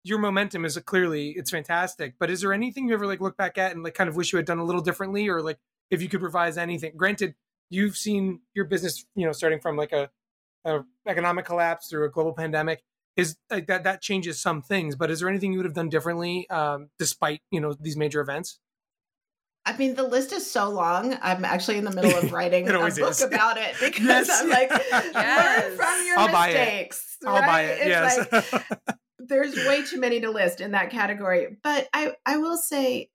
your 0.04 0.20
momentum 0.20 0.66
is 0.66 0.78
clearly 0.80 1.32
it's 1.32 1.50
fantastic, 1.50 2.14
but 2.20 2.30
is 2.30 2.42
there 2.42 2.54
anything 2.54 2.88
you 2.88 2.94
ever 2.94 3.08
like 3.08 3.22
look 3.22 3.38
back 3.38 3.58
at 3.58 3.72
and 3.72 3.84
like 3.84 3.96
kind 3.96 4.10
of 4.10 4.16
wish 4.16 4.32
you 4.32 4.38
had 4.38 4.46
done 4.46 4.60
a 4.60 4.64
little 4.64 4.82
differently, 4.82 5.28
or 5.28 5.42
like 5.42 5.58
if 5.90 6.02
you 6.02 6.10
could 6.10 6.22
revise 6.22 6.58
anything? 6.58 6.94
Granted, 6.96 7.34
you've 7.70 7.98
seen 7.98 8.42
your 8.54 8.66
business, 8.66 9.06
you 9.16 9.26
know, 9.26 9.32
starting 9.32 9.60
from 9.60 9.78
like 9.78 9.94
a, 9.94 10.10
a 10.64 10.82
economic 11.08 11.46
collapse 11.46 11.90
through 11.90 12.06
a 12.06 12.10
global 12.10 12.34
pandemic. 12.34 12.84
Is 13.18 13.38
like 13.50 13.68
that 13.68 13.84
that 13.86 14.02
changes 14.02 14.42
some 14.42 14.62
things, 14.62 14.96
but 14.96 15.10
is 15.10 15.22
there 15.22 15.30
anything 15.30 15.52
you 15.54 15.60
would 15.60 15.66
have 15.66 15.74
done 15.74 15.88
differently, 15.90 16.50
um, 16.50 16.90
despite 17.00 17.42
you 17.50 17.62
know 17.62 17.74
these 17.74 17.96
major 17.96 18.20
events? 18.20 18.60
I 19.68 19.76
mean, 19.78 19.96
the 19.96 20.04
list 20.04 20.32
is 20.32 20.50
so 20.50 20.70
long. 20.70 21.18
I'm 21.24 21.44
actually 21.44 21.78
in 21.78 21.86
the 21.86 21.92
middle 21.92 22.16
of 22.16 22.32
writing 22.32 22.70
a 22.70 22.74
book 22.74 22.90
is. 23.00 23.22
about 23.22 23.58
it 23.58 23.74
because 23.82 24.28
Yes. 24.28 24.42
I'm 24.42 24.50
like, 24.50 24.70
Yes. 24.70 25.64
learn 25.70 25.78
from 25.78 26.06
your 26.06 26.20
I'll 26.20 26.32
buy 26.32 26.50
it. 26.50 26.54
mistakes. 26.54 27.18
I'll 27.26 27.42
buy 27.42 27.62
it. 27.64 27.78
It's 27.80 27.88
yes. 27.88 28.32
like, 28.32 28.98
there's 29.18 29.56
way 29.56 29.82
too 29.84 30.00
many 30.00 30.20
to 30.20 30.30
list 30.30 30.62
in 30.62 30.72
that 30.72 30.92
category. 30.92 31.58
But 31.64 31.88
I, 31.94 32.14
I 32.28 32.38
will 32.38 32.58
say, 32.58 33.10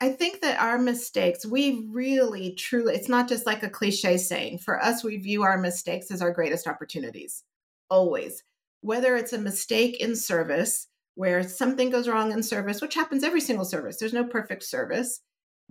I 0.00 0.08
think 0.08 0.40
that 0.40 0.58
our 0.58 0.78
mistakes, 0.78 1.44
we 1.44 1.86
really, 1.92 2.54
truly, 2.54 2.94
it's 2.94 3.10
not 3.10 3.28
just 3.28 3.44
like 3.44 3.62
a 3.62 3.68
cliche 3.68 4.16
saying. 4.16 4.58
For 4.60 4.82
us, 4.82 5.04
we 5.04 5.18
view 5.18 5.42
our 5.42 5.58
mistakes 5.58 6.10
as 6.10 6.22
our 6.22 6.32
greatest 6.32 6.66
opportunities, 6.66 7.44
always. 7.90 8.42
Whether 8.80 9.16
it's 9.16 9.32
a 9.32 9.38
mistake 9.38 10.00
in 10.00 10.16
service, 10.16 10.88
where 11.14 11.42
something 11.42 11.90
goes 11.90 12.08
wrong 12.08 12.32
in 12.32 12.42
service, 12.42 12.80
which 12.80 12.94
happens 12.94 13.24
every 13.24 13.40
single 13.40 13.64
service, 13.64 13.98
there's 13.98 14.12
no 14.12 14.24
perfect 14.24 14.62
service. 14.64 15.22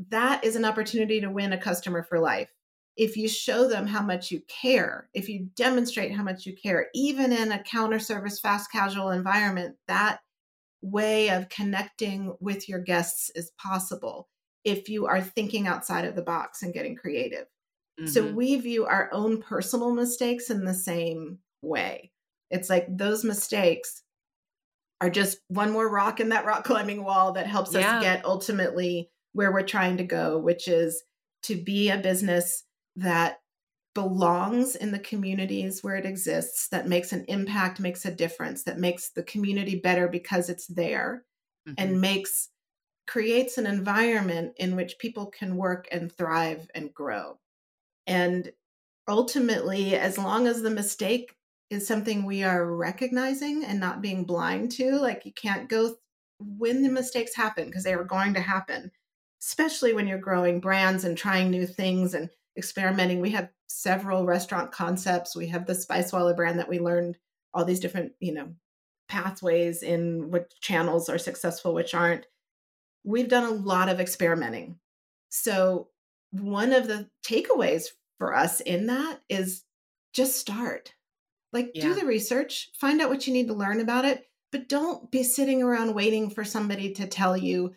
That 0.10 0.44
is 0.44 0.56
an 0.56 0.66
opportunity 0.66 1.20
to 1.22 1.30
win 1.30 1.54
a 1.54 1.58
customer 1.62 2.04
for 2.04 2.20
life. 2.20 2.52
If 2.98 3.16
you 3.18 3.28
show 3.28 3.68
them 3.68 3.88
how 3.88 4.02
much 4.04 4.32
you 4.32 4.42
care, 4.48 5.10
if 5.14 5.30
you 5.30 5.50
demonstrate 5.56 6.12
how 6.14 6.24
much 6.24 6.46
you 6.46 6.56
care, 6.56 6.90
even 6.94 7.32
in 7.32 7.52
a 7.52 7.64
counter 7.64 8.00
service, 8.00 8.40
fast 8.40 8.72
casual 8.72 9.10
environment, 9.10 9.78
that 9.88 10.20
way 10.82 11.30
of 11.30 11.50
connecting 11.50 12.36
with 12.40 12.70
your 12.70 12.80
guests 12.80 13.30
is 13.36 13.52
possible 13.58 14.30
if 14.64 14.90
you 14.90 15.06
are 15.08 15.22
thinking 15.22 15.68
outside 15.68 16.06
of 16.06 16.16
the 16.16 16.22
box 16.22 16.62
and 16.62 16.74
getting 16.74 16.96
creative. 16.96 17.48
So 18.06 18.26
Mhm. 18.26 18.34
we 18.34 18.56
view 18.58 18.86
our 18.86 19.10
own 19.14 19.42
personal 19.42 19.94
mistakes 19.94 20.50
in 20.50 20.66
the 20.66 20.74
same 20.74 21.40
way. 21.62 22.12
It's 22.52 22.70
like 22.70 22.86
those 22.90 23.24
mistakes 23.24 24.04
are 25.02 25.10
just 25.10 25.40
one 25.48 25.72
more 25.72 25.90
rock 25.90 26.20
in 26.20 26.30
that 26.30 26.46
rock 26.46 26.64
climbing 26.66 27.04
wall 27.04 27.32
that 27.34 27.48
helps 27.48 27.76
Yeah. 27.76 27.76
us 27.76 27.94
get 27.94 28.26
ultimately 28.26 29.10
where 29.34 29.52
we're 29.52 29.64
trying 29.66 29.98
to 29.98 30.04
go, 30.04 30.38
which 30.38 30.68
is 30.68 31.04
to 31.44 31.62
be 31.62 31.90
a 31.90 31.98
business 31.98 32.64
that 32.96 33.40
belongs 33.96 34.76
in 34.76 34.92
the 34.92 35.00
communities 35.00 35.84
where 35.84 35.96
it 35.98 36.06
exists, 36.06 36.70
that 36.70 36.88
makes 36.88 37.14
an 37.14 37.26
impact, 37.28 37.80
makes 37.80 38.06
a 38.06 38.16
difference, 38.16 38.64
that 38.64 38.80
makes 38.80 39.12
the 39.12 39.24
community 39.24 39.80
better 39.80 40.08
because 40.08 40.50
it's 40.50 40.68
there 40.68 41.26
Mhm. 41.66 41.76
and 41.78 42.02
makes 42.02 42.50
creates 43.08 43.58
an 43.58 43.68
environment 43.68 44.54
in 44.58 44.76
which 44.76 45.00
people 45.00 45.28
can 45.28 45.58
work 45.58 45.88
and 45.92 46.12
thrive 46.12 46.70
and 46.76 46.94
grow. 46.94 47.40
And 48.08 48.52
ultimately, 49.08 49.96
as 49.96 50.18
long 50.18 50.48
as 50.48 50.62
the 50.62 50.70
mistake 50.72 51.36
is 51.70 51.86
something 51.86 52.26
we 52.26 52.44
are 52.44 52.66
recognizing 52.66 53.64
and 53.64 53.80
not 53.80 54.02
being 54.02 54.24
blind 54.24 54.72
to, 54.74 54.98
like 54.98 55.26
you 55.26 55.34
can't 55.34 55.70
go 55.70 55.96
when 56.40 56.84
the 56.84 56.90
mistakes 56.90 57.36
happen 57.36 57.66
because 57.66 57.84
they 57.84 57.94
are 57.94 58.04
going 58.04 58.34
to 58.34 58.42
happen, 58.42 58.92
especially 59.42 59.94
when 59.94 60.08
you're 60.08 60.18
growing 60.18 60.60
brands 60.60 61.04
and 61.04 61.18
trying 61.18 61.50
new 61.50 61.68
things 61.68 62.14
and 62.14 62.30
experimenting. 62.58 63.20
We 63.20 63.32
have 63.32 63.50
several 63.68 64.26
restaurant 64.26 64.72
concepts. 64.72 65.36
We 65.36 65.48
have 65.48 65.66
the 65.66 65.74
Spicewalla 65.74 66.36
brand 66.36 66.60
that 66.60 66.70
we 66.70 66.80
learned 66.80 67.18
all 67.54 67.66
these 67.66 67.80
different, 67.80 68.14
you 68.20 68.34
know, 68.34 68.54
pathways 69.08 69.84
in 69.84 70.32
which 70.32 70.52
channels 70.62 71.10
are 71.10 71.18
successful, 71.18 71.74
which 71.74 71.94
aren't. 71.94 72.26
We've 73.04 73.30
done 73.30 73.46
a 73.46 73.56
lot 73.56 73.90
of 73.90 74.00
experimenting. 74.00 74.78
So, 75.30 75.90
one 76.32 76.74
of 76.74 76.88
the 76.88 77.10
takeaways 77.26 77.86
for 78.20 78.36
us 78.36 78.60
in 78.60 78.88
that 78.88 79.20
is 79.30 79.64
just 80.14 80.38
start. 80.38 80.94
Like, 81.52 81.72
do 81.74 81.94
the 81.96 82.06
research, 82.06 82.70
find 82.80 83.02
out 83.02 83.10
what 83.10 83.26
you 83.26 83.34
need 83.34 83.48
to 83.48 83.54
learn 83.54 83.80
about 83.80 84.06
it, 84.06 84.24
but 84.52 84.70
don't 84.70 85.10
be 85.12 85.24
sitting 85.24 85.64
around 85.64 85.96
waiting 85.96 86.30
for 86.30 86.44
somebody 86.44 86.94
to 86.94 87.08
tell 87.08 87.36
you 87.36 87.74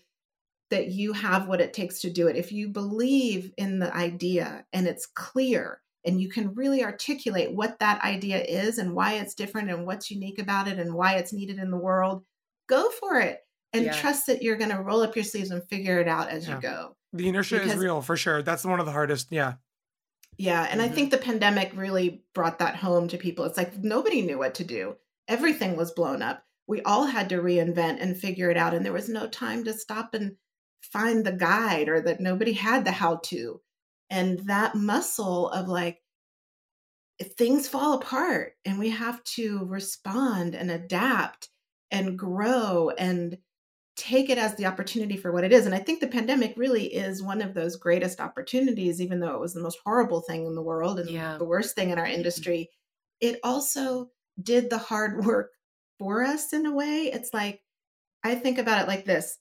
that 0.70 0.88
you 0.88 1.12
have 1.12 1.48
what 1.48 1.60
it 1.60 1.72
takes 1.74 2.00
to 2.00 2.10
do 2.10 2.28
it. 2.28 2.36
If 2.36 2.50
you 2.52 2.68
believe 2.68 3.52
in 3.56 3.78
the 3.78 3.94
idea 3.94 4.64
and 4.72 4.86
it's 4.86 5.06
clear 5.06 5.80
and 6.04 6.20
you 6.20 6.28
can 6.28 6.54
really 6.54 6.82
articulate 6.82 7.54
what 7.54 7.78
that 7.78 8.02
idea 8.02 8.42
is 8.42 8.78
and 8.78 8.94
why 8.94 9.14
it's 9.14 9.34
different 9.34 9.70
and 9.70 9.86
what's 9.86 10.10
unique 10.10 10.38
about 10.38 10.68
it 10.68 10.78
and 10.78 10.94
why 10.94 11.14
it's 11.14 11.32
needed 11.32 11.58
in 11.58 11.70
the 11.70 11.76
world, 11.76 12.24
go 12.68 12.90
for 12.90 13.20
it 13.20 13.40
and 13.72 13.84
Yeah. 13.84 13.92
trust 13.92 14.26
that 14.26 14.42
you're 14.42 14.56
going 14.56 14.70
to 14.70 14.82
roll 14.82 15.02
up 15.02 15.14
your 15.14 15.24
sleeves 15.24 15.50
and 15.50 15.66
figure 15.68 16.00
it 16.00 16.08
out 16.08 16.28
as 16.28 16.48
Yeah. 16.48 16.56
you 16.56 16.62
go. 16.62 16.96
The 17.12 17.28
inertia 17.28 17.62
is 17.62 17.76
real 17.76 18.00
for 18.00 18.16
sure. 18.16 18.42
That's 18.42 18.64
one 18.64 18.80
of 18.80 18.86
the 18.86 18.92
hardest. 18.92 19.28
Yeah. 19.30 19.54
Yeah. 20.38 20.66
And 20.70 20.80
I 20.80 20.88
Mhm. 20.88 20.88
think 20.88 21.10
the 21.10 21.18
pandemic 21.18 21.72
really 21.74 22.24
brought 22.34 22.58
that 22.58 22.76
home 22.76 23.08
to 23.08 23.18
people. 23.18 23.44
It's 23.44 23.56
like 23.56 23.76
nobody 23.78 24.22
knew 24.22 24.38
what 24.38 24.54
to 24.56 24.64
do, 24.64 24.96
everything 25.28 25.76
was 25.76 25.92
blown 25.92 26.22
up. 26.22 26.44
We 26.66 26.80
all 26.82 27.04
had 27.06 27.28
to 27.30 27.36
reinvent 27.42 27.98
and 28.00 28.16
figure 28.18 28.50
it 28.50 28.56
out. 28.56 28.74
And 28.74 28.84
there 28.84 28.92
was 28.92 29.08
no 29.08 29.28
time 29.28 29.64
to 29.64 29.72
stop 29.72 30.14
and 30.14 30.36
find 30.80 31.24
the 31.24 31.32
guide 31.32 31.88
or 31.88 32.00
that 32.00 32.20
nobody 32.20 32.52
had 32.52 32.84
the 32.84 32.92
how 32.92 33.16
to. 33.24 33.60
And 34.10 34.40
that 34.40 34.74
muscle 34.74 35.48
of 35.50 35.68
like, 35.68 36.02
if 37.18 37.32
things 37.34 37.68
fall 37.68 37.94
apart 37.94 38.56
and 38.64 38.78
we 38.78 38.90
have 38.90 39.22
to 39.24 39.64
respond 39.64 40.54
and 40.54 40.70
adapt 40.70 41.50
and 41.90 42.18
grow 42.18 42.90
and 42.90 43.38
take 43.96 44.30
it 44.30 44.38
as 44.38 44.54
the 44.56 44.66
opportunity 44.66 45.16
for 45.16 45.32
what 45.32 45.44
it 45.44 45.52
is. 45.52 45.66
And 45.66 45.74
I 45.74 45.78
think 45.78 46.00
the 46.00 46.08
pandemic 46.08 46.54
really 46.56 46.86
is 46.86 47.22
one 47.22 47.42
of 47.42 47.54
those 47.54 47.76
greatest 47.76 48.20
opportunities, 48.20 49.00
even 49.00 49.20
though 49.20 49.34
it 49.34 49.40
was 49.40 49.54
the 49.54 49.62
most 49.62 49.78
horrible 49.84 50.20
thing 50.22 50.46
in 50.46 50.54
the 50.54 50.62
world 50.62 50.98
and 50.98 51.10
Yeah. 51.10 51.36
the 51.38 51.44
worst 51.44 51.74
thing 51.74 51.90
in 51.90 51.98
our 51.98 52.06
industry. 52.06 52.70
Mm-hmm. 53.22 53.34
It 53.34 53.40
also 53.44 54.10
did 54.42 54.70
the 54.70 54.78
hard 54.78 55.24
work 55.26 55.50
for 55.98 56.24
us 56.24 56.52
in 56.52 56.66
a 56.66 56.72
way. 56.72 57.10
It's 57.12 57.34
like, 57.34 57.62
I 58.24 58.34
think 58.34 58.58
about 58.58 58.82
it 58.82 58.88
like 58.88 59.04
this 59.04 59.38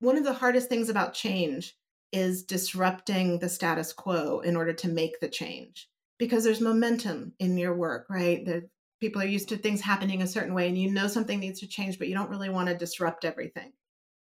one 0.00 0.16
of 0.16 0.24
the 0.24 0.32
hardest 0.32 0.68
things 0.68 0.88
about 0.88 1.14
change 1.14 1.76
is 2.12 2.42
disrupting 2.42 3.38
the 3.38 3.48
status 3.48 3.92
quo 3.92 4.40
in 4.40 4.56
order 4.56 4.72
to 4.72 4.88
make 4.88 5.20
the 5.20 5.28
change 5.28 5.88
because 6.18 6.42
there's 6.42 6.60
momentum 6.60 7.32
in 7.38 7.56
your 7.56 7.74
work, 7.74 8.06
right? 8.10 8.44
The 8.44 8.68
people 9.00 9.20
are 9.22 9.26
used 9.26 9.48
to 9.48 9.56
things 9.56 9.80
happening 9.80 10.22
a 10.22 10.26
certain 10.26 10.54
way 10.54 10.68
and 10.68 10.78
you 10.78 10.90
know 10.90 11.08
something 11.08 11.40
needs 11.40 11.60
to 11.60 11.66
change, 11.66 11.98
but 11.98 12.08
you 12.08 12.14
don't 12.14 12.30
really 12.30 12.50
want 12.50 12.68
to 12.68 12.76
disrupt 12.76 13.24
everything. 13.24 13.72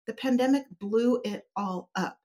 The 0.08 0.14
pandemic 0.14 0.66
blew 0.80 1.22
it 1.24 1.48
all 1.56 1.90
up. 1.96 2.20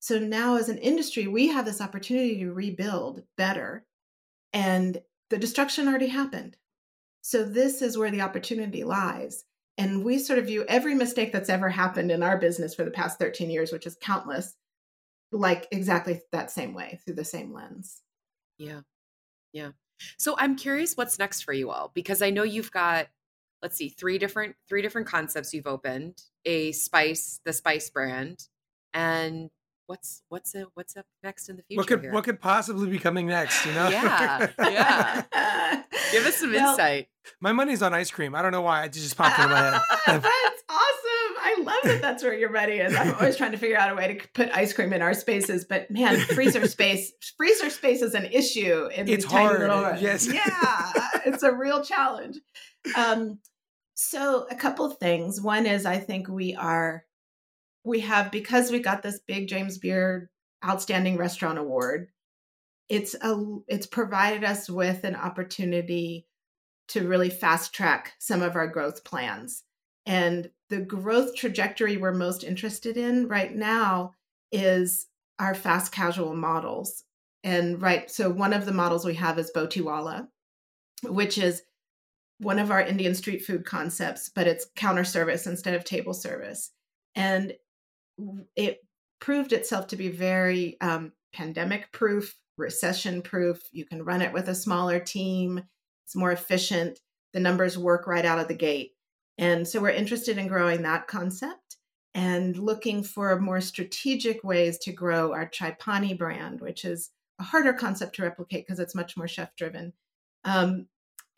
So 0.00 0.18
now, 0.18 0.56
as 0.56 0.68
an 0.68 0.78
industry, 0.78 1.26
we 1.26 1.48
have 1.48 1.64
this 1.64 1.80
opportunity 1.80 2.38
to 2.38 2.52
rebuild 2.52 3.22
better, 3.36 3.84
and 4.52 5.00
the 5.30 5.38
destruction 5.38 5.88
already 5.88 6.06
happened. 6.06 6.56
So, 7.22 7.42
this 7.42 7.82
is 7.82 7.98
where 7.98 8.10
the 8.10 8.20
opportunity 8.20 8.84
lies. 8.84 9.44
And 9.78 10.04
we 10.04 10.18
sort 10.18 10.38
of 10.38 10.46
view 10.46 10.64
every 10.68 10.94
mistake 10.94 11.32
that's 11.32 11.50
ever 11.50 11.68
happened 11.68 12.10
in 12.10 12.22
our 12.22 12.38
business 12.38 12.74
for 12.74 12.84
the 12.84 12.90
past 12.90 13.18
13 13.18 13.50
years, 13.50 13.72
which 13.72 13.86
is 13.86 13.96
countless, 14.00 14.54
like 15.32 15.66
exactly 15.70 16.20
that 16.32 16.50
same 16.50 16.72
way 16.72 17.00
through 17.04 17.16
the 17.16 17.24
same 17.24 17.52
lens. 17.52 18.00
Yeah. 18.58 18.80
Yeah. 19.52 19.70
So 20.18 20.34
I'm 20.38 20.56
curious 20.56 20.94
what's 20.96 21.18
next 21.18 21.42
for 21.42 21.52
you 21.52 21.70
all 21.70 21.90
because 21.94 22.22
I 22.22 22.30
know 22.30 22.42
you've 22.42 22.70
got 22.70 23.08
let's 23.62 23.76
see 23.76 23.88
three 23.88 24.18
different 24.18 24.56
three 24.68 24.82
different 24.82 25.06
concepts 25.06 25.52
you've 25.54 25.66
opened, 25.66 26.22
a 26.44 26.72
spice, 26.72 27.40
the 27.44 27.52
spice 27.52 27.88
brand, 27.90 28.46
and 28.94 29.50
what's 29.86 30.22
what's 30.28 30.54
it 30.54 30.66
what's 30.74 30.96
up 30.96 31.06
next 31.22 31.48
in 31.48 31.56
the 31.56 31.62
future 31.62 31.78
What 31.80 31.86
could 31.86 32.00
here? 32.02 32.12
what 32.12 32.24
could 32.24 32.40
possibly 32.40 32.88
be 32.88 32.98
coming 32.98 33.26
next? 33.26 33.64
You 33.64 33.72
know? 33.72 33.88
Yeah, 33.88 34.50
yeah. 34.58 35.82
Give 36.12 36.26
us 36.26 36.36
some 36.38 36.52
Well, 36.52 36.72
insight. 36.72 37.08
My 37.40 37.52
money's 37.52 37.82
on 37.82 37.94
ice 37.94 38.10
cream. 38.10 38.34
I 38.34 38.42
don't 38.42 38.52
know 38.52 38.62
why. 38.62 38.84
It 38.84 38.92
just 38.92 39.16
popped 39.16 39.38
into 39.38 39.50
my 39.50 39.58
head. 39.58 39.80
that's 40.22 40.62
awesome. 40.68 40.85
I 41.66 41.72
love 41.72 41.82
that 41.84 42.02
that's 42.02 42.22
where 42.22 42.34
your 42.34 42.50
money 42.50 42.74
is. 42.74 42.94
I'm 42.94 43.14
always 43.14 43.36
trying 43.36 43.52
to 43.52 43.58
figure 43.58 43.76
out 43.76 43.90
a 43.92 43.94
way 43.94 44.14
to 44.14 44.28
put 44.34 44.50
ice 44.56 44.72
cream 44.72 44.92
in 44.92 45.02
our 45.02 45.14
spaces, 45.14 45.64
but 45.68 45.90
man, 45.90 46.18
freezer 46.20 46.66
space, 46.68 47.12
freezer 47.36 47.70
space 47.70 48.02
is 48.02 48.14
an 48.14 48.26
issue 48.26 48.86
in 48.94 49.08
It's 49.08 49.24
hard, 49.24 49.60
little. 49.60 49.96
yes. 50.00 50.32
yeah, 50.32 50.92
it's 51.26 51.42
a 51.42 51.52
real 51.52 51.82
challenge. 51.82 52.38
Um, 52.96 53.38
so 53.94 54.46
a 54.50 54.54
couple 54.54 54.84
of 54.84 54.98
things. 54.98 55.40
One 55.40 55.66
is 55.66 55.86
I 55.86 55.98
think 55.98 56.28
we 56.28 56.54
are, 56.54 57.04
we 57.84 58.00
have 58.00 58.30
because 58.30 58.70
we 58.70 58.78
got 58.80 59.02
this 59.02 59.20
big 59.26 59.48
James 59.48 59.78
Beard 59.78 60.28
Outstanding 60.64 61.16
Restaurant 61.16 61.58
Award. 61.58 62.08
It's 62.88 63.14
a 63.14 63.42
it's 63.66 63.86
provided 63.86 64.44
us 64.44 64.70
with 64.70 65.02
an 65.04 65.16
opportunity 65.16 66.26
to 66.88 67.08
really 67.08 67.30
fast 67.30 67.72
track 67.74 68.12
some 68.18 68.42
of 68.42 68.54
our 68.54 68.68
growth 68.68 69.02
plans. 69.02 69.64
And 70.04 70.50
the 70.68 70.80
growth 70.80 71.34
trajectory 71.34 71.96
we're 71.96 72.12
most 72.12 72.44
interested 72.44 72.96
in 72.96 73.28
right 73.28 73.54
now 73.54 74.14
is 74.52 75.06
our 75.38 75.54
fast 75.54 75.92
casual 75.92 76.34
models. 76.34 77.04
And 77.44 77.80
right, 77.80 78.10
so 78.10 78.30
one 78.30 78.52
of 78.52 78.66
the 78.66 78.72
models 78.72 79.04
we 79.04 79.14
have 79.14 79.38
is 79.38 79.52
Botiwalla, 79.54 80.28
which 81.04 81.38
is 81.38 81.62
one 82.38 82.58
of 82.58 82.70
our 82.70 82.80
Indian 82.80 83.14
street 83.14 83.44
food 83.44 83.64
concepts, 83.64 84.28
but 84.28 84.46
it's 84.46 84.66
counter 84.74 85.04
service 85.04 85.46
instead 85.46 85.74
of 85.74 85.84
table 85.84 86.14
service. 86.14 86.72
And 87.14 87.54
it 88.56 88.80
proved 89.20 89.52
itself 89.52 89.86
to 89.88 89.96
be 89.96 90.08
very 90.08 90.76
um, 90.80 91.12
pandemic 91.32 91.92
proof, 91.92 92.36
recession 92.58 93.22
proof. 93.22 93.62
You 93.72 93.86
can 93.86 94.04
run 94.04 94.22
it 94.22 94.32
with 94.32 94.48
a 94.48 94.54
smaller 94.54 94.98
team, 94.98 95.62
it's 96.04 96.16
more 96.16 96.32
efficient. 96.32 97.00
The 97.32 97.40
numbers 97.40 97.76
work 97.76 98.06
right 98.06 98.24
out 98.24 98.38
of 98.38 98.48
the 98.48 98.54
gate. 98.54 98.92
And 99.38 99.66
so 99.66 99.80
we're 99.80 99.90
interested 99.90 100.38
in 100.38 100.48
growing 100.48 100.82
that 100.82 101.06
concept 101.06 101.76
and 102.14 102.56
looking 102.56 103.02
for 103.02 103.38
more 103.38 103.60
strategic 103.60 104.42
ways 104.42 104.78
to 104.78 104.92
grow 104.92 105.32
our 105.32 105.46
Chai 105.46 105.72
Pani 105.72 106.14
brand, 106.14 106.60
which 106.60 106.84
is 106.84 107.10
a 107.38 107.42
harder 107.42 107.74
concept 107.74 108.16
to 108.16 108.22
replicate 108.22 108.66
because 108.66 108.80
it's 108.80 108.94
much 108.94 109.16
more 109.16 109.28
chef 109.28 109.54
driven. 109.56 109.92
Um, 110.44 110.86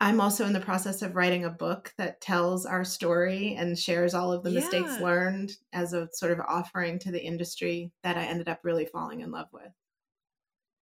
I'm 0.01 0.21
also 0.21 0.45
in 0.45 0.53
the 0.53 0.61
process 0.61 1.01
of 1.01 1.17
writing 1.17 1.43
a 1.43 1.49
book 1.49 1.93
that 1.97 2.21
tells 2.21 2.65
our 2.65 2.85
story 2.85 3.55
and 3.55 3.77
shares 3.77 4.13
all 4.13 4.31
of 4.31 4.43
the 4.43 4.49
mistakes 4.49 4.97
learned 5.01 5.51
as 5.73 5.91
a 5.91 6.07
sort 6.13 6.31
of 6.31 6.39
offering 6.47 6.99
to 6.99 7.11
the 7.11 7.21
industry 7.21 7.91
that 8.03 8.17
I 8.17 8.23
ended 8.23 8.47
up 8.47 8.61
really 8.63 8.85
falling 8.85 9.19
in 9.19 9.31
love 9.31 9.47
with. 9.51 9.71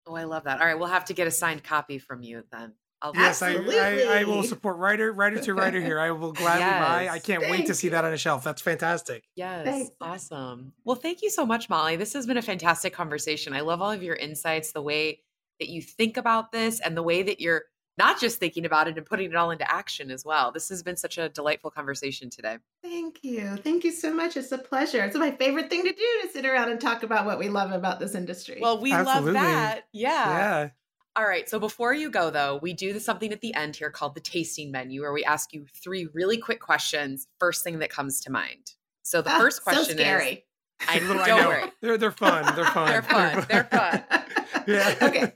Oh, 0.06 0.14
I 0.14 0.22
love 0.22 0.44
that. 0.44 0.60
All 0.60 0.66
right, 0.66 0.78
we'll 0.78 0.86
have 0.86 1.06
to 1.06 1.14
get 1.14 1.26
a 1.26 1.32
signed 1.32 1.64
copy 1.64 1.98
from 1.98 2.22
you 2.22 2.44
then. 2.52 2.74
I'll 3.00 3.12
Yes, 3.14 3.42
I, 3.42 3.54
I, 3.54 4.20
I 4.20 4.24
will 4.24 4.42
support 4.42 4.76
writer 4.76 5.12
writer 5.12 5.40
to 5.40 5.54
writer 5.54 5.80
here. 5.80 6.00
I 6.00 6.10
will 6.10 6.32
gladly 6.32 6.64
buy. 6.64 7.08
I 7.08 7.18
can't 7.18 7.42
wait 7.42 7.66
to 7.66 7.74
see 7.74 7.90
that 7.90 8.04
on 8.04 8.12
a 8.12 8.16
shelf. 8.16 8.42
That's 8.42 8.60
fantastic. 8.60 9.24
Yes. 9.36 9.64
Thanks. 9.64 9.90
Awesome. 10.00 10.72
Well, 10.84 10.96
thank 10.96 11.22
you 11.22 11.30
so 11.30 11.46
much, 11.46 11.68
Molly. 11.68 11.96
This 11.96 12.12
has 12.14 12.26
been 12.26 12.36
a 12.36 12.42
fantastic 12.42 12.92
conversation. 12.92 13.52
I 13.52 13.60
love 13.60 13.80
all 13.80 13.92
of 13.92 14.02
your 14.02 14.16
insights, 14.16 14.72
the 14.72 14.82
way 14.82 15.20
that 15.60 15.68
you 15.68 15.80
think 15.80 16.16
about 16.16 16.50
this, 16.50 16.80
and 16.80 16.96
the 16.96 17.02
way 17.02 17.22
that 17.22 17.40
you're 17.40 17.62
not 17.98 18.20
just 18.20 18.38
thinking 18.38 18.64
about 18.64 18.86
it 18.86 18.96
and 18.96 19.04
putting 19.04 19.30
it 19.30 19.36
all 19.36 19.50
into 19.50 19.70
action 19.70 20.10
as 20.10 20.24
well. 20.24 20.52
This 20.52 20.68
has 20.68 20.82
been 20.82 20.96
such 20.96 21.18
a 21.18 21.28
delightful 21.28 21.70
conversation 21.70 22.30
today. 22.30 22.58
Thank 22.82 23.24
you. 23.24 23.56
Thank 23.56 23.82
you 23.82 23.90
so 23.90 24.14
much. 24.14 24.36
It's 24.36 24.52
a 24.52 24.58
pleasure. 24.58 25.04
It's 25.04 25.16
my 25.16 25.32
favorite 25.32 25.68
thing 25.68 25.82
to 25.82 25.92
do 25.92 26.20
to 26.22 26.28
sit 26.32 26.46
around 26.46 26.70
and 26.70 26.80
talk 26.80 27.02
about 27.02 27.26
what 27.26 27.40
we 27.40 27.48
love 27.48 27.72
about 27.72 27.98
this 27.98 28.14
industry. 28.14 28.58
Well, 28.60 28.80
we 28.80 28.92
Absolutely. 28.92 29.32
love 29.32 29.42
that. 29.42 29.80
Yeah. 29.92 30.10
Yeah. 30.10 30.68
All 31.16 31.26
right. 31.26 31.48
So 31.48 31.58
before 31.58 31.92
you 31.94 32.10
go, 32.10 32.30
though, 32.30 32.58
we 32.62 32.72
do 32.72 32.98
something 33.00 33.32
at 33.32 33.40
the 33.40 33.54
end 33.54 33.74
here 33.76 33.90
called 33.90 34.14
the 34.14 34.20
tasting 34.20 34.70
menu, 34.70 35.00
where 35.00 35.12
we 35.12 35.24
ask 35.24 35.52
you 35.52 35.66
three 35.82 36.06
really 36.14 36.38
quick 36.38 36.60
questions. 36.60 37.26
First 37.40 37.64
thing 37.64 37.80
that 37.80 37.90
comes 37.90 38.20
to 38.20 38.30
mind. 38.30 38.72
So 39.02 39.20
the 39.22 39.30
Ah, 39.30 39.38
first 39.38 39.62
question 39.64 39.84
so 39.96 40.02
scary. 40.02 40.30
is 40.30 40.38
I 40.88 40.98
don't 41.00 41.16
know. 41.16 41.48
worry. 41.48 41.64
They're 41.82 41.98
they're 41.98 42.12
fun. 42.12 42.54
They're 42.54 42.64
fun. 42.72 42.86
They're 42.88 43.02
fun. 43.02 43.46
They're 43.48 43.64
fun. 43.64 44.04
yeah. 44.68 44.94
Okay. 45.02 45.32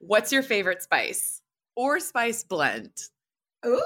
What's 0.00 0.32
your 0.32 0.42
favorite 0.42 0.82
spice 0.82 1.40
or 1.76 1.98
spice 2.00 2.42
blend? 2.44 2.90
Ooh, 3.64 3.80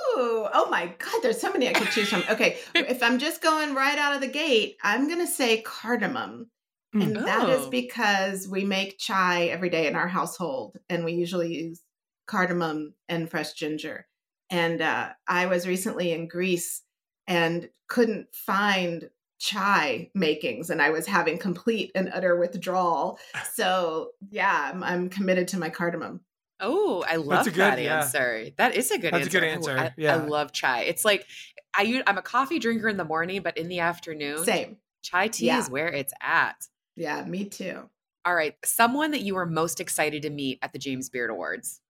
oh 0.52 0.68
my 0.70 0.92
God, 0.98 1.22
there's 1.22 1.40
so 1.40 1.50
many 1.52 1.68
I 1.68 1.72
could 1.72 1.88
choose 1.88 2.08
from. 2.08 2.22
Okay, 2.28 2.58
if 2.74 3.02
I'm 3.02 3.18
just 3.18 3.40
going 3.40 3.74
right 3.74 3.96
out 3.98 4.14
of 4.14 4.20
the 4.20 4.26
gate, 4.26 4.76
I'm 4.82 5.06
going 5.06 5.20
to 5.20 5.26
say 5.26 5.62
cardamom. 5.62 6.50
And 6.92 7.14
that 7.16 7.48
is 7.50 7.66
Oh. 7.66 7.70
because 7.70 8.48
we 8.48 8.64
make 8.64 8.98
chai 8.98 9.44
every 9.44 9.70
day 9.70 9.86
in 9.86 9.94
our 9.94 10.08
household, 10.08 10.76
and 10.88 11.04
we 11.04 11.12
usually 11.12 11.54
use 11.54 11.80
cardamom 12.26 12.94
and 13.08 13.30
fresh 13.30 13.52
ginger. 13.52 14.06
And 14.50 14.80
uh, 14.82 15.10
I 15.28 15.46
was 15.46 15.66
recently 15.68 16.12
in 16.12 16.26
Greece 16.26 16.82
and 17.28 17.68
couldn't 17.88 18.26
find 18.34 19.08
chai 19.38 20.10
makings, 20.14 20.68
and 20.70 20.82
I 20.82 20.90
was 20.90 21.06
having 21.06 21.38
complete 21.38 21.92
and 21.94 22.10
utter 22.12 22.36
withdrawal. 22.36 23.18
So, 23.54 24.10
yeah, 24.30 24.70
I'm, 24.72 24.82
I'm 24.82 25.08
committed 25.08 25.48
to 25.48 25.58
my 25.58 25.70
cardamom. 25.70 26.20
Oh, 26.60 27.04
I 27.08 27.16
love 27.16 27.46
a 27.46 27.50
good- 27.50 27.58
that 27.60 27.80
yeah. 27.80 28.00
answer. 28.02 28.48
That 28.58 28.74
is 28.74 28.90
a 28.90 28.98
good 28.98 29.14
That's 29.14 29.26
a 29.28 29.30
good 29.30 29.44
I- 29.44 29.46
answer, 29.48 29.78
I, 29.78 29.94
yeah. 29.96 30.14
I 30.14 30.16
love 30.24 30.52
chai. 30.52 30.82
It's 30.82 31.04
like 31.04 31.24
I'm 31.74 32.18
a 32.18 32.22
coffee 32.22 32.58
drinker 32.58 32.88
in 32.88 32.96
the 32.96 33.04
morning, 33.04 33.42
but 33.42 33.56
in 33.56 33.68
the 33.68 33.78
afternoon, 33.80 34.44
Same. 34.44 34.76
chai 35.02 35.28
tea 35.28 35.46
Yeah. 35.46 35.60
is 35.60 35.70
where 35.70 35.88
it's 35.88 36.12
at. 36.20 36.66
Yeah, 37.00 37.24
me 37.24 37.46
too. 37.46 37.88
All 38.26 38.34
right, 38.34 38.54
someone 38.62 39.12
that 39.12 39.22
you 39.22 39.34
were 39.34 39.46
most 39.46 39.80
excited 39.80 40.20
to 40.22 40.30
meet 40.30 40.58
at 40.60 40.74
the 40.74 40.78
James 40.78 41.08
Beard 41.08 41.30
Awards. 41.30 41.80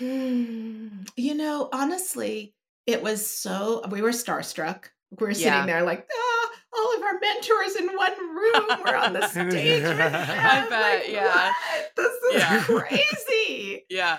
Mm, 0.00 1.08
you 1.16 1.34
know, 1.34 1.68
honestly, 1.72 2.54
it 2.86 3.02
was 3.02 3.26
so 3.28 3.82
we 3.90 4.02
were 4.02 4.10
starstruck. 4.10 4.84
We 5.18 5.26
were 5.26 5.34
sitting 5.34 5.52
Yeah. 5.52 5.66
there 5.66 5.82
like, 5.82 6.08
ah, 6.12 6.50
all 6.74 6.96
of 6.96 7.02
our 7.02 7.18
mentors 7.20 7.74
in 7.76 7.88
one 7.96 8.18
room. 8.36 8.82
We're 8.86 8.96
on 8.96 9.12
the 9.14 9.26
stage. 9.28 9.82
with 9.82 9.96
them. 9.98 10.14
I 10.14 10.68
bet, 10.68 11.00
Like, 11.02 11.12
yeah. 11.12 11.26
what? 11.34 11.92
This 11.96 12.12
is 12.12 12.34
Yeah. 12.34 12.62
crazy. 12.64 13.84
Yeah. 13.90 14.18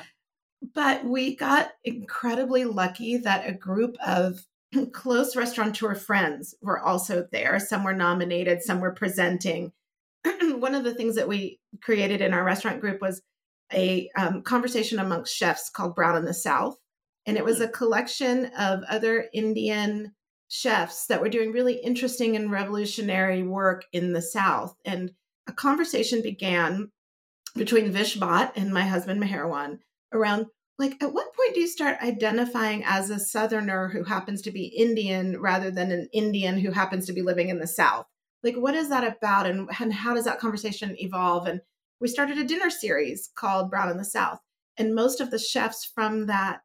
But 0.73 1.05
we 1.05 1.35
got 1.37 1.71
incredibly 1.85 2.65
lucky 2.65 3.15
that 3.17 3.47
a 3.49 3.53
group 3.53 3.95
of 4.05 4.45
close 4.91 5.35
restaurateur 5.37 5.95
friends 5.95 6.53
were 6.61 6.79
also 6.79 7.27
there. 7.31 7.59
Some 7.61 7.83
were 7.85 7.93
nominated, 7.93 8.61
some 8.61 8.81
were 8.81 8.91
presenting. 8.93 9.71
One 10.41 10.75
of 10.75 10.83
the 10.83 10.93
things 10.93 11.15
that 11.15 11.27
we 11.27 11.59
created 11.81 12.21
in 12.21 12.33
our 12.33 12.43
restaurant 12.43 12.81
group 12.81 13.01
was 13.01 13.21
a 13.71 14.09
um, 14.17 14.41
conversation 14.43 14.99
amongst 14.99 15.35
chefs 15.35 15.69
called 15.69 15.95
Brown 15.95 16.17
in 16.17 16.25
the 16.25 16.33
South. 16.33 16.77
And 17.25 17.37
it 17.37 17.45
was 17.45 17.61
a 17.61 17.67
collection 17.67 18.51
of 18.57 18.83
other 18.89 19.25
Indian 19.33 20.13
chefs 20.49 21.07
that 21.07 21.21
were 21.21 21.29
doing 21.29 21.51
really 21.51 21.75
interesting 21.75 22.35
and 22.35 22.51
revolutionary 22.51 23.43
work 23.43 23.85
in 23.91 24.13
the 24.13 24.21
South. 24.21 24.75
And 24.85 25.11
a 25.47 25.53
conversation 25.53 26.21
began 26.21 26.91
between 27.55 27.91
Vish 27.91 28.17
Bhatt 28.17 28.51
and 28.55 28.73
my 28.73 28.83
husband 28.83 29.21
Meherwan 29.21 29.79
around 30.13 30.47
like 30.79 31.01
at 31.03 31.13
what 31.13 31.33
point 31.33 31.53
do 31.53 31.59
you 31.59 31.67
start 31.67 32.01
identifying 32.01 32.83
as 32.85 33.09
a 33.09 33.19
southerner 33.19 33.89
who 33.89 34.03
happens 34.03 34.41
to 34.41 34.51
be 34.51 34.65
indian 34.65 35.39
rather 35.39 35.69
than 35.71 35.91
an 35.91 36.07
indian 36.13 36.59
who 36.59 36.71
happens 36.71 37.05
to 37.05 37.13
be 37.13 37.21
living 37.21 37.49
in 37.49 37.59
the 37.59 37.67
south 37.67 38.05
like 38.43 38.55
what 38.55 38.75
is 38.75 38.89
that 38.89 39.03
about 39.03 39.45
and, 39.45 39.69
and 39.79 39.93
how 39.93 40.13
does 40.13 40.25
that 40.25 40.39
conversation 40.39 40.95
evolve 40.99 41.47
and 41.47 41.61
we 41.99 42.07
started 42.07 42.37
a 42.37 42.43
dinner 42.43 42.69
series 42.69 43.29
called 43.35 43.69
brown 43.69 43.89
in 43.89 43.97
the 43.97 44.05
south 44.05 44.39
and 44.77 44.95
most 44.95 45.21
of 45.21 45.31
the 45.31 45.39
chefs 45.39 45.85
from 45.85 46.25
that 46.27 46.61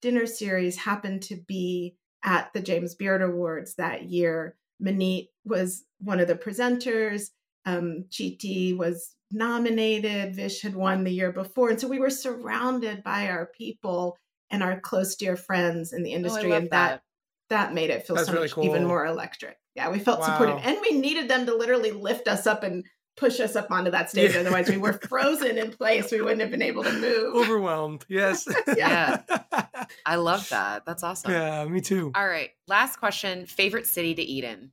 dinner 0.00 0.26
series 0.26 0.76
happened 0.76 1.22
to 1.22 1.36
be 1.46 1.96
at 2.24 2.52
the 2.52 2.60
james 2.60 2.94
beard 2.94 3.22
awards 3.22 3.74
that 3.74 4.04
year 4.04 4.56
Maneet 4.82 5.28
was 5.44 5.84
one 6.00 6.18
of 6.18 6.28
the 6.28 6.34
presenters 6.34 7.30
um, 7.64 8.04
Cheetie 8.10 8.76
was 8.76 9.14
nominated. 9.30 10.34
Vish 10.34 10.62
had 10.62 10.74
won 10.74 11.04
the 11.04 11.12
year 11.12 11.32
before. 11.32 11.70
And 11.70 11.80
so 11.80 11.88
we 11.88 11.98
were 11.98 12.10
surrounded 12.10 13.02
by 13.02 13.28
our 13.28 13.46
people 13.46 14.18
and 14.50 14.62
our 14.62 14.80
close 14.80 15.16
dear 15.16 15.36
friends 15.36 15.92
in 15.92 16.02
the 16.02 16.12
Oh, 16.12 16.16
industry. 16.16 16.50
love 16.50 16.62
and 16.62 16.70
that 16.70 17.02
that 17.48 17.74
made 17.74 17.90
it 17.90 18.06
feel 18.06 18.16
That's 18.16 18.28
so 18.28 18.34
really 18.34 18.48
much 18.48 18.64
even 18.64 18.86
more 18.86 19.04
electric. 19.04 19.56
Yeah, 19.74 19.90
we 19.90 19.98
felt 19.98 20.22
supported. 20.24 20.56
And 20.64 20.78
we 20.82 20.98
needed 20.98 21.28
them 21.28 21.46
to 21.46 21.54
literally 21.54 21.92
lift 21.92 22.28
us 22.28 22.46
up 22.46 22.62
and 22.62 22.84
push 23.16 23.40
us 23.40 23.56
up 23.56 23.70
onto 23.70 23.90
that 23.90 24.10
stage. 24.10 24.34
Yeah. 24.34 24.40
Otherwise 24.40 24.68
we 24.68 24.76
were 24.76 24.92
frozen 25.08 25.58
in 25.58 25.70
place. 25.70 26.10
We 26.10 26.20
wouldn't 26.20 26.40
have 26.40 26.50
been 26.50 26.62
able 26.62 26.82
to 26.84 26.92
move. 26.92 27.34
Overwhelmed. 27.36 28.04
Yes. 28.08 28.46
Yeah. 28.76 29.22
I 30.06 30.16
love 30.16 30.48
that. 30.50 30.84
That's 30.86 31.02
awesome. 31.02 31.32
yeah, 31.32 31.64
me 31.64 31.80
too. 31.80 32.12
All 32.14 32.26
right. 32.26 32.50
Last 32.68 32.96
question. 32.96 33.46
Favorite 33.46 33.86
city 33.86 34.14
to 34.14 34.22
eat 34.22 34.44
in? 34.44 34.70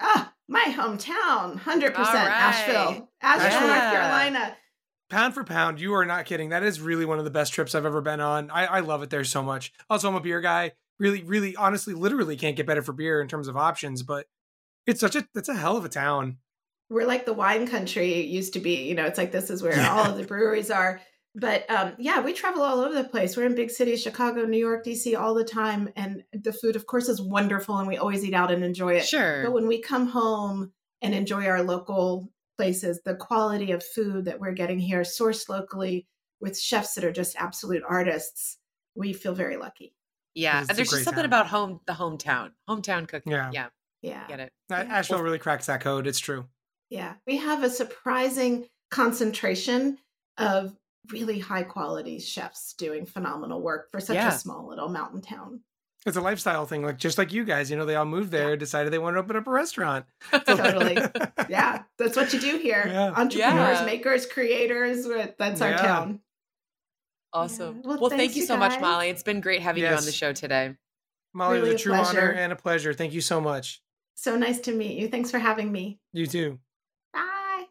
Ah, 0.00 0.32
my 0.48 0.64
hometown, 0.76 1.58
100% 1.60 1.64
All 1.64 2.04
right. 2.04 2.30
Asheville. 2.30 3.10
Asheville, 3.22 3.68
North 3.68 3.80
Carolina. 3.80 4.56
Pound 5.10 5.34
for 5.34 5.44
pound, 5.44 5.80
you 5.80 5.94
are 5.94 6.04
not 6.04 6.26
kidding. 6.26 6.50
That 6.50 6.62
is 6.62 6.80
really 6.80 7.04
one 7.04 7.18
of 7.18 7.24
the 7.24 7.30
best 7.30 7.52
trips 7.52 7.74
I've 7.74 7.86
ever 7.86 8.00
been 8.00 8.20
on. 8.20 8.50
I, 8.50 8.66
I 8.66 8.80
love 8.80 9.02
it 9.02 9.10
there 9.10 9.24
so 9.24 9.42
much. 9.42 9.72
Also, 9.88 10.08
I'm 10.08 10.14
a 10.14 10.20
beer 10.20 10.40
guy. 10.40 10.72
Really, 10.98 11.22
really, 11.22 11.56
honestly, 11.56 11.92
literally 11.94 12.36
can't 12.36 12.56
get 12.56 12.66
better 12.66 12.82
for 12.82 12.92
beer 12.92 13.20
in 13.20 13.28
terms 13.28 13.48
of 13.48 13.56
options. 13.56 14.02
But 14.02 14.26
it's 14.86 15.00
such 15.00 15.16
a 15.16 15.26
it's 15.34 15.48
a 15.48 15.54
hell 15.54 15.76
of 15.76 15.84
a 15.84 15.88
town. 15.88 16.38
we're 16.90 17.06
like 17.06 17.24
the 17.26 17.32
wine 17.32 17.66
country 17.66 18.20
used 18.26 18.52
to 18.52 18.60
be 18.60 18.86
you 18.88 18.94
know 18.94 19.04
it's 19.06 19.18
like 19.18 19.32
this 19.32 19.50
is 19.50 19.62
where 19.62 19.76
Yeah. 19.76 19.90
all 19.90 20.10
of 20.10 20.16
the 20.18 20.24
breweries 20.24 20.70
are 20.70 21.00
but 21.34 21.68
um, 21.70 21.94
yeah 21.98 22.20
we 22.20 22.34
travel 22.34 22.62
all 22.62 22.80
over 22.80 22.94
the 22.94 23.08
place 23.08 23.36
we're 23.36 23.46
in 23.46 23.54
big 23.54 23.70
cities 23.70 24.02
chicago 24.02 24.44
new 24.44 24.58
york 24.58 24.84
dc 24.84 25.18
all 25.18 25.32
the 25.34 25.42
time 25.44 25.88
and 25.96 26.22
the 26.34 26.52
food 26.52 26.76
of 26.76 26.86
course 26.86 27.08
is 27.08 27.20
wonderful 27.22 27.78
and 27.78 27.88
we 27.88 27.96
always 27.96 28.22
eat 28.22 28.34
out 28.34 28.52
and 28.52 28.62
enjoy 28.62 28.92
it 28.96 29.06
Sure. 29.06 29.42
but 29.42 29.52
when 29.54 29.66
we 29.66 29.80
come 29.80 30.06
home 30.06 30.72
and 31.00 31.14
enjoy 31.14 31.46
our 31.46 31.62
local 31.62 32.30
places 32.58 33.00
the 33.06 33.16
quality 33.16 33.72
of 33.72 33.82
food 33.82 34.26
that 34.26 34.38
we're 34.38 34.52
getting 34.52 34.78
here 34.78 35.00
sourced 35.00 35.48
locally 35.48 36.06
with 36.40 36.60
chefs 36.60 36.94
that 36.94 37.04
are 37.04 37.10
just 37.12 37.34
absolute 37.36 37.82
artists 37.88 38.58
we 38.94 39.14
feel 39.14 39.34
very 39.34 39.56
lucky 39.56 39.94
yeah. 40.34 40.60
And 40.60 40.68
there's 40.68 40.90
just 40.90 41.04
something 41.04 41.22
town. 41.22 41.24
about 41.26 41.46
home, 41.48 41.80
the 41.86 41.92
hometown, 41.92 42.52
hometown 42.68 43.06
cooking. 43.08 43.32
Yeah. 43.32 43.50
Yeah. 43.52 43.66
yeah 44.02 44.26
Get 44.28 44.40
it. 44.40 44.52
A- 44.70 44.84
Yeah. 44.84 44.94
Asheville 44.96 45.22
really 45.22 45.38
cracks 45.38 45.66
that 45.66 45.80
code. 45.80 46.06
It's 46.06 46.18
true. 46.18 46.46
Yeah, 46.90 47.14
we 47.26 47.38
have 47.38 47.62
a 47.64 47.70
surprising 47.70 48.66
concentration 48.90 49.98
of 50.38 50.76
really 51.12 51.38
high 51.38 51.62
quality 51.62 52.18
chefs 52.18 52.72
doing 52.74 53.04
phenomenal 53.06 53.60
work 53.60 53.90
for 53.90 54.00
such 54.00 54.16
Yeah. 54.16 54.28
a 54.28 54.38
small 54.38 54.68
little 54.68 54.88
mountain 54.88 55.20
town. 55.20 55.60
It's 56.06 56.16
a 56.18 56.20
lifestyle 56.20 56.66
thing, 56.66 56.82
like 56.84 56.98
just 56.98 57.16
like 57.16 57.32
you 57.32 57.44
guys. 57.44 57.70
You 57.70 57.76
know, 57.78 57.86
they 57.86 57.94
all 57.96 58.04
moved 58.04 58.30
there, 58.30 58.56
decided 58.56 58.92
they 58.92 58.98
wanted 58.98 59.14
to 59.16 59.20
open 59.20 59.36
up 59.36 59.46
a 59.46 59.50
restaurant. 59.50 60.04
Totally. 60.46 60.98
Yeah, 61.48 61.82
that's 61.98 62.16
what 62.16 62.32
you 62.34 62.40
do 62.40 62.58
here. 62.58 62.84
Yeah. 62.86 63.10
Entrepreneurs, 63.12 63.78
Yeah. 63.80 63.84
makers, 63.86 64.26
creators. 64.26 65.06
Uh, 65.06 65.28
that's 65.38 65.60
our 65.62 65.70
Yeah. 65.70 65.76
town. 65.78 66.20
Awesome. 67.34 67.80
Yeah. 67.82 67.88
Well, 67.88 67.98
Well, 68.02 68.10
thank 68.10 68.36
you 68.36 68.42
you 68.42 68.46
so 68.46 68.56
much. 68.56 68.80
Molly. 68.80 69.08
It's 69.08 69.24
been 69.24 69.40
great 69.40 69.60
having 69.60 69.82
you 69.82 69.88
on 69.88 70.04
the 70.04 70.12
show 70.12 70.32
today. 70.32 70.76
Molly, 71.32 71.58
it 71.58 71.60
Really 71.62 71.72
was 71.72 71.84
a 71.84 71.90
a 71.90 71.92
true 71.92 71.94
honor 71.94 72.30
and 72.30 72.52
a 72.52 72.56
pleasure. 72.56 72.94
Thank 72.94 73.12
you 73.12 73.20
so 73.20 73.40
much. 73.40 73.82
So 74.14 74.36
nice 74.36 74.60
to 74.60 74.72
meet 74.72 74.96
you. 74.96 75.08
Thanks 75.08 75.32
for 75.32 75.38
having 75.40 75.72
me. 75.72 75.98
You 76.12 76.28
too. 76.28 76.60
Bye. 77.12 77.64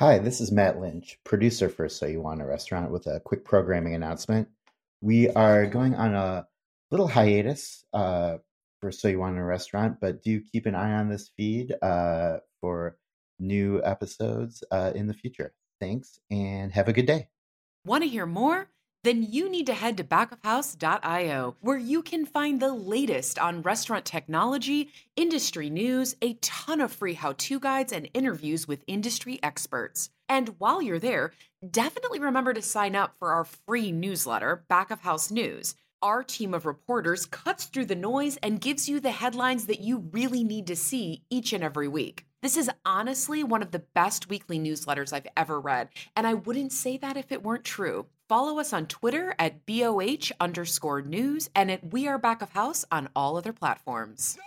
Hi, 0.00 0.18
this 0.18 0.40
is 0.40 0.50
Matt 0.50 0.80
Lynch, 0.80 1.18
producer 1.24 1.68
for 1.68 1.90
So 1.90 2.06
You 2.06 2.22
Want 2.22 2.40
a 2.40 2.46
Restaurant, 2.46 2.90
with 2.90 3.06
a 3.06 3.20
quick 3.20 3.44
programming 3.44 3.94
announcement. 3.94 4.48
We 5.02 5.28
are 5.30 5.66
going 5.66 5.94
on 5.94 6.14
a 6.14 6.46
little 6.90 7.08
hiatus 7.08 7.84
uh, 7.92 8.38
for 8.80 8.90
So 8.90 9.08
You 9.08 9.18
Want 9.18 9.36
a 9.36 9.42
Restaurant, 9.42 9.98
but 10.00 10.22
do 10.22 10.40
keep 10.40 10.64
an 10.64 10.74
eye 10.74 10.94
on 10.94 11.10
this 11.10 11.30
feed 11.36 11.74
uh, 11.82 12.38
for 12.62 12.96
new 13.38 13.80
episodes 13.84 14.62
uh, 14.70 14.92
in 14.94 15.06
the 15.06 15.14
future. 15.14 15.52
Thanks 15.80 16.18
and 16.30 16.72
have 16.72 16.88
a 16.88 16.92
good 16.92 17.06
day. 17.06 17.28
Want 17.84 18.02
to 18.02 18.08
hear 18.08 18.26
more? 18.26 18.68
Then 19.04 19.22
you 19.22 19.48
need 19.48 19.66
to 19.66 19.74
head 19.74 19.98
to 19.98 20.04
backofhouse.io, 20.04 21.54
where 21.60 21.78
you 21.78 22.02
can 22.02 22.26
find 22.26 22.58
the 22.58 22.72
latest 22.72 23.38
on 23.38 23.62
restaurant 23.62 24.04
technology, 24.04 24.90
industry 25.14 25.70
news, 25.70 26.16
a 26.20 26.34
ton 26.40 26.80
of 26.80 26.90
free 26.90 27.14
how 27.14 27.34
to 27.38 27.60
guides, 27.60 27.92
and 27.92 28.08
interviews 28.14 28.66
with 28.66 28.82
industry 28.88 29.38
experts. 29.44 30.10
And 30.28 30.56
while 30.58 30.82
you're 30.82 30.98
there, 30.98 31.32
definitely 31.70 32.18
remember 32.18 32.52
to 32.52 32.62
sign 32.62 32.96
up 32.96 33.14
for 33.20 33.30
our 33.30 33.44
free 33.44 33.92
newsletter, 33.92 34.64
Back 34.68 34.90
of 34.90 35.02
House 35.02 35.30
News. 35.30 35.76
Our 36.02 36.24
team 36.24 36.52
of 36.52 36.66
reporters 36.66 37.26
cuts 37.26 37.66
through 37.66 37.86
the 37.86 37.94
noise 37.94 38.38
and 38.38 38.60
gives 38.60 38.88
you 38.88 38.98
the 38.98 39.12
headlines 39.12 39.66
that 39.66 39.80
you 39.80 39.98
really 40.10 40.42
need 40.42 40.66
to 40.66 40.74
see 40.74 41.22
each 41.30 41.52
and 41.52 41.62
every 41.62 41.86
week. 41.86 42.26
This 42.46 42.56
is 42.56 42.70
honestly 42.84 43.42
one 43.42 43.60
of 43.60 43.72
the 43.72 43.80
best 43.80 44.28
weekly 44.28 44.56
newsletters 44.56 45.12
I've 45.12 45.26
ever 45.36 45.58
read, 45.58 45.88
and 46.14 46.28
I 46.28 46.34
wouldn't 46.34 46.72
say 46.72 46.96
that 46.96 47.16
if 47.16 47.32
it 47.32 47.42
weren't 47.42 47.64
true. 47.64 48.06
Follow 48.28 48.60
us 48.60 48.72
on 48.72 48.86
Twitter 48.86 49.34
at 49.36 49.66
BOH 49.66 50.30
underscore 50.38 51.02
news 51.02 51.50
and 51.56 51.72
at 51.72 51.92
We 51.92 52.06
Are 52.06 52.18
Back 52.18 52.42
of 52.42 52.50
House 52.50 52.84
on 52.92 53.08
all 53.16 53.36
other 53.36 53.52
platforms. 53.52 54.38